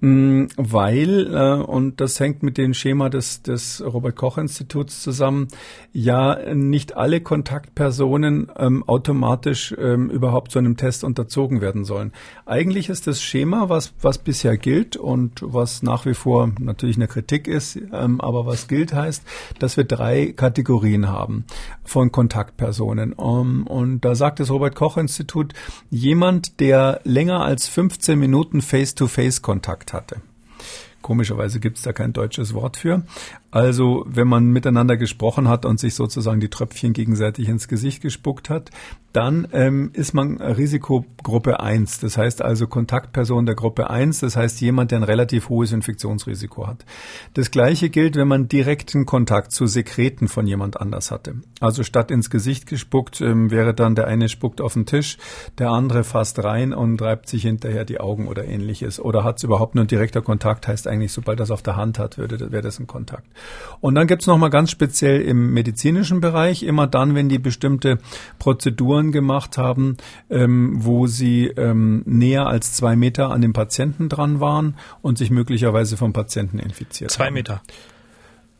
Mm, 0.00 0.44
weil, 0.56 1.34
äh, 1.34 1.60
und 1.60 2.00
das 2.00 2.20
hängt 2.20 2.44
mit 2.44 2.56
dem 2.56 2.72
Schema 2.72 3.08
des, 3.08 3.42
des 3.42 3.82
Robert-Koch-Instituts 3.84 5.02
zusammen, 5.02 5.48
ja 5.92 6.54
nicht 6.54 6.96
alle 6.96 7.20
Kontaktpersonen 7.20 8.52
ähm, 8.56 8.84
automatisch 8.86 9.74
ähm, 9.76 10.08
überhaupt 10.08 10.52
so 10.52 10.60
einem 10.60 10.76
Test 10.76 11.02
unterzogen 11.02 11.60
werden 11.60 11.84
sollen. 11.84 12.12
Eigentlich 12.46 12.88
ist 12.90 13.08
das 13.08 13.20
Schema, 13.20 13.70
was, 13.70 13.92
was 14.00 14.18
bisher 14.18 14.56
gilt 14.56 14.96
und 14.96 15.40
was 15.44 15.82
nach 15.82 16.06
wie 16.06 16.14
vor 16.14 16.52
natürlich 16.60 16.96
eine 16.96 17.07
Kritik 17.08 17.48
ist, 17.48 17.76
ähm, 17.92 18.20
aber 18.20 18.46
was 18.46 18.68
gilt 18.68 18.92
heißt, 18.94 19.22
dass 19.58 19.76
wir 19.76 19.84
drei 19.84 20.32
Kategorien 20.36 21.08
haben 21.08 21.44
von 21.84 22.12
Kontaktpersonen. 22.12 23.12
Um, 23.14 23.66
und 23.66 24.00
da 24.00 24.14
sagt 24.14 24.40
das 24.40 24.50
Robert-Koch-Institut, 24.50 25.54
jemand, 25.90 26.60
der 26.60 27.00
länger 27.04 27.42
als 27.42 27.66
15 27.68 28.18
Minuten 28.18 28.62
Face-to-Face-Kontakt 28.62 29.48
Kontakt 29.88 29.92
hatte. 29.92 30.22
Komischerweise 31.02 31.60
gibt 31.60 31.78
es 31.78 31.84
da 31.84 31.92
kein 31.92 32.12
deutsches 32.12 32.54
Wort 32.54 32.76
für. 32.76 33.02
Also 33.50 34.04
wenn 34.06 34.28
man 34.28 34.50
miteinander 34.50 34.96
gesprochen 34.96 35.48
hat 35.48 35.64
und 35.64 35.80
sich 35.80 35.94
sozusagen 35.94 36.40
die 36.40 36.50
Tröpfchen 36.50 36.92
gegenseitig 36.92 37.48
ins 37.48 37.66
Gesicht 37.66 38.02
gespuckt 38.02 38.50
hat, 38.50 38.70
dann 39.12 39.48
ähm, 39.52 39.90
ist 39.94 40.12
man 40.12 40.40
Risikogruppe 40.40 41.60
1. 41.60 42.00
Das 42.00 42.18
heißt 42.18 42.42
also 42.42 42.66
Kontaktperson 42.66 43.46
der 43.46 43.54
Gruppe 43.54 43.88
1. 43.88 44.20
Das 44.20 44.36
heißt 44.36 44.60
jemand, 44.60 44.90
der 44.90 44.98
ein 44.98 45.04
relativ 45.04 45.48
hohes 45.48 45.72
Infektionsrisiko 45.72 46.66
hat. 46.66 46.84
Das 47.32 47.50
gleiche 47.50 47.88
gilt, 47.88 48.16
wenn 48.16 48.28
man 48.28 48.48
direkten 48.48 49.06
Kontakt 49.06 49.52
zu 49.52 49.66
Sekreten 49.66 50.28
von 50.28 50.46
jemand 50.46 50.78
anders 50.78 51.10
hatte. 51.10 51.36
Also 51.60 51.84
statt 51.84 52.10
ins 52.10 52.28
Gesicht 52.28 52.66
gespuckt, 52.66 53.22
ähm, 53.22 53.50
wäre 53.50 53.72
dann 53.72 53.94
der 53.94 54.08
eine 54.08 54.28
spuckt 54.28 54.60
auf 54.60 54.74
den 54.74 54.84
Tisch, 54.84 55.16
der 55.56 55.70
andere 55.70 56.04
fasst 56.04 56.44
rein 56.44 56.74
und 56.74 57.00
reibt 57.00 57.28
sich 57.28 57.42
hinterher 57.42 57.86
die 57.86 58.00
Augen 58.00 58.28
oder 58.28 58.44
ähnliches. 58.44 59.00
Oder 59.00 59.24
hat 59.24 59.38
es 59.38 59.44
überhaupt 59.44 59.74
nur 59.74 59.86
direkter 59.86 60.20
Kontakt, 60.20 60.68
heißt 60.68 60.86
eigentlich, 60.86 61.12
sobald 61.12 61.40
das 61.40 61.50
auf 61.50 61.62
der 61.62 61.76
Hand 61.76 61.98
hat, 61.98 62.18
würde, 62.18 62.52
wäre 62.52 62.62
das 62.62 62.78
ein 62.78 62.86
Kontakt. 62.86 63.26
Und 63.80 63.94
dann 63.94 64.06
gibt's 64.06 64.26
noch 64.26 64.38
mal 64.38 64.48
ganz 64.48 64.70
speziell 64.70 65.20
im 65.22 65.52
medizinischen 65.52 66.20
Bereich, 66.20 66.62
immer 66.62 66.86
dann, 66.86 67.14
wenn 67.14 67.28
die 67.28 67.38
bestimmte 67.38 67.98
Prozeduren 68.38 69.12
gemacht 69.12 69.56
haben, 69.56 69.96
ähm, 70.30 70.76
wo 70.78 71.06
sie 71.06 71.46
ähm, 71.46 72.02
näher 72.04 72.46
als 72.46 72.72
zwei 72.72 72.96
Meter 72.96 73.30
an 73.30 73.40
dem 73.40 73.52
Patienten 73.52 74.08
dran 74.08 74.40
waren 74.40 74.74
und 75.00 75.18
sich 75.18 75.30
möglicherweise 75.30 75.96
vom 75.96 76.12
Patienten 76.12 76.58
infiziert 76.58 77.10
Zwei 77.10 77.26
haben. 77.26 77.34
Meter. 77.34 77.62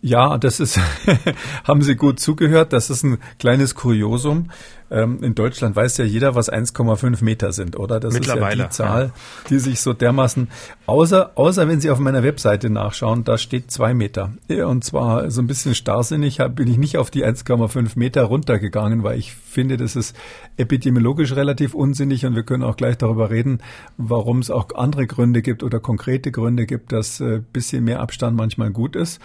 Ja, 0.01 0.39
das 0.39 0.61
ist, 0.61 0.79
haben 1.65 1.83
Sie 1.83 1.97
gut 1.97 2.21
zugehört. 2.21 2.73
Das 2.73 2.89
ist 2.89 3.03
ein 3.03 3.19
kleines 3.41 3.75
Kuriosum. 3.75 4.51
Ähm, 4.91 5.23
in 5.23 5.35
Deutschland 5.35 5.77
weiß 5.77 5.99
ja 5.99 6.05
jeder, 6.05 6.35
was 6.35 6.51
1,5 6.51 7.23
Meter 7.23 7.53
sind, 7.53 7.79
oder? 7.79 8.01
Das 8.01 8.15
ist 8.15 8.27
ja 8.27 8.55
die 8.55 8.69
Zahl, 8.71 9.05
ja. 9.05 9.11
die 9.51 9.59
sich 9.59 9.81
so 9.81 9.93
dermaßen, 9.93 10.49
außer, 10.87 11.33
außer 11.35 11.69
wenn 11.69 11.81
Sie 11.81 11.91
auf 11.91 11.99
meiner 11.99 12.23
Webseite 12.23 12.71
nachschauen, 12.71 13.25
da 13.25 13.39
steht 13.39 13.71
zwei 13.71 13.95
Meter. 13.95 14.33
Und 14.49 14.85
zwar 14.85 15.31
so 15.31 15.43
ein 15.43 15.47
bisschen 15.47 15.75
starrsinnig 15.75 16.39
bin 16.55 16.69
ich 16.69 16.79
nicht 16.79 16.97
auf 16.97 17.11
die 17.11 17.25
1,5 17.25 17.99
Meter 17.99 18.23
runtergegangen, 18.23 19.03
weil 19.03 19.19
ich 19.19 19.35
finde, 19.35 19.77
das 19.77 19.97
ist 19.97 20.17
epidemiologisch 20.57 21.35
relativ 21.35 21.75
unsinnig 21.75 22.25
und 22.27 22.35
wir 22.35 22.43
können 22.43 22.63
auch 22.63 22.77
gleich 22.77 22.97
darüber 22.97 23.31
reden, 23.31 23.61
warum 23.97 24.39
es 24.39 24.51
auch 24.51 24.69
andere 24.75 25.07
Gründe 25.07 25.43
gibt 25.43 25.63
oder 25.63 25.81
konkrete 25.81 26.31
Gründe 26.31 26.67
gibt, 26.67 26.93
dass 26.93 27.21
äh, 27.21 27.41
bisschen 27.53 27.85
mehr 27.85 28.01
Abstand 28.01 28.37
manchmal 28.37 28.71
gut 28.71 28.97
ist. 28.97 29.21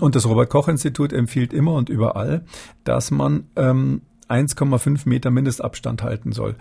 Und 0.00 0.14
das 0.14 0.26
Robert 0.26 0.50
Koch 0.50 0.68
Institut 0.68 1.12
empfiehlt 1.12 1.52
immer 1.52 1.74
und 1.74 1.88
überall, 1.88 2.44
dass 2.84 3.10
man 3.10 3.44
ähm, 3.56 4.02
1,5 4.28 5.08
Meter 5.08 5.30
Mindestabstand 5.30 6.02
halten 6.02 6.32
soll. 6.32 6.56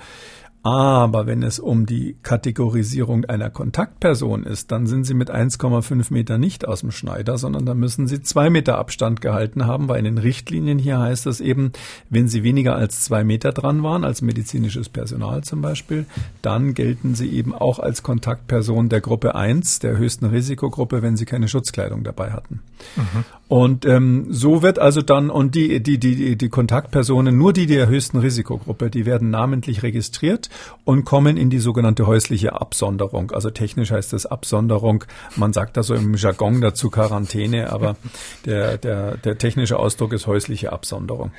Aber 0.65 1.27
wenn 1.27 1.43
es 1.43 1.59
um 1.59 1.85
die 1.85 2.17
Kategorisierung 2.23 3.25
einer 3.25 3.51
Kontaktperson 3.51 4.45
ist, 4.45 4.71
dann 4.71 4.87
sind 4.87 5.03
sie 5.03 5.13
mit 5.13 5.29
1,5 5.29 6.11
Meter 6.11 6.39
nicht 6.39 6.67
aus 6.67 6.79
dem 6.79 6.89
Schneider, 6.89 7.37
sondern 7.37 7.67
da 7.67 7.75
müssen 7.75 8.07
sie 8.07 8.23
zwei 8.23 8.49
Meter 8.49 8.79
Abstand 8.79 9.21
gehalten 9.21 9.67
haben, 9.67 9.89
weil 9.89 9.99
in 9.99 10.05
den 10.05 10.17
Richtlinien 10.17 10.79
hier 10.79 10.97
heißt 10.97 11.27
es 11.27 11.39
eben, 11.39 11.71
wenn 12.09 12.27
sie 12.27 12.41
weniger 12.41 12.75
als 12.75 13.01
zwei 13.01 13.23
Meter 13.23 13.51
dran 13.51 13.83
waren, 13.83 14.03
als 14.03 14.23
medizinisches 14.23 14.89
Personal 14.89 15.43
zum 15.43 15.61
Beispiel, 15.61 16.07
dann 16.41 16.73
gelten 16.73 17.13
sie 17.13 17.29
eben 17.29 17.53
auch 17.53 17.77
als 17.77 18.01
Kontaktperson 18.01 18.89
der 18.89 19.01
Gruppe 19.01 19.35
1, 19.35 19.77
der 19.77 19.99
höchsten 19.99 20.25
Risikogruppe, 20.25 21.03
wenn 21.03 21.15
sie 21.15 21.25
keine 21.25 21.47
Schutzkleidung 21.47 22.03
dabei 22.03 22.31
hatten. 22.31 22.61
Mhm. 22.95 23.23
Und 23.47 23.85
ähm, 23.85 24.25
so 24.29 24.63
wird 24.63 24.79
also 24.79 25.03
dann, 25.03 25.29
und 25.29 25.53
die, 25.53 25.81
die, 25.81 25.99
die, 25.99 26.35
die 26.35 26.49
Kontaktpersonen, 26.49 27.37
nur 27.37 27.53
die 27.53 27.67
der 27.67 27.87
höchsten 27.87 28.17
Risikogruppe, 28.17 28.89
die 28.89 29.05
werden 29.05 29.29
namentlich 29.29 29.83
registriert 29.83 30.49
und 30.83 31.05
kommen 31.05 31.37
in 31.37 31.51
die 31.51 31.59
sogenannte 31.59 32.07
häusliche 32.07 32.59
Absonderung. 32.59 33.29
Also 33.31 33.51
technisch 33.51 33.91
heißt 33.91 34.13
das 34.13 34.25
Absonderung. 34.25 35.03
Man 35.35 35.53
sagt 35.53 35.77
da 35.77 35.83
so 35.83 35.93
im 35.93 36.15
Jargon 36.15 36.59
dazu 36.59 36.89
Quarantäne, 36.89 37.71
aber 37.71 37.97
der, 38.45 38.79
der, 38.79 39.17
der 39.17 39.37
technische 39.37 39.77
Ausdruck 39.77 40.13
ist 40.13 40.25
häusliche 40.25 40.73
Absonderung. 40.73 41.31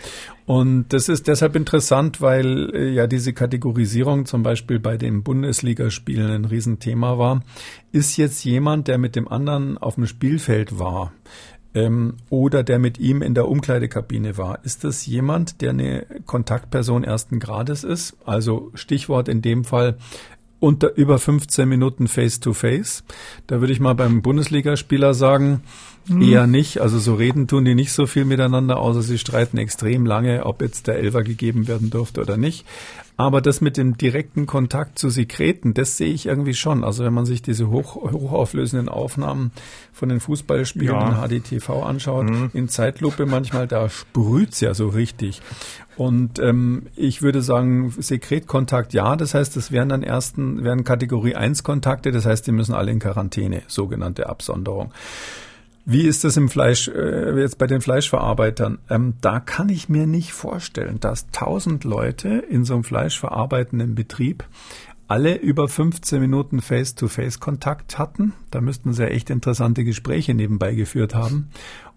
Und 0.47 0.93
das 0.93 1.09
ist 1.09 1.27
deshalb 1.27 1.57
interessant, 1.57 2.21
weil 2.21 2.71
äh, 2.73 2.91
ja 2.91 3.09
diese 3.09 3.33
Kategorisierung 3.33 4.27
zum 4.27 4.45
Beispiel 4.45 4.79
bei 4.79 4.97
den 4.97 5.25
Bundesligaspielen 5.25 6.31
ein 6.31 6.45
Riesenthema 6.45 7.19
war. 7.19 7.43
Ist 7.91 8.17
jetzt 8.17 8.45
jemand, 8.45 8.87
der 8.87 8.99
mit 8.99 9.17
dem 9.17 9.27
anderen 9.27 9.77
auf 9.77 9.97
dem 9.97 10.07
Spielfeld 10.07 10.79
war, 10.79 11.13
ähm, 11.77 12.15
oder 12.31 12.65
der 12.65 12.79
mit 12.79 12.99
ihm 12.99 13.23
in 13.23 13.35
der 13.35 13.49
Umkleidekabine 13.49 14.39
war. 14.39 14.65
Ist 14.65 14.83
das 14.83 15.07
jemand, 15.07 15.61
der 15.61 15.71
eine 15.71 16.07
Kontaktperson 16.25 17.05
ersten 17.05 17.39
Grades 17.39 17.85
ist? 17.85 18.17
Also 18.25 18.73
Stichwort 18.75 19.29
in 19.29 19.43
dem 19.43 19.63
Fall 19.63 19.99
unter 20.59 20.97
über 20.97 21.19
15 21.19 21.69
Minuten 21.69 22.09
Face-to-Face. 22.09 23.05
Da 23.47 23.61
würde 23.61 23.75
ich 23.75 23.79
mal 23.79 23.95
beim 23.95 24.23
Bundesligaspieler 24.23 25.13
sagen, 25.13 25.61
hm. 26.09 26.23
eher 26.23 26.47
nicht. 26.47 26.81
Also 26.81 26.99
so 26.99 27.15
reden 27.15 27.47
tun 27.47 27.67
die 27.67 27.75
nicht 27.75 27.93
so 27.93 28.07
viel 28.07 28.25
miteinander, 28.25 28.79
außer 28.79 29.03
sie 29.03 29.19
streiten 29.19 29.59
extrem 29.59 30.07
lange, 30.07 30.47
ob 30.47 30.63
jetzt 30.63 30.87
der 30.87 30.97
Elfer 30.97 31.23
gegeben 31.25 31.69
werden 31.69 31.91
durfte 31.91 32.23
oder 32.23 32.39
nicht. 32.39 32.65
Aber 33.19 33.41
das 33.41 33.63
mit 33.63 33.79
dem 33.79 33.97
direkten 33.97 34.45
Kontakt 34.45 34.99
zu 34.99 35.09
Sekreten, 35.09 35.73
das 35.73 35.97
sehe 35.97 36.13
ich 36.13 36.27
irgendwie 36.27 36.53
schon. 36.53 36.85
Also 36.85 37.03
wenn 37.03 37.15
man 37.15 37.25
sich 37.25 37.41
diese 37.41 37.71
hoch, 37.71 37.97
hochauflösenden 37.97 38.91
Aufnahmen 38.91 39.53
von 39.93 40.11
den 40.11 40.21
Fußballspielen 40.21 40.95
ja. 40.95 41.25
in 41.25 41.41
HDTV 41.41 41.83
anschaut, 41.83 42.29
mhm. 42.29 42.51
in 42.53 42.69
Zeitlupe 42.69 43.25
manchmal, 43.25 43.67
da 43.67 43.89
sprüht's 43.89 44.61
ja 44.61 44.75
so 44.75 44.89
richtig. 44.89 45.41
Und 45.97 46.39
ähm, 46.41 46.89
ich 46.95 47.23
würde 47.23 47.41
sagen, 47.41 47.95
Sekretkontakt 47.99 48.93
ja, 48.93 49.17
das 49.17 49.33
heißt, 49.33 49.57
das 49.57 49.73
wären 49.73 49.89
dann 49.89 50.03
ersten, 50.03 50.63
wären 50.63 50.85
Kategorie 50.85 51.35
1 51.35 51.63
Kontakte, 51.63 52.13
das 52.13 52.27
heißt, 52.27 52.47
die 52.47 52.53
müssen 52.53 52.75
alle 52.75 52.93
in 52.93 52.99
Quarantäne, 52.99 53.63
sogenannte 53.67 54.29
Absonderung. 54.29 54.93
Wie 55.89 56.03
ist 56.03 56.25
das 56.25 56.37
im 56.37 56.49
Fleisch, 56.49 56.89
äh, 56.89 57.39
jetzt 57.41 57.59
bei 57.59 57.69
den 57.69 57.81
Fleischverarbeitern? 57.81 58.79
Ähm, 58.91 59.15
da 59.21 59.39
kann 59.39 59.69
ich 59.69 59.89
mir 59.89 60.09
nicht 60.09 60.33
vorstellen, 60.33 60.99
dass 60.99 61.31
tausend 61.31 61.85
Leute 61.85 62.29
in 62.29 62.65
so 62.65 62.75
einem 62.75 62.83
fleischverarbeitenden 62.83 63.95
Betrieb 63.95 64.45
alle 65.07 65.37
über 65.37 65.69
15 65.69 66.21
Minuten 66.21 66.61
Face-to-Face-Kontakt 66.61 68.01
hatten. 68.01 68.33
Da 68.51 68.61
müssten 68.61 68.95
sie 68.95 69.09
echt 69.09 69.31
interessante 69.31 69.85
Gespräche 69.85 70.35
nebenbei 70.35 70.75
geführt 70.75 71.15
haben 71.15 71.51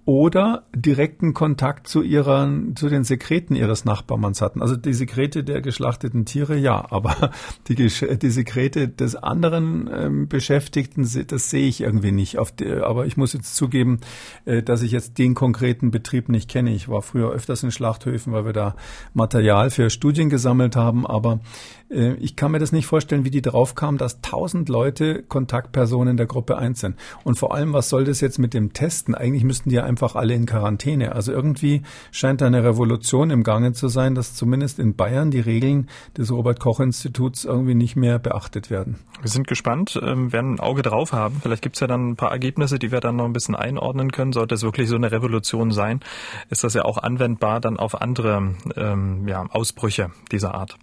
oder 0.10 0.64
direkten 0.76 1.36
Kontakt 1.36 1.86
zu 1.86 2.02
ihren, 2.02 2.76
zu 2.76 2.90
den 2.90 3.04
Sekreten 3.04 3.56
ihres 3.56 3.86
Nachbarmanns 3.86 4.42
hatten. 4.42 4.60
Also 4.60 4.76
die 4.76 4.96
Sekrete 4.96 5.44
der 5.44 5.62
geschlachteten 5.62 6.26
Tiere, 6.26 6.58
ja, 6.58 6.84
aber 6.90 7.30
die, 7.68 7.76
die 7.76 8.30
Sekrete 8.32 8.88
des 8.88 9.16
anderen 9.16 9.88
ähm, 9.94 10.28
Beschäftigten, 10.28 11.08
das 11.28 11.52
sehe 11.52 11.68
ich 11.68 11.82
irgendwie 11.82 12.12
nicht. 12.12 12.40
Die, 12.60 12.72
aber 12.72 13.06
ich 13.06 13.18
muss 13.18 13.34
jetzt 13.34 13.56
zugeben, 13.56 14.00
äh, 14.46 14.64
dass 14.64 14.82
ich 14.82 14.92
jetzt 14.92 15.20
den 15.20 15.36
konkreten 15.36 15.92
Betrieb 15.92 16.28
nicht 16.28 16.50
kenne. 16.50 16.74
Ich 16.74 16.90
war 16.90 17.04
früher 17.04 17.30
öfters 17.30 17.62
in 17.62 17.70
Schlachthöfen, 17.70 18.34
weil 18.34 18.46
wir 18.46 18.54
da 18.54 18.76
Material 19.14 19.70
für 19.70 19.92
Studien 19.92 20.32
gesammelt 20.32 20.76
haben, 20.76 21.06
aber 21.06 21.40
äh, 21.90 22.14
ich 22.16 22.36
kann 22.36 22.52
mir 22.52 22.60
das 22.60 22.72
nicht 22.72 22.86
vorstellen, 22.86 23.26
wie 23.26 23.32
die 23.32 23.42
drauf 23.42 23.76
kamen, 23.76 23.98
dass 23.98 24.22
tausend 24.22 24.70
Leute 24.70 25.24
Kontaktpersonen 25.24 26.18
der 26.18 26.26
Gruppe 26.26 26.58
1 26.58 26.80
sind. 26.80 26.96
Und 27.24 27.38
vor 27.38 27.54
allem, 27.54 27.74
was 27.74 27.90
soll 27.90 28.06
das 28.06 28.22
jetzt 28.22 28.40
mit 28.40 28.54
dem 28.54 28.74
Testen? 28.74 29.16
Eigentlich 29.16 29.44
müssten 29.44 29.70
die 29.70 29.76
ja 29.76 29.84
einfach 29.84 29.99
alle 30.16 30.34
in 30.34 30.46
Quarantäne. 30.46 31.14
Also 31.14 31.32
irgendwie 31.32 31.84
scheint 32.12 32.42
da 32.42 32.48
eine 32.48 32.64
Revolution 32.64 33.30
im 33.30 33.44
Gange 33.44 33.74
zu 33.74 33.88
sein, 33.88 34.16
dass 34.16 34.36
zumindest 34.36 34.80
in 34.80 34.96
Bayern 34.96 35.32
die 35.32 35.40
Regeln 35.40 35.90
des 36.18 36.32
Robert-Koch-Instituts 36.32 37.46
irgendwie 37.46 37.76
nicht 37.76 37.96
mehr 37.96 38.20
beachtet 38.20 38.70
werden. 38.70 39.00
Wir 39.22 39.30
sind 39.30 39.48
gespannt, 39.48 40.00
ähm, 40.02 40.32
werden 40.32 40.56
ein 40.56 40.60
Auge 40.60 40.82
drauf 40.82 41.14
haben. 41.14 41.40
Vielleicht 41.42 41.62
gibt 41.62 41.76
es 41.76 41.82
ja 41.82 41.88
dann 41.88 42.12
ein 42.12 42.16
paar 42.16 42.32
Ergebnisse, 42.32 42.80
die 42.80 42.92
wir 42.92 43.00
dann 43.00 43.18
noch 43.18 43.26
ein 43.26 43.34
bisschen 43.34 43.56
einordnen 43.56 44.12
können. 44.12 44.34
Sollte 44.34 44.56
es 44.56 44.64
wirklich 44.64 44.88
so 44.88 44.96
eine 44.96 45.12
Revolution 45.12 45.72
sein, 45.72 46.00
ist 46.50 46.64
das 46.64 46.74
ja 46.74 46.86
auch 46.86 46.98
anwendbar 46.98 47.60
dann 47.60 47.78
auf 47.78 48.02
andere 48.02 48.56
ähm, 48.76 49.28
ja, 49.28 49.46
Ausbrüche 49.50 50.12
dieser 50.32 50.54
Art. 50.54 50.78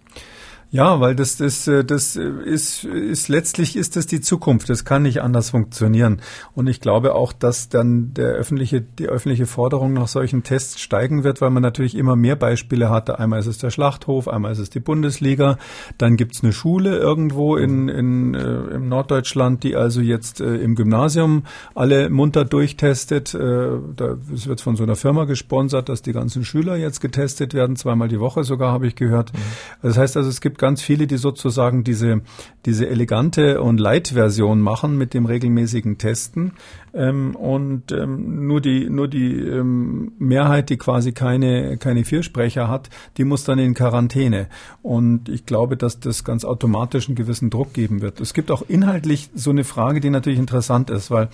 Ja, 0.69 0.99
weil 0.99 1.15
das, 1.15 1.37
das, 1.37 1.65
äh, 1.67 1.85
das 1.85 2.17
ist, 2.17 2.83
ist 2.83 3.29
letztlich 3.29 3.77
ist 3.77 3.95
das 3.95 4.05
die 4.05 4.19
Zukunft. 4.19 4.69
Das 4.69 4.83
kann 4.83 5.03
nicht 5.03 5.21
anders 5.21 5.51
funktionieren. 5.51 6.21
Und 6.55 6.67
ich 6.67 6.81
glaube 6.81 7.15
auch, 7.15 7.31
dass 7.31 7.69
dann 7.69 8.13
der 8.13 8.31
öffentliche, 8.31 8.81
die 8.81 9.07
öffentliche 9.07 9.45
Forderung 9.45 9.93
nach 9.93 10.09
solchen 10.09 10.43
Tests 10.43 10.81
steigen 10.81 11.23
wird, 11.23 11.39
weil 11.39 11.51
man 11.51 11.63
natürlich 11.63 11.95
immer 11.95 12.17
mehr 12.17 12.35
Beispiele 12.35 12.89
hatte. 12.89 13.17
Einmal 13.17 13.39
ist 13.39 13.47
es 13.47 13.59
der 13.59 13.69
Schlachthof, 13.69 14.27
einmal 14.27 14.51
ist 14.51 14.59
es 14.59 14.69
die 14.69 14.81
Bundesliga, 14.81 15.57
dann 15.97 16.17
gibt's 16.17 16.43
eine 16.43 16.51
Schule 16.51 16.97
irgendwo 16.97 17.55
in, 17.55 17.87
in 17.87 18.33
äh, 18.33 18.57
im 18.75 18.89
Norddeutschland, 18.89 19.63
die 19.63 19.75
also 19.75 20.01
jetzt 20.01 20.41
äh, 20.41 20.55
im 20.55 20.75
Gymnasium 20.75 21.43
alle 21.75 22.09
munter 22.09 22.43
durchtestet. 22.43 23.33
Äh, 23.33 23.69
da 23.95 24.17
es 24.33 24.47
wird 24.47 24.59
von 24.59 24.75
so 24.75 24.83
einer 24.83 24.97
Firma 24.97 25.23
gesponsert, 25.23 25.87
dass 25.87 26.01
die 26.01 26.13
ganzen 26.13 26.43
Schüler 26.43 26.75
jetzt 26.75 26.99
getestet 26.99 27.53
werden, 27.53 27.77
zweimal 27.77 28.09
die 28.09 28.19
Woche 28.19 28.43
sogar, 28.43 28.73
habe 28.73 28.87
ich 28.87 28.95
gehört. 28.95 29.33
Mhm. 29.33 29.37
Das 29.81 29.97
heißt 29.97 30.17
also, 30.17 30.29
es 30.29 30.41
gibt 30.41 30.56
ganz 30.57 30.81
viele, 30.81 31.07
die 31.07 31.17
sozusagen 31.17 31.83
diese, 31.83 32.21
diese 32.65 32.87
elegante 32.87 33.61
und 33.61 33.79
Light-Version 33.79 34.61
machen 34.61 34.97
mit 34.97 35.13
dem 35.13 35.25
regelmäßigen 35.25 35.97
Testen. 35.97 36.53
Ähm, 36.93 37.35
und 37.35 37.91
ähm, 37.91 38.47
nur 38.47 38.61
die, 38.61 38.89
nur 38.89 39.07
die 39.07 39.33
ähm, 39.35 40.11
Mehrheit, 40.19 40.69
die 40.69 40.77
quasi 40.77 41.11
keine, 41.11 41.77
keine 41.77 42.05
Viersprecher 42.05 42.67
hat, 42.67 42.89
die 43.17 43.23
muss 43.23 43.43
dann 43.43 43.59
in 43.59 43.73
Quarantäne. 43.73 44.47
Und 44.81 45.29
ich 45.29 45.45
glaube, 45.45 45.77
dass 45.77 45.99
das 45.99 46.23
ganz 46.23 46.45
automatisch 46.45 47.07
einen 47.07 47.15
gewissen 47.15 47.49
Druck 47.49 47.73
geben 47.73 48.01
wird. 48.01 48.19
Es 48.19 48.33
gibt 48.33 48.51
auch 48.51 48.63
inhaltlich 48.67 49.29
so 49.35 49.51
eine 49.51 49.63
Frage, 49.63 49.99
die 49.99 50.09
natürlich 50.09 50.39
interessant 50.39 50.89
ist, 50.89 51.11
weil 51.11 51.29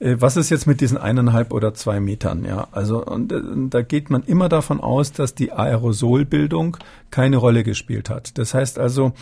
was 0.00 0.38
ist 0.38 0.48
jetzt 0.48 0.66
mit 0.66 0.80
diesen 0.80 0.96
eineinhalb 0.96 1.52
oder 1.52 1.74
zwei 1.74 2.00
Metern? 2.00 2.44
Ja, 2.46 2.68
also 2.72 3.04
und, 3.04 3.32
und 3.32 3.66
äh, 3.66 3.68
da 3.68 3.82
geht 3.82 4.08
man 4.08 4.22
immer 4.22 4.48
davon 4.48 4.80
aus, 4.80 5.12
dass 5.12 5.34
die 5.34 5.52
Aerosolbildung 5.52 6.78
keine 7.10 7.36
Rolle 7.36 7.64
gespielt 7.64 8.08
hat. 8.08 8.38
Das 8.38 8.54
heißt 8.54 8.78
also, 8.78 9.12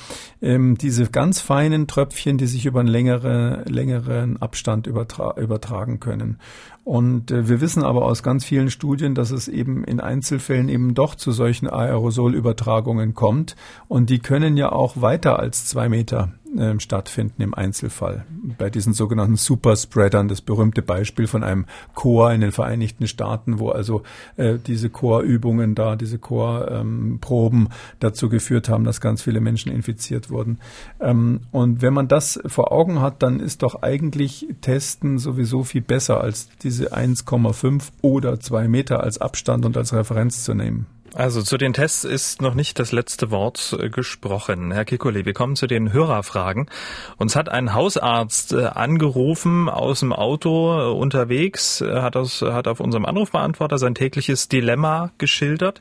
ähm, 0.41 0.79
diese 0.79 1.07
ganz 1.07 1.41
feinen 1.41 1.89
Tröpfchen, 1.89 2.39
die 2.39 2.47
sich 2.47 2.65
über 2.65 2.81
einen 2.81 2.89
längere, 2.89 3.65
längeren 3.67 4.41
Abstand 4.41 4.87
übertra 4.87 5.35
übertragen 5.37 5.99
können. 5.99 6.39
Und 6.85 7.31
äh, 7.31 7.49
wir 7.49 7.61
wissen 7.61 7.83
aber 7.83 8.05
aus 8.07 8.23
ganz 8.23 8.45
vielen 8.45 8.71
Studien, 8.71 9.15
dass 9.15 9.31
es 9.31 9.49
eben 9.49 9.85
in 9.85 10.01
Einzelfällen 10.01 10.69
eben 10.69 10.95
doch 10.95 11.17
zu 11.17 11.33
solchen 11.33 11.69
Aerosolübertragungen 11.69 13.15
kommt. 13.15 13.57
Und 13.89 14.11
die 14.11 14.21
können 14.21 14.57
ja 14.57 14.73
auch 14.73 15.01
weiter 15.01 15.39
als 15.39 15.67
zwei 15.67 15.89
Meter 15.89 16.33
äh, 16.57 16.79
stattfinden 16.81 17.43
im 17.43 17.55
Einzelfall. 17.55 18.25
Bei 18.59 18.71
diesen 18.71 18.93
sogenannten 18.93 19.37
Superspreadern, 19.37 20.29
das 20.29 20.41
berühmte 20.41 20.83
Beispiel 20.83 21.27
von 21.27 21.45
einem 21.45 21.67
Chor 21.95 22.33
in 22.33 22.41
den 22.41 22.53
Vereinigten 22.53 23.07
Staaten, 23.07 23.59
wo 23.59 23.71
also 23.71 24.03
äh, 24.37 24.59
diese 24.59 24.91
Chorübungen 24.91 25.75
da, 25.75 25.97
diese 25.97 26.19
Chorproben 26.19 27.61
ähm, 27.61 27.69
dazu 28.01 28.29
geführt 28.29 28.69
haben, 28.69 28.85
dass 28.85 29.01
ganz 29.01 29.23
viele 29.23 29.41
Menschen 29.41 29.73
infiziert 29.73 30.31
wurden. 30.31 30.59
Ähm, 31.01 31.41
und 31.51 31.83
wenn 31.83 31.95
man 31.95 32.09
das 32.09 32.41
vor 32.47 32.73
Augen 32.73 33.01
hat, 33.01 33.23
dann 33.23 33.41
ist 33.41 33.63
doch 33.63 33.83
eigentlich 33.83 34.47
Testen 34.61 35.19
sowieso 35.19 35.65
viel 35.65 35.83
besser 35.83 36.21
als 36.21 36.49
diese 36.63 36.95
1,5 36.95 37.91
oder 38.03 38.41
2 38.41 38.69
Meter 38.69 39.03
als 39.03 39.19
Abstand 39.21 39.65
und 39.65 39.77
als 39.77 39.93
Referenz 39.93 40.45
zu 40.45 40.55
nehmen. 40.55 40.87
Also 41.15 41.43
zu 41.43 41.57
den 41.57 41.73
Tests 41.73 42.05
ist 42.05 42.43
noch 42.43 42.55
nicht 42.55 42.79
das 42.79 42.93
letzte 42.93 43.31
Wort 43.31 43.77
äh, 43.81 43.89
gesprochen. 43.89 44.71
Herr 44.73 44.85
Kikoli, 44.85 45.25
wir 45.25 45.33
kommen 45.33 45.57
zu 45.57 45.67
den 45.67 45.93
Hörerfragen. 45.93 46.69
Uns 47.17 47.35
hat 47.35 47.49
ein 47.49 47.73
Hausarzt 47.73 48.53
äh, 48.53 48.67
angerufen 48.67 49.69
aus 49.69 50.01
dem 50.01 50.13
Auto 50.13 50.79
äh, 50.79 50.93
unterwegs, 50.93 51.81
hat, 51.81 52.17
aus, 52.17 52.43
hat 52.43 52.69
auf 52.69 52.81
unserem 52.81 53.05
Anrufbeantworter 53.07 53.79
sein 53.79 53.95
tägliches 53.95 54.49
Dilemma 54.49 55.11
geschildert. 55.19 55.81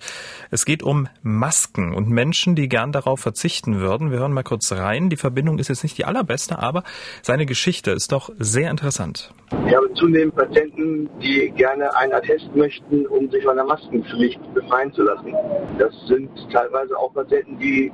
Es 0.50 0.66
geht 0.66 0.82
um 0.82 1.08
Masken 1.24 1.94
und 1.94 2.10
Menschen, 2.10 2.56
die 2.56 2.70
gern 2.70 2.92
darauf 2.92 3.20
verzichten 3.20 3.80
würden. 3.80 4.12
Wir 4.12 4.20
hören 4.20 4.34
mal 4.34 4.44
kurz 4.44 4.72
rein. 4.72 5.10
Die 5.10 5.18
Verbindung 5.18 5.60
ist 5.60 5.68
jetzt 5.68 5.84
nicht 5.84 5.98
die 5.98 6.06
allerbeste, 6.06 6.60
aber 6.60 6.84
seine 7.22 7.46
Geschichte 7.46 7.92
ist 7.92 8.12
doch 8.12 8.30
sehr 8.40 8.72
interessant. 8.72 9.34
Wir 9.50 9.78
haben 9.78 9.96
zunehmend 9.96 10.36
Patienten, 10.36 11.10
die 11.22 11.52
gerne 11.56 11.96
einen 11.96 12.14
Attest 12.14 12.54
möchten, 12.54 13.06
um 13.08 13.30
sich 13.32 13.44
von 13.44 13.56
der 13.56 13.66
Maskenpflicht 13.66 14.40
befreien 14.54 14.94
zu 14.94 15.04
lassen. 15.04 15.17
Das 15.78 15.94
sind 16.08 16.30
teilweise 16.52 16.98
auch 16.98 17.14
Patienten, 17.14 17.58
die 17.60 17.92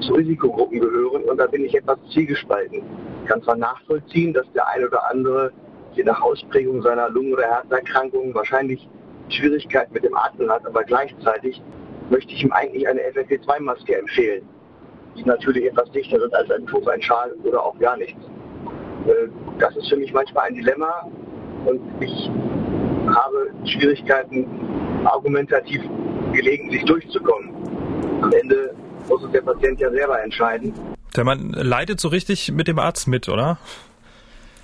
zu 0.00 0.14
Risikogruppen 0.14 0.80
gehören 0.80 1.24
und 1.24 1.36
da 1.38 1.46
bin 1.46 1.64
ich 1.64 1.74
etwas 1.74 1.98
zielgespalten. 2.12 2.82
Ich 3.22 3.28
kann 3.28 3.42
zwar 3.42 3.56
nachvollziehen, 3.56 4.32
dass 4.32 4.46
der 4.52 4.68
eine 4.68 4.86
oder 4.86 5.10
andere 5.10 5.52
je 5.94 6.04
nach 6.04 6.20
Ausprägung 6.20 6.82
seiner 6.82 7.08
Lungen- 7.08 7.32
oder 7.32 7.44
Herzerkrankung 7.44 8.34
wahrscheinlich 8.34 8.88
Schwierigkeiten 9.28 9.92
mit 9.92 10.04
dem 10.04 10.14
Atmen 10.14 10.50
hat, 10.50 10.64
aber 10.66 10.84
gleichzeitig 10.84 11.60
möchte 12.10 12.32
ich 12.32 12.44
ihm 12.44 12.52
eigentlich 12.52 12.86
eine 12.86 13.00
FFP2-Maske 13.00 13.98
empfehlen, 13.98 14.48
die 15.16 15.24
natürlich 15.24 15.64
etwas 15.64 15.90
dichter 15.90 16.20
sind 16.20 16.34
als 16.34 16.50
ein 16.50 16.66
Tuch, 16.66 16.86
ein 16.86 17.02
Schal 17.02 17.32
oder 17.42 17.64
auch 17.64 17.78
gar 17.78 17.96
nichts. 17.96 18.22
Äh, 19.06 19.28
das 19.58 19.74
ist 19.76 19.88
für 19.88 19.96
mich 19.96 20.12
manchmal 20.12 20.48
ein 20.48 20.54
Dilemma 20.54 21.08
und 21.64 21.80
ich 22.00 22.30
habe 23.06 23.50
Schwierigkeiten, 23.64 24.46
argumentativ 25.04 25.82
gelegentlich 26.32 26.84
durchzukommen. 26.84 27.50
Am 28.22 28.32
Ende 28.32 28.74
muss 29.08 29.22
es 29.22 29.30
der 29.32 29.42
Patient 29.42 29.80
ja 29.80 29.90
selber 29.90 30.22
entscheiden. 30.22 30.72
Der 31.14 31.24
Mann 31.24 31.50
leidet 31.50 32.00
so 32.00 32.08
richtig 32.08 32.52
mit 32.52 32.68
dem 32.68 32.78
Arzt 32.78 33.08
mit, 33.08 33.28
oder? 33.28 33.58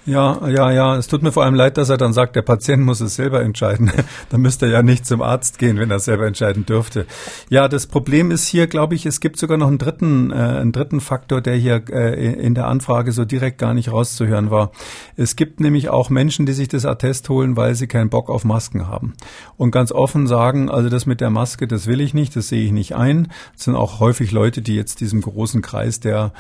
Ja, 0.05 0.49
ja, 0.49 0.73
ja. 0.73 0.97
Es 0.97 1.07
tut 1.07 1.23
mir 1.23 1.31
vor 1.31 1.45
allem 1.45 1.55
leid, 1.55 1.79
dass 1.79 1.89
er 1.89 1.97
dann 1.97 2.13
sagt, 2.13 2.35
der 2.35 2.43
Patient 2.43 2.83
muss 2.83 3.01
es 3.01 3.15
selber 3.15 3.41
entscheiden. 3.41 3.93
dann 4.31 4.41
müsste 4.41 4.67
er 4.67 4.73
ja 4.73 4.83
nicht 4.83 5.07
zum 5.07 5.23
Arzt 5.23 5.61
gehen, 5.61 5.79
wenn 5.79 5.93
er 5.93 6.01
selber 6.01 6.27
entscheiden 6.27 6.67
dürfte. 6.67 7.07
Ja, 7.51 7.69
das 7.69 7.87
Problem 7.87 8.33
ist 8.33 8.49
hier, 8.49 8.67
glaube 8.67 8.97
ich, 8.97 9.07
es 9.07 9.21
gibt 9.21 9.39
sogar 9.39 9.59
noch 9.59 9.69
einen 9.69 9.79
dritten, 9.79 10.33
äh, 10.33 10.35
einen 10.35 10.73
dritten 10.73 11.01
Faktor, 11.01 11.41
der 11.41 11.55
hier 11.55 11.85
äh, 11.89 12.33
in 12.33 12.57
der 12.57 12.67
Anfrage 12.67 13.13
so 13.13 13.25
direkt 13.25 13.59
gar 13.59 13.75
nicht 13.75 13.93
rauszuhören 13.93 14.51
war. 14.51 14.73
Es 15.17 15.37
gibt 15.37 15.61
nämlich 15.61 15.89
auch 15.89 16.11
Menschen, 16.11 16.47
die 16.47 16.53
sich 16.53 16.67
das 16.67 16.85
Attest 16.85 17.29
holen, 17.29 17.57
weil 17.57 17.77
sie 17.77 17.87
keinen 17.87 18.11
Bock 18.11 18.29
auf 18.29 18.45
Masken 18.45 18.89
haben. 18.89 19.15
Und 19.57 19.71
ganz 19.71 19.93
offen 19.93 20.27
sagen, 20.27 20.69
also 20.69 20.89
das 20.89 21.07
mit 21.07 21.21
der 21.21 21.31
Maske, 21.31 21.69
das 21.69 21.87
will 21.87 22.01
ich 22.01 22.13
nicht, 22.13 22.35
das 22.35 22.49
sehe 22.49 22.65
ich 22.65 22.73
nicht 22.73 22.97
ein. 22.97 23.29
Es 23.57 23.65
sind 23.65 23.77
auch 23.77 24.01
häufig 24.01 24.33
Leute, 24.33 24.63
die 24.63 24.75
jetzt 24.75 25.01
diesem 25.01 25.21
großen 25.21 25.63
Kreis 25.63 26.01
der 26.01 26.33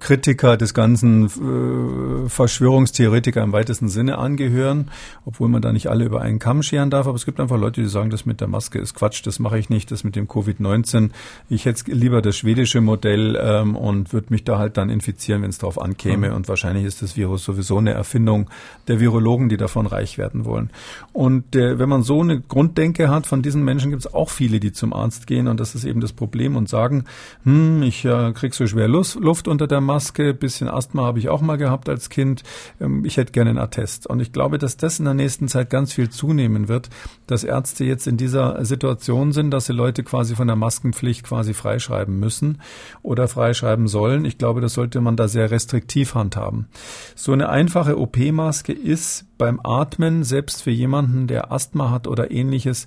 Kritiker 0.00 0.56
des 0.56 0.74
ganzen 0.74 1.26
äh, 1.26 2.28
Verschwörungstheorien 2.28 3.03
Theoretiker 3.04 3.42
im 3.42 3.52
weitesten 3.52 3.88
Sinne 3.90 4.16
angehören, 4.16 4.90
obwohl 5.26 5.48
man 5.48 5.60
da 5.60 5.72
nicht 5.72 5.88
alle 5.88 6.06
über 6.06 6.22
einen 6.22 6.38
Kamm 6.38 6.62
scheren 6.62 6.88
darf. 6.88 7.06
Aber 7.06 7.16
es 7.16 7.26
gibt 7.26 7.38
einfach 7.38 7.58
Leute, 7.58 7.82
die 7.82 7.88
sagen, 7.88 8.08
das 8.08 8.24
mit 8.24 8.40
der 8.40 8.48
Maske 8.48 8.78
ist 8.78 8.94
Quatsch, 8.94 9.26
das 9.26 9.38
mache 9.38 9.58
ich 9.58 9.68
nicht, 9.68 9.90
das 9.90 10.04
mit 10.04 10.16
dem 10.16 10.26
Covid-19. 10.26 11.10
Ich 11.50 11.66
hätte 11.66 11.90
lieber 11.92 12.22
das 12.22 12.36
schwedische 12.36 12.80
Modell 12.80 13.38
ähm, 13.38 13.76
und 13.76 14.14
würde 14.14 14.28
mich 14.30 14.44
da 14.44 14.58
halt 14.58 14.78
dann 14.78 14.88
infizieren, 14.88 15.42
wenn 15.42 15.50
es 15.50 15.58
darauf 15.58 15.80
ankäme. 15.80 16.30
Mhm. 16.30 16.36
Und 16.36 16.48
wahrscheinlich 16.48 16.84
ist 16.84 17.02
das 17.02 17.14
Virus 17.14 17.44
sowieso 17.44 17.76
eine 17.76 17.92
Erfindung 17.92 18.48
der 18.88 19.00
Virologen, 19.00 19.50
die 19.50 19.58
davon 19.58 19.86
reich 19.86 20.16
werden 20.16 20.46
wollen. 20.46 20.70
Und 21.12 21.54
äh, 21.54 21.78
wenn 21.78 21.90
man 21.90 22.02
so 22.02 22.22
eine 22.22 22.40
Grunddenke 22.40 23.10
hat, 23.10 23.26
von 23.26 23.42
diesen 23.42 23.64
Menschen 23.64 23.90
gibt 23.90 24.06
es 24.06 24.14
auch 24.14 24.30
viele, 24.30 24.60
die 24.60 24.72
zum 24.72 24.94
Arzt 24.94 25.26
gehen 25.26 25.46
und 25.46 25.60
das 25.60 25.74
ist 25.74 25.84
eben 25.84 26.00
das 26.00 26.14
Problem 26.14 26.56
und 26.56 26.70
sagen, 26.70 27.04
hm, 27.44 27.82
ich 27.82 28.04
äh, 28.06 28.32
krieg 28.32 28.54
so 28.54 28.66
schwer 28.66 28.88
Luft, 28.88 29.16
Luft 29.16 29.46
unter 29.46 29.66
der 29.66 29.82
Maske, 29.82 30.32
bisschen 30.32 30.68
Asthma 30.68 31.02
habe 31.02 31.18
ich 31.18 31.28
auch 31.28 31.42
mal 31.42 31.56
gehabt 31.56 31.90
als 31.90 32.08
Kind. 32.08 32.42
Ähm, 32.80 32.93
ich 33.04 33.16
hätte 33.16 33.32
gerne 33.32 33.50
einen 33.50 33.58
Attest. 33.58 34.06
Und 34.06 34.20
ich 34.20 34.32
glaube, 34.32 34.58
dass 34.58 34.76
das 34.76 34.98
in 34.98 35.04
der 35.04 35.14
nächsten 35.14 35.48
Zeit 35.48 35.70
ganz 35.70 35.92
viel 35.92 36.10
zunehmen 36.10 36.68
wird, 36.68 36.90
dass 37.26 37.44
Ärzte 37.44 37.84
jetzt 37.84 38.06
in 38.06 38.16
dieser 38.16 38.64
Situation 38.64 39.32
sind, 39.32 39.50
dass 39.50 39.66
sie 39.66 39.72
Leute 39.72 40.02
quasi 40.02 40.36
von 40.36 40.46
der 40.46 40.56
Maskenpflicht 40.56 41.24
quasi 41.24 41.54
freischreiben 41.54 42.18
müssen 42.20 42.60
oder 43.02 43.28
freischreiben 43.28 43.88
sollen. 43.88 44.24
Ich 44.24 44.38
glaube, 44.38 44.60
das 44.60 44.74
sollte 44.74 45.00
man 45.00 45.16
da 45.16 45.28
sehr 45.28 45.50
restriktiv 45.50 46.14
handhaben. 46.14 46.68
So 47.14 47.32
eine 47.32 47.48
einfache 47.48 47.98
OP-Maske 47.98 48.72
ist 48.72 49.26
beim 49.38 49.60
Atmen, 49.64 50.24
selbst 50.24 50.62
für 50.62 50.70
jemanden, 50.70 51.26
der 51.26 51.50
Asthma 51.50 51.90
hat 51.90 52.06
oder 52.06 52.30
ähnliches, 52.30 52.86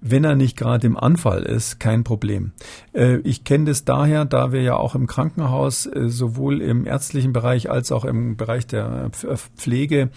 wenn 0.00 0.24
er 0.24 0.34
nicht 0.34 0.56
gerade 0.56 0.86
im 0.86 0.96
Anfall 0.96 1.42
ist, 1.42 1.78
kein 1.78 2.04
Problem. 2.04 2.52
Äh, 2.92 3.18
ich 3.18 3.44
kenne 3.44 3.66
das 3.66 3.84
daher, 3.84 4.24
da 4.24 4.52
wir 4.52 4.62
ja 4.62 4.76
auch 4.76 4.94
im 4.94 5.06
Krankenhaus 5.06 5.86
äh, 5.86 6.08
sowohl 6.08 6.62
im 6.62 6.86
ärztlichen 6.86 7.32
Bereich 7.32 7.70
als 7.70 7.92
auch 7.92 8.04
im 8.04 8.36
Bereich 8.36 8.66
der 8.66 9.10
Pflege 9.10 10.10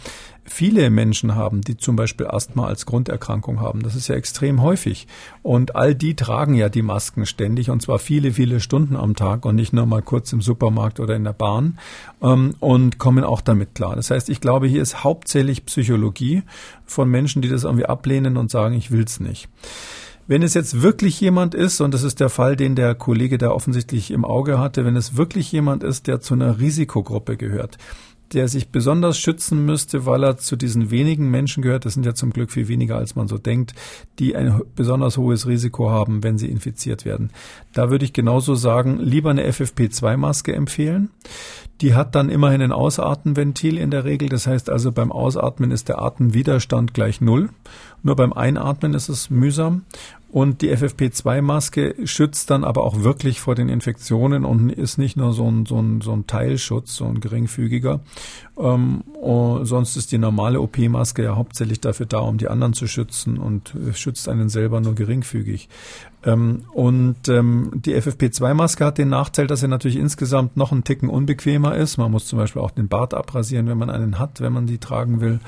viele 0.45 0.89
Menschen 0.89 1.35
haben, 1.35 1.61
die 1.61 1.77
zum 1.77 1.95
Beispiel 1.95 2.27
Asthma 2.27 2.67
als 2.67 2.85
Grunderkrankung 2.85 3.61
haben. 3.61 3.83
Das 3.83 3.95
ist 3.95 4.07
ja 4.07 4.15
extrem 4.15 4.61
häufig. 4.61 5.07
Und 5.41 5.75
all 5.75 5.95
die 5.95 6.15
tragen 6.15 6.53
ja 6.53 6.69
die 6.69 6.81
Masken 6.81 7.25
ständig 7.25 7.69
und 7.69 7.81
zwar 7.81 7.99
viele, 7.99 8.33
viele 8.33 8.59
Stunden 8.59 8.95
am 8.95 9.15
Tag 9.15 9.45
und 9.45 9.55
nicht 9.55 9.73
nur 9.73 9.85
mal 9.85 10.01
kurz 10.01 10.33
im 10.33 10.41
Supermarkt 10.41 10.99
oder 10.99 11.15
in 11.15 11.23
der 11.23 11.33
Bahn 11.33 11.79
ähm, 12.21 12.55
und 12.59 12.97
kommen 12.97 13.23
auch 13.23 13.41
damit 13.41 13.75
klar. 13.75 13.95
Das 13.95 14.11
heißt, 14.11 14.29
ich 14.29 14.41
glaube, 14.41 14.67
hier 14.67 14.81
ist 14.81 15.03
hauptsächlich 15.03 15.65
Psychologie 15.65 16.43
von 16.85 17.09
Menschen, 17.09 17.41
die 17.41 17.49
das 17.49 17.63
irgendwie 17.63 17.85
ablehnen 17.85 18.37
und 18.37 18.51
sagen, 18.51 18.75
ich 18.75 18.91
will's 18.91 19.19
nicht. 19.19 19.49
Wenn 20.25 20.41
es 20.41 20.53
jetzt 20.53 20.81
wirklich 20.81 21.19
jemand 21.19 21.53
ist, 21.53 21.81
und 21.81 21.93
das 21.93 22.03
ist 22.03 22.21
der 22.21 22.29
Fall, 22.29 22.55
den 22.55 22.75
der 22.75 22.95
Kollege 22.95 23.37
da 23.37 23.51
offensichtlich 23.51 24.09
im 24.09 24.23
Auge 24.23 24.57
hatte, 24.57 24.85
wenn 24.85 24.95
es 24.95 25.17
wirklich 25.17 25.51
jemand 25.51 25.83
ist, 25.83 26.07
der 26.07 26.21
zu 26.21 26.33
einer 26.33 26.59
Risikogruppe 26.59 27.35
gehört, 27.35 27.77
der 28.33 28.47
sich 28.47 28.69
besonders 28.69 29.17
schützen 29.17 29.65
müsste, 29.65 30.05
weil 30.05 30.23
er 30.23 30.37
zu 30.37 30.55
diesen 30.55 30.91
wenigen 30.91 31.29
Menschen 31.29 31.61
gehört, 31.63 31.85
das 31.85 31.93
sind 31.93 32.05
ja 32.05 32.13
zum 32.13 32.31
Glück 32.31 32.51
viel 32.51 32.67
weniger, 32.67 32.97
als 32.97 33.15
man 33.15 33.27
so 33.27 33.37
denkt, 33.37 33.73
die 34.19 34.35
ein 34.35 34.61
besonders 34.75 35.17
hohes 35.17 35.47
Risiko 35.47 35.89
haben, 35.89 36.23
wenn 36.23 36.37
sie 36.37 36.49
infiziert 36.49 37.05
werden. 37.05 37.31
Da 37.73 37.89
würde 37.89 38.05
ich 38.05 38.13
genauso 38.13 38.55
sagen, 38.55 38.99
lieber 38.99 39.29
eine 39.29 39.47
FFP2-Maske 39.49 40.53
empfehlen. 40.53 41.09
Die 41.81 41.95
hat 41.95 42.15
dann 42.15 42.29
immerhin 42.29 42.61
ein 42.61 42.71
Ausatmenventil 42.71 43.77
in 43.77 43.91
der 43.91 44.05
Regel. 44.05 44.29
Das 44.29 44.47
heißt 44.47 44.69
also, 44.69 44.91
beim 44.91 45.11
Ausatmen 45.11 45.71
ist 45.71 45.89
der 45.89 46.01
Atemwiderstand 46.01 46.93
gleich 46.93 47.19
null. 47.19 47.49
Nur 48.03 48.15
beim 48.15 48.33
Einatmen 48.33 48.93
ist 48.93 49.09
es 49.09 49.29
mühsam. 49.29 49.83
Und 50.33 50.63
die 50.63 50.75
FFP2-Maske 50.75 52.07
schützt 52.07 52.49
dann 52.49 52.63
aber 52.63 52.85
auch 52.85 53.03
wirklich 53.03 53.39
vor 53.39 53.53
den 53.53 53.69
Infektionen 53.69 54.45
und 54.45 54.71
ist 54.71 54.97
nicht 54.97 55.15
nur 55.15 55.31
so 55.31 55.47
ein, 55.47 55.67
so 55.67 55.79
ein, 55.79 56.01
so 56.01 56.11
ein 56.11 56.25
Teilschutz, 56.25 56.95
so 56.95 57.05
ein 57.05 57.19
geringfügiger. 57.19 57.99
Ähm, 58.57 59.03
oh, 59.21 59.63
sonst 59.63 59.95
ist 59.95 60.11
die 60.11 60.17
normale 60.17 60.59
OP-Maske 60.59 61.21
ja 61.21 61.35
hauptsächlich 61.35 61.81
dafür 61.81 62.07
da, 62.07 62.17
um 62.17 62.39
die 62.39 62.47
anderen 62.47 62.73
zu 62.73 62.87
schützen 62.87 63.37
und 63.37 63.75
äh, 63.75 63.93
schützt 63.93 64.27
einen 64.27 64.49
selber 64.49 64.81
nur 64.81 64.95
geringfügig. 64.95 65.69
Ähm, 66.23 66.63
und 66.73 67.29
ähm, 67.29 67.69
die 67.75 67.95
FFP2-Maske 67.95 68.85
hat 68.85 68.97
den 68.97 69.09
Nachteil, 69.09 69.45
dass 69.45 69.59
sie 69.59 69.67
natürlich 69.67 69.97
insgesamt 69.97 70.57
noch 70.57 70.71
einen 70.71 70.83
Ticken 70.83 71.09
unbequemer 71.09 71.75
ist. 71.75 71.97
Man 71.97 72.09
muss 72.09 72.25
zum 72.25 72.39
Beispiel 72.39 72.63
auch 72.63 72.71
den 72.71 72.87
Bart 72.87 73.13
abrasieren, 73.13 73.67
wenn 73.67 73.77
man 73.77 73.91
einen 73.91 74.17
hat, 74.17 74.41
wenn 74.41 74.53
man 74.53 74.65
die 74.65 74.79
tragen 74.79 75.21
will. 75.21 75.41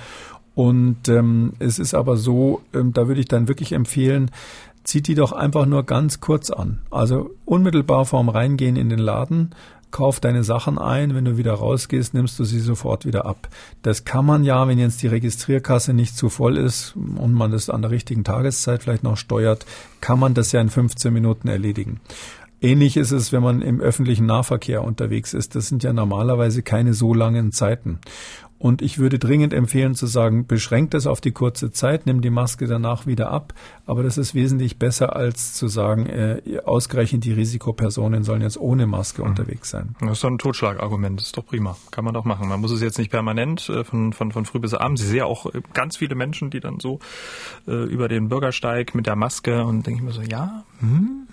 Und 0.53 1.09
ähm, 1.09 1.53
es 1.59 1.79
ist 1.79 1.93
aber 1.93 2.15
so, 2.15 2.61
ähm, 2.73 2.93
da 2.93 3.07
würde 3.07 3.19
ich 3.19 3.27
dann 3.27 3.49
wirklich 3.49 3.73
empfehlen, 3.73 4.31
zieht 4.85 5.07
die 5.07 5.15
doch 5.15 5.33
einfach 5.33 5.65
nur 5.65 5.83
ganz 5.83 6.21
kurz 6.21 6.49
an. 6.49 6.81
Also 6.89 7.31
unmittelbar 7.43 8.05
vorm 8.05 8.29
Reingehen 8.29 8.77
in 8.77 8.89
den 8.89 8.99
Laden, 8.99 9.53
kauf 9.91 10.19
deine 10.19 10.43
Sachen 10.43 10.77
ein, 10.77 11.15
wenn 11.15 11.25
du 11.25 11.37
wieder 11.37 11.53
rausgehst, 11.53 12.13
nimmst 12.13 12.37
du 12.37 12.43
sie 12.43 12.59
sofort 12.59 13.05
wieder 13.05 13.25
ab. 13.25 13.49
Das 13.81 14.05
kann 14.05 14.25
man 14.25 14.43
ja, 14.43 14.67
wenn 14.67 14.77
jetzt 14.77 15.01
die 15.01 15.07
Registrierkasse 15.07 15.93
nicht 15.93 16.15
zu 16.17 16.29
voll 16.29 16.57
ist 16.57 16.95
und 16.95 17.33
man 17.33 17.51
das 17.51 17.69
an 17.69 17.81
der 17.81 17.91
richtigen 17.91 18.23
Tageszeit 18.23 18.83
vielleicht 18.83 19.03
noch 19.03 19.17
steuert, 19.17 19.65
kann 20.01 20.19
man 20.19 20.33
das 20.33 20.51
ja 20.51 20.61
in 20.61 20.69
15 20.69 21.13
Minuten 21.13 21.47
erledigen. 21.47 22.01
Ähnlich 22.61 22.97
ist 22.97 23.11
es, 23.11 23.31
wenn 23.31 23.43
man 23.43 23.61
im 23.61 23.79
öffentlichen 23.79 24.25
Nahverkehr 24.25 24.83
unterwegs 24.83 25.33
ist. 25.33 25.55
Das 25.55 25.67
sind 25.67 25.83
ja 25.83 25.93
normalerweise 25.93 26.63
keine 26.63 26.93
so 26.93 27.13
langen 27.13 27.51
Zeiten. 27.51 27.99
Und 28.57 28.81
ich 28.81 28.99
würde 28.99 29.19
dringend 29.19 29.53
empfehlen 29.53 29.95
zu 29.95 30.07
sagen, 30.07 30.47
beschränkt 30.47 30.93
es 30.93 31.07
auf 31.07 31.19
die 31.19 31.31
kurze 31.31 31.71
Zeit, 31.71 32.05
nimm 32.05 32.21
die 32.21 32.29
Maske 32.29 32.67
danach 32.67 33.05
wieder 33.05 33.29
ab. 33.29 33.53
Aber 33.85 34.01
das 34.01 34.17
ist 34.17 34.33
wesentlich 34.33 34.79
besser, 34.79 35.15
als 35.15 35.53
zu 35.53 35.67
sagen, 35.67 36.05
äh, 36.05 36.41
ausgerechnet 36.63 37.25
die 37.25 37.33
Risikopersonen 37.33 38.23
sollen 38.23 38.41
jetzt 38.41 38.57
ohne 38.57 38.87
Maske 38.87 39.21
mhm. 39.23 39.29
unterwegs 39.29 39.69
sein. 39.69 39.95
Das 39.99 40.13
ist 40.13 40.23
doch 40.23 40.29
ein 40.29 40.37
Totschlagargument. 40.37 41.19
Das 41.19 41.27
ist 41.27 41.37
doch 41.37 41.45
prima. 41.45 41.75
Kann 41.91 42.05
man 42.05 42.13
doch 42.13 42.23
machen. 42.23 42.47
Man 42.47 42.61
muss 42.61 42.71
es 42.71 42.81
jetzt 42.81 42.97
nicht 42.97 43.11
permanent 43.11 43.67
äh, 43.67 43.83
von, 43.83 44.13
von, 44.13 44.31
von 44.31 44.45
früh 44.45 44.59
bis 44.59 44.73
abends. 44.73 45.01
Ich 45.01 45.09
sehe 45.09 45.19
ja 45.19 45.25
auch 45.25 45.53
äh, 45.53 45.61
ganz 45.73 45.97
viele 45.97 46.15
Menschen, 46.15 46.49
die 46.49 46.61
dann 46.61 46.79
so 46.79 46.99
äh, 47.67 47.71
über 47.71 48.07
den 48.07 48.29
Bürgersteig 48.29 48.95
mit 48.95 49.05
der 49.05 49.17
Maske 49.17 49.65
und 49.65 49.85
denke 49.85 49.99
ich 49.99 50.05
mir 50.05 50.13
so, 50.13 50.21
ja, 50.21 50.63
hm? 50.79 51.27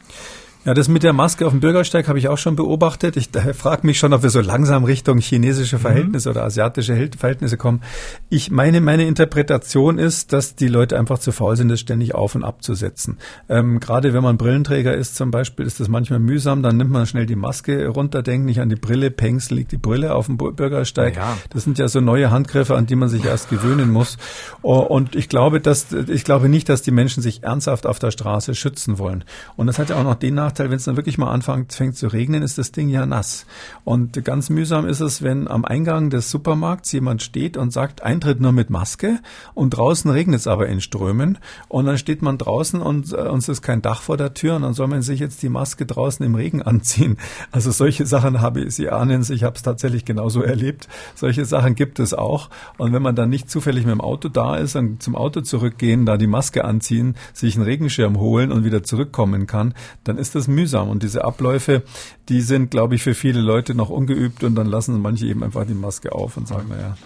Ja, 0.65 0.75
das 0.75 0.87
mit 0.87 1.03
der 1.03 1.13
Maske 1.13 1.45
auf 1.45 1.51
dem 1.51 1.59
Bürgersteig 1.59 2.07
habe 2.07 2.21
ich 2.21 2.29
auch 2.29 2.39
schon 2.39 2.55
beobachtet. 2.55 3.17
Ich 3.17 3.31
frage 3.55 3.85
mich 3.85 3.99
schon, 3.99 4.13
ob 4.13 4.23
wir 4.23 4.31
so 4.31 4.41
langsam 4.41 4.85
Richtung 4.85 5.19
chinesische 5.19 5.77
mhm. 5.77 5.81
Verhältnisse 5.81 6.29
mhm. 6.29 6.37
oder 6.37 6.45
asiatische 6.45 7.11
Verhältnisse 7.19 7.57
kommen. 7.57 7.83
Ich 8.29 8.53
meine, 8.53 8.81
meine 8.81 9.05
Interpretation 9.05 9.99
ist, 9.99 10.33
dass 10.33 10.55
die 10.55 10.69
Leute 10.69 10.97
einfach 10.97 11.19
zu 11.19 11.33
faul 11.33 11.57
sind, 11.57 11.69
das 11.69 11.81
ständig 11.81 12.15
auf 12.15 12.37
und 12.37 12.45
abzusetzen. 12.45 13.19
Ähm, 13.49 13.81
Gerade 13.81 14.15
wenn 14.15 14.23
man 14.23 14.37
Brillenträger 14.37 14.95
ist 14.95 15.17
zum 15.17 15.33
Beispiel, 15.33 15.67
ist 15.67 15.81
das 15.81 15.89
manchmal 15.89 16.21
mühsam. 16.21 16.63
Dann 16.63 16.77
nimmt 16.77 16.93
man 16.93 17.07
schnell 17.07 17.27
die 17.27 17.35
Maske 17.35 17.89
runter, 17.89 18.23
denkt 18.23 18.47
nicht 18.47 18.61
an 18.61 18.69
die 18.69 18.77
Brille, 18.77 19.11
pengs 19.11 19.51
liegt 19.51 19.73
die 19.73 19.79
Brille 19.79 20.15
auf 20.15 20.27
dem 20.27 20.37
Bürgersteig. 20.37 21.17
Ja. 21.17 21.39
Das 21.51 21.65
sind 21.65 21.79
ja 21.79 21.89
so 21.89 22.01
neue 22.01 22.31
Handgriffe, 22.31 22.77
an 22.77 22.87
die 22.87 22.95
man 22.95 23.09
sich 23.09 23.25
erst 23.25 23.51
gewöhnen 23.51 23.91
muss. 23.91 24.17
Und 24.63 25.17
ich 25.17 25.29
glaube, 25.29 25.61
dass 25.61 25.89
ich 25.93 26.23
glaube 26.23 26.49
nicht, 26.49 26.69
dass 26.69 26.83
die 26.83 26.93
Menschen 26.93 27.21
sich 27.21 27.43
ernsthaft 27.43 27.85
auf 27.85 27.99
der 27.99 28.13
Straße 28.13 28.55
schützen 28.55 29.01
wollen. 29.01 29.25
Und 29.57 29.67
das 29.67 29.81
hat 29.81 29.91
ja 29.91 29.97
auch 29.97 30.05
noch 30.05 30.15
den 30.15 30.37
Nachteil, 30.37 30.52
Nachteil, 30.53 30.69
wenn 30.69 30.77
es 30.77 30.85
dann 30.85 30.97
wirklich 30.97 31.17
mal 31.17 31.31
anfängt 31.31 31.73
fängt 31.73 31.97
zu 31.97 32.09
regnen, 32.09 32.43
ist 32.43 32.59
das 32.59 32.73
Ding 32.73 32.91
ja 32.91 33.07
nass. 33.07 33.47
Und 33.85 34.23
ganz 34.23 34.51
mühsam 34.51 34.87
ist 34.87 35.01
es, 35.01 35.23
wenn 35.23 35.49
am 35.49 35.65
Eingang 35.65 36.11
des 36.11 36.31
Supermarkts 36.31 36.93
jemand 36.93 37.23
steht 37.23 37.57
und 37.57 37.73
sagt, 37.73 38.03
Eintritt 38.03 38.39
nur 38.39 38.53
mit 38.53 38.69
Maske 38.69 39.21
und 39.55 39.71
draußen 39.71 40.11
regnet 40.11 40.41
es 40.41 40.47
aber 40.47 40.67
in 40.69 40.83
Strömen 40.83 41.39
und 41.69 41.87
dann 41.87 41.97
steht 41.97 42.21
man 42.21 42.37
draußen 42.37 42.83
und 42.83 43.13
äh, 43.13 43.17
uns 43.17 43.49
ist 43.49 43.63
kein 43.63 43.81
Dach 43.81 44.03
vor 44.03 44.19
der 44.19 44.35
Tür 44.35 44.57
und 44.57 44.63
dann 44.63 44.75
soll 44.75 44.89
man 44.89 45.01
sich 45.01 45.21
jetzt 45.21 45.43
die 45.43 45.49
Maske 45.49 45.87
draußen 45.87 46.25
im 46.25 46.35
Regen 46.35 46.61
anziehen. 46.63 47.17
Also 47.51 47.71
solche 47.71 48.05
Sachen 48.05 48.43
habe 48.43 48.61
ich, 48.61 48.75
Sie 48.75 48.91
ahnen 48.91 49.23
es, 49.23 49.31
ich 49.31 49.45
habe 49.45 49.57
es 49.57 49.63
tatsächlich 49.63 50.05
genauso 50.05 50.43
erlebt. 50.43 50.87
Solche 51.15 51.47
Sachen 51.47 51.77
gibt 51.77 51.99
es 51.99 52.13
auch. 52.13 52.51
Und 52.77 52.93
wenn 52.93 53.03
man 53.03 53.17
dann 53.17 53.31
nicht 53.31 53.49
zufällig 53.49 53.87
mit 53.87 53.95
dem 53.95 54.03
Auto 54.03 54.29
da 54.29 54.57
ist, 54.57 54.75
dann 54.75 55.01
zum 55.01 55.17
Auto 55.17 55.41
zurückgehen, 55.41 56.05
da 56.05 56.19
die 56.19 56.27
Maske 56.27 56.67
anziehen, 56.67 57.15
sich 57.33 57.57
einen 57.57 57.65
Regenschirm 57.65 58.19
holen 58.19 58.53
und 58.53 58.65
wieder 58.65 58.83
zurückkommen 58.83 59.47
kann, 59.47 59.73
dann 60.05 60.19
ist 60.19 60.35
das 60.35 60.42
es 60.43 60.49
mühsam. 60.49 60.89
Und 60.89 61.03
diese 61.03 61.25
Abläufe, 61.25 61.83
die 62.29 62.41
sind, 62.41 62.71
glaube 62.71 62.95
ich, 62.95 63.03
für 63.03 63.15
viele 63.15 63.41
Leute 63.41 63.75
noch 63.75 63.89
ungeübt 63.89 64.45
und 64.45 64.55
dann 64.55 64.67
lassen 64.67 65.01
manche 65.01 65.27
eben 65.27 65.43
einfach 65.43 65.67
die 65.67 65.75
Maske 65.75 66.13
auf 66.13 66.37
und 66.37 66.47
sagen, 66.47 66.69
naja. 66.69 66.97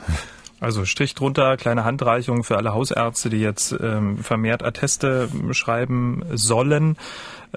Also 0.58 0.84
Strich 0.84 1.14
drunter, 1.14 1.56
kleine 1.56 1.84
Handreichung 1.84 2.42
für 2.42 2.56
alle 2.56 2.72
Hausärzte, 2.72 3.28
die 3.28 3.40
jetzt 3.40 3.76
ähm, 3.80 4.18
vermehrt 4.18 4.62
Atteste 4.62 5.28
schreiben 5.52 6.24
sollen 6.32 6.96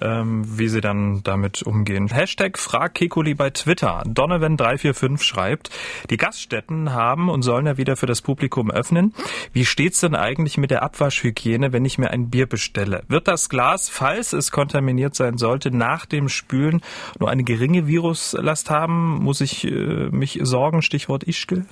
ähm, 0.02 0.44
wie 0.58 0.68
sie 0.68 0.82
dann 0.82 1.22
damit 1.24 1.64
umgehen. 1.64 2.08
Hashtag 2.08 2.58
Frag 2.58 2.96
Kekuli 2.96 3.34
bei 3.34 3.50
Twitter. 3.50 4.04
Donovan345 4.06 5.22
schreibt, 5.22 5.70
die 6.10 6.18
Gaststätten 6.18 6.94
haben 6.94 7.30
und 7.30 7.42
sollen 7.42 7.66
ja 7.66 7.78
wieder 7.78 7.96
für 7.96 8.06
das 8.06 8.22
Publikum 8.22 8.72
öffnen. 8.72 9.14
Wie 9.54 9.66
steht's 9.66 10.02
denn 10.02 10.16
eigentlich 10.16 10.58
mit 10.58 10.72
der 10.72 10.84
Abwaschhygiene, 10.84 11.74
wenn 11.74 11.86
ich 11.86 11.98
mir 11.98 12.12
ein 12.12 12.30
Bier 12.30 12.48
bestelle? 12.48 13.04
Wird 13.08 13.28
das 13.28 13.50
Glas, 13.50 13.90
falls 13.90 14.34
es 14.34 14.52
kontaminiert 14.52 15.16
sein 15.16 15.38
sollte, 15.38 15.72
nach 15.72 16.06
dem 16.06 16.30
Spülen 16.30 16.82
nur 17.20 17.30
eine 17.30 17.44
geringe 17.44 17.88
Viruslast 17.88 18.70
haben? 18.70 19.24
Muss 19.24 19.42
ich 19.42 19.66
äh, 19.66 20.10
mich 20.12 20.40
sorgen? 20.42 20.82
Stichwort 20.82 21.24
Ischgl? 21.24 21.66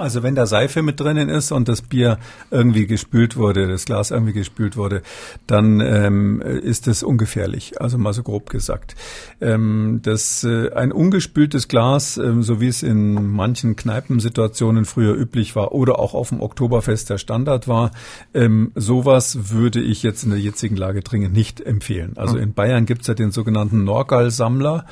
Also 0.00 0.22
wenn 0.22 0.34
da 0.34 0.46
Seife 0.46 0.82
mit 0.82 1.00
drinnen 1.00 1.28
ist 1.28 1.52
und 1.52 1.68
das 1.68 1.82
Bier 1.82 2.18
irgendwie 2.50 2.86
gespült 2.86 3.36
wurde, 3.36 3.68
das 3.68 3.84
Glas 3.84 4.10
irgendwie 4.10 4.32
gespült 4.32 4.76
wurde, 4.76 5.02
dann 5.46 5.80
ähm, 5.80 6.40
ist 6.40 6.86
das 6.86 7.02
ungefährlich. 7.02 7.80
Also 7.80 7.98
mal 7.98 8.12
so 8.12 8.22
grob 8.22 8.50
gesagt. 8.50 8.94
Ähm, 9.40 10.00
das 10.02 10.44
äh, 10.44 10.72
ein 10.72 10.92
ungespültes 10.92 11.68
Glas, 11.68 12.16
ähm, 12.18 12.42
so 12.42 12.60
wie 12.60 12.68
es 12.68 12.82
in 12.82 13.30
manchen 13.32 13.76
Kneipensituationen 13.76 14.84
früher 14.84 15.14
üblich 15.14 15.56
war 15.56 15.72
oder 15.72 15.98
auch 15.98 16.14
auf 16.14 16.30
dem 16.30 16.40
Oktoberfest 16.40 17.10
der 17.10 17.18
Standard 17.18 17.68
war, 17.68 17.90
ähm, 18.34 18.72
sowas 18.74 19.50
würde 19.50 19.80
ich 19.80 20.02
jetzt 20.02 20.24
in 20.24 20.30
der 20.30 20.40
jetzigen 20.40 20.76
Lage 20.76 21.02
dringend 21.02 21.34
nicht 21.34 21.60
empfehlen. 21.60 22.12
Also 22.16 22.34
hm. 22.34 22.42
in 22.42 22.54
Bayern 22.54 22.86
gibt 22.86 23.02
es 23.02 23.08
ja 23.08 23.14
den 23.14 23.30
sogenannten 23.30 23.84
Norgal-Sammler. 23.84 24.86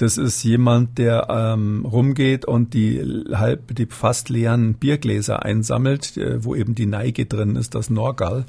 Das 0.00 0.16
ist 0.16 0.42
jemand, 0.44 0.96
der 0.96 1.26
ähm, 1.28 1.84
rumgeht 1.84 2.46
und 2.46 2.72
die 2.72 3.04
halb, 3.34 3.74
die 3.74 3.84
fast 3.84 4.30
leeren 4.30 4.72
Biergläser 4.72 5.44
einsammelt, 5.44 6.16
äh, 6.16 6.42
wo 6.42 6.54
eben 6.54 6.74
die 6.74 6.86
Neige 6.86 7.26
drin 7.26 7.54
ist, 7.54 7.74
das 7.74 7.90
Norgal 7.90 8.46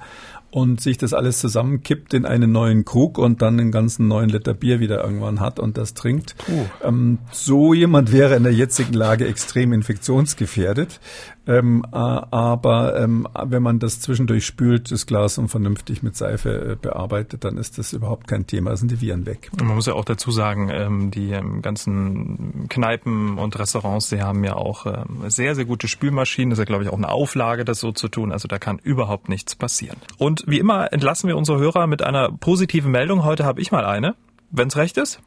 und 0.49 0.79
sich 0.79 0.97
das 0.97 1.13
alles 1.13 1.39
zusammenkippt 1.39 2.13
in 2.13 2.25
einen 2.25 2.53
neuen 2.53 2.85
Krug 2.85 3.17
und 3.17 3.41
dann 3.41 3.59
einen 3.59 3.71
ganzen 3.71 4.07
neuen 4.07 4.29
Liter 4.29 4.53
Bier 4.53 4.79
wieder 4.79 5.03
irgendwann 5.03 5.41
hat 5.41 5.59
und 5.59 5.77
das 5.77 5.93
trinkt. 5.93 6.35
Uh. 6.47 6.87
Ähm, 6.87 7.19
so 7.33 7.73
jemand 7.73 8.13
wäre 8.13 8.35
in 8.35 8.43
der 8.43 8.53
jetzigen 8.53 8.93
Lage 8.93 9.27
extrem 9.27 9.73
infektionsgefährdet. 9.73 11.01
Ähm, 11.47 11.83
aber 11.91 12.99
ähm, 12.99 13.27
wenn 13.43 13.63
man 13.63 13.79
das 13.79 13.99
zwischendurch 13.99 14.45
spült, 14.45 14.91
das 14.91 15.07
Glas 15.07 15.37
und 15.37 15.47
vernünftig 15.47 16.03
mit 16.03 16.15
Seife 16.15 16.71
äh, 16.71 16.75
bearbeitet, 16.75 17.43
dann 17.43 17.57
ist 17.57 17.77
das 17.77 17.93
überhaupt 17.93 18.27
kein 18.27 18.45
Thema, 18.45 18.75
sind 18.77 18.91
die 18.91 19.01
Viren 19.01 19.25
weg. 19.25 19.49
Und 19.53 19.65
man 19.65 19.75
muss 19.75 19.87
ja 19.87 19.93
auch 19.93 20.05
dazu 20.05 20.29
sagen, 20.29 20.69
ähm, 20.71 21.09
die 21.09 21.31
ähm, 21.31 21.61
ganzen 21.61 22.67
Kneipen 22.69 23.37
und 23.39 23.57
Restaurants, 23.57 24.09
die 24.09 24.21
haben 24.21 24.43
ja 24.43 24.55
auch 24.55 24.85
ähm, 24.85 25.23
sehr, 25.27 25.55
sehr 25.55 25.65
gute 25.65 25.87
Spülmaschinen. 25.87 26.51
Das 26.51 26.59
ist 26.59 26.63
ja, 26.63 26.65
glaube 26.65 26.83
ich, 26.83 26.89
auch 26.89 26.97
eine 26.97 27.09
Auflage, 27.09 27.65
das 27.65 27.79
so 27.79 27.91
zu 27.91 28.07
tun. 28.07 28.31
Also 28.31 28.47
da 28.47 28.59
kann 28.59 28.77
überhaupt 28.77 29.27
nichts 29.27 29.55
passieren. 29.55 29.97
Und 30.17 30.43
wie 30.47 30.59
immer 30.59 30.93
entlassen 30.93 31.27
wir 31.27 31.37
unsere 31.37 31.57
Hörer 31.57 31.87
mit 31.87 32.03
einer 32.03 32.31
positiven 32.31 32.91
Meldung. 32.91 33.23
Heute 33.23 33.45
habe 33.45 33.61
ich 33.61 33.71
mal 33.71 33.85
eine. 33.85 34.15
Wenn's 34.51 34.77
recht 34.77 34.97
ist? 34.97 35.21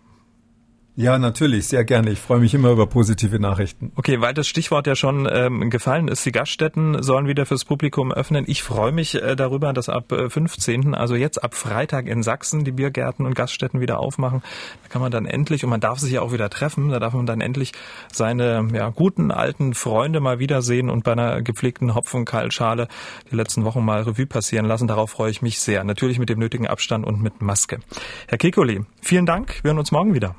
Ja, 0.97 1.19
natürlich, 1.19 1.67
sehr 1.67 1.85
gerne. 1.85 2.13
Ich 2.13 2.21
freue 2.21 2.39
mich 2.39 2.55
immer 2.55 2.71
über 2.71 2.87
positive 2.87 3.41
Nachrichten. 3.41 3.91
Okay, 3.97 4.21
weil 4.21 4.33
das 4.33 4.47
Stichwort 4.47 4.87
ja 4.87 4.95
schon 4.95 5.29
ähm, 5.29 5.69
gefallen 5.69 6.07
ist, 6.07 6.25
die 6.25 6.31
Gaststätten 6.31 7.03
sollen 7.03 7.27
wieder 7.27 7.47
fürs 7.47 7.65
Publikum 7.65 8.13
öffnen. 8.13 8.45
Ich 8.47 8.63
freue 8.63 8.93
mich 8.93 9.21
äh, 9.21 9.35
darüber, 9.35 9.73
dass 9.73 9.89
ab 9.89 10.13
äh, 10.13 10.31
15., 10.31 10.95
also 10.95 11.17
jetzt 11.17 11.43
ab 11.43 11.55
Freitag 11.57 12.07
in 12.07 12.23
Sachsen, 12.23 12.63
die 12.63 12.71
Biergärten 12.71 13.27
und 13.27 13.35
Gaststätten 13.35 13.81
wieder 13.81 13.99
aufmachen. 13.99 14.41
Da 14.85 14.89
kann 14.89 15.03
man 15.03 15.11
dann 15.11 15.27
endlich, 15.27 15.65
und 15.65 15.71
man 15.71 15.81
darf 15.81 15.99
sich 15.99 16.13
ja 16.13 16.23
auch 16.23 16.33
wieder 16.33 16.49
treffen, 16.49 16.91
da 16.91 17.01
darf 17.01 17.13
man 17.13 17.27
dann 17.27 17.41
endlich 17.41 17.73
seine 18.13 18.69
ja, 18.73 18.91
guten 18.91 19.33
alten 19.33 19.75
Freunde 19.75 20.21
mal 20.21 20.39
wiedersehen 20.39 20.91
und 20.91 21.03
bei 21.03 21.13
einer 21.13 21.43
gepflegten 21.43 21.97
Hopfenkaltschale 21.97 22.87
die 23.33 23.35
letzten 23.35 23.65
Wochen 23.65 23.85
mal 23.85 24.03
Revue 24.03 24.27
passieren 24.27 24.67
lassen. 24.67 24.87
Darauf 24.87 25.11
freue 25.11 25.33
ich 25.33 25.43
mich 25.43 25.59
sehr. 25.59 25.83
Natürlich 25.83 26.21
mit 26.21 26.29
dem 26.29 26.39
nötigen 26.39 26.69
Abstand 26.69 27.05
und 27.05 27.21
mit 27.21 27.43
Maske. 27.43 27.81
Herr 28.29 28.39
Kekoli, 28.39 28.83
vielen 29.03 29.27
Dank. 29.27 29.59
Wir 29.65 29.71
hören 29.71 29.79
uns 29.81 29.91
morgen 29.91 30.15
wieder. 30.15 30.37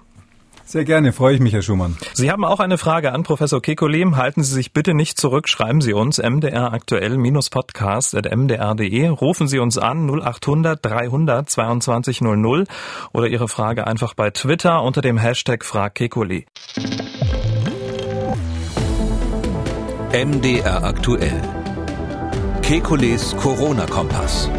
Sehr 0.68 0.84
gerne, 0.84 1.14
freue 1.14 1.36
ich 1.36 1.42
mich, 1.42 1.54
Herr 1.54 1.62
Schumann. 1.62 1.96
Sie 2.14 2.32
haben 2.32 2.44
auch 2.44 2.60
eine 2.60 2.80
Frage 2.80 3.14
an 3.14 3.22
Professor 3.22 3.60
Kekulé. 3.60 4.16
Halten 4.16 4.44
Sie 4.44 4.54
sich 4.54 4.74
bitte 4.74 4.96
nicht 4.96 5.20
zurück, 5.20 5.48
schreiben 5.48 5.80
Sie 5.80 5.94
uns 5.94 6.18
MDR 6.18 6.74
aktuell-podcast 6.74 8.16
at 8.16 8.36
mdr.de. 8.36 9.08
Rufen 9.10 9.48
Sie 9.48 9.60
uns 9.60 9.78
an 9.78 10.10
0800 10.10 10.84
300 10.84 11.48
22 11.48 12.22
00 12.22 12.66
oder 13.14 13.28
Ihre 13.28 13.48
Frage 13.48 13.86
einfach 13.86 14.16
bei 14.16 14.32
Twitter 14.32 14.82
unter 14.82 15.02
dem 15.02 15.20
Hashtag 15.20 15.64
Frag 15.64 15.96
Kekulé. 15.96 16.46
MDR 20.12 20.84
aktuell. 20.84 21.42
Kekules 22.64 23.36
Corona-Kompass. 23.38 24.50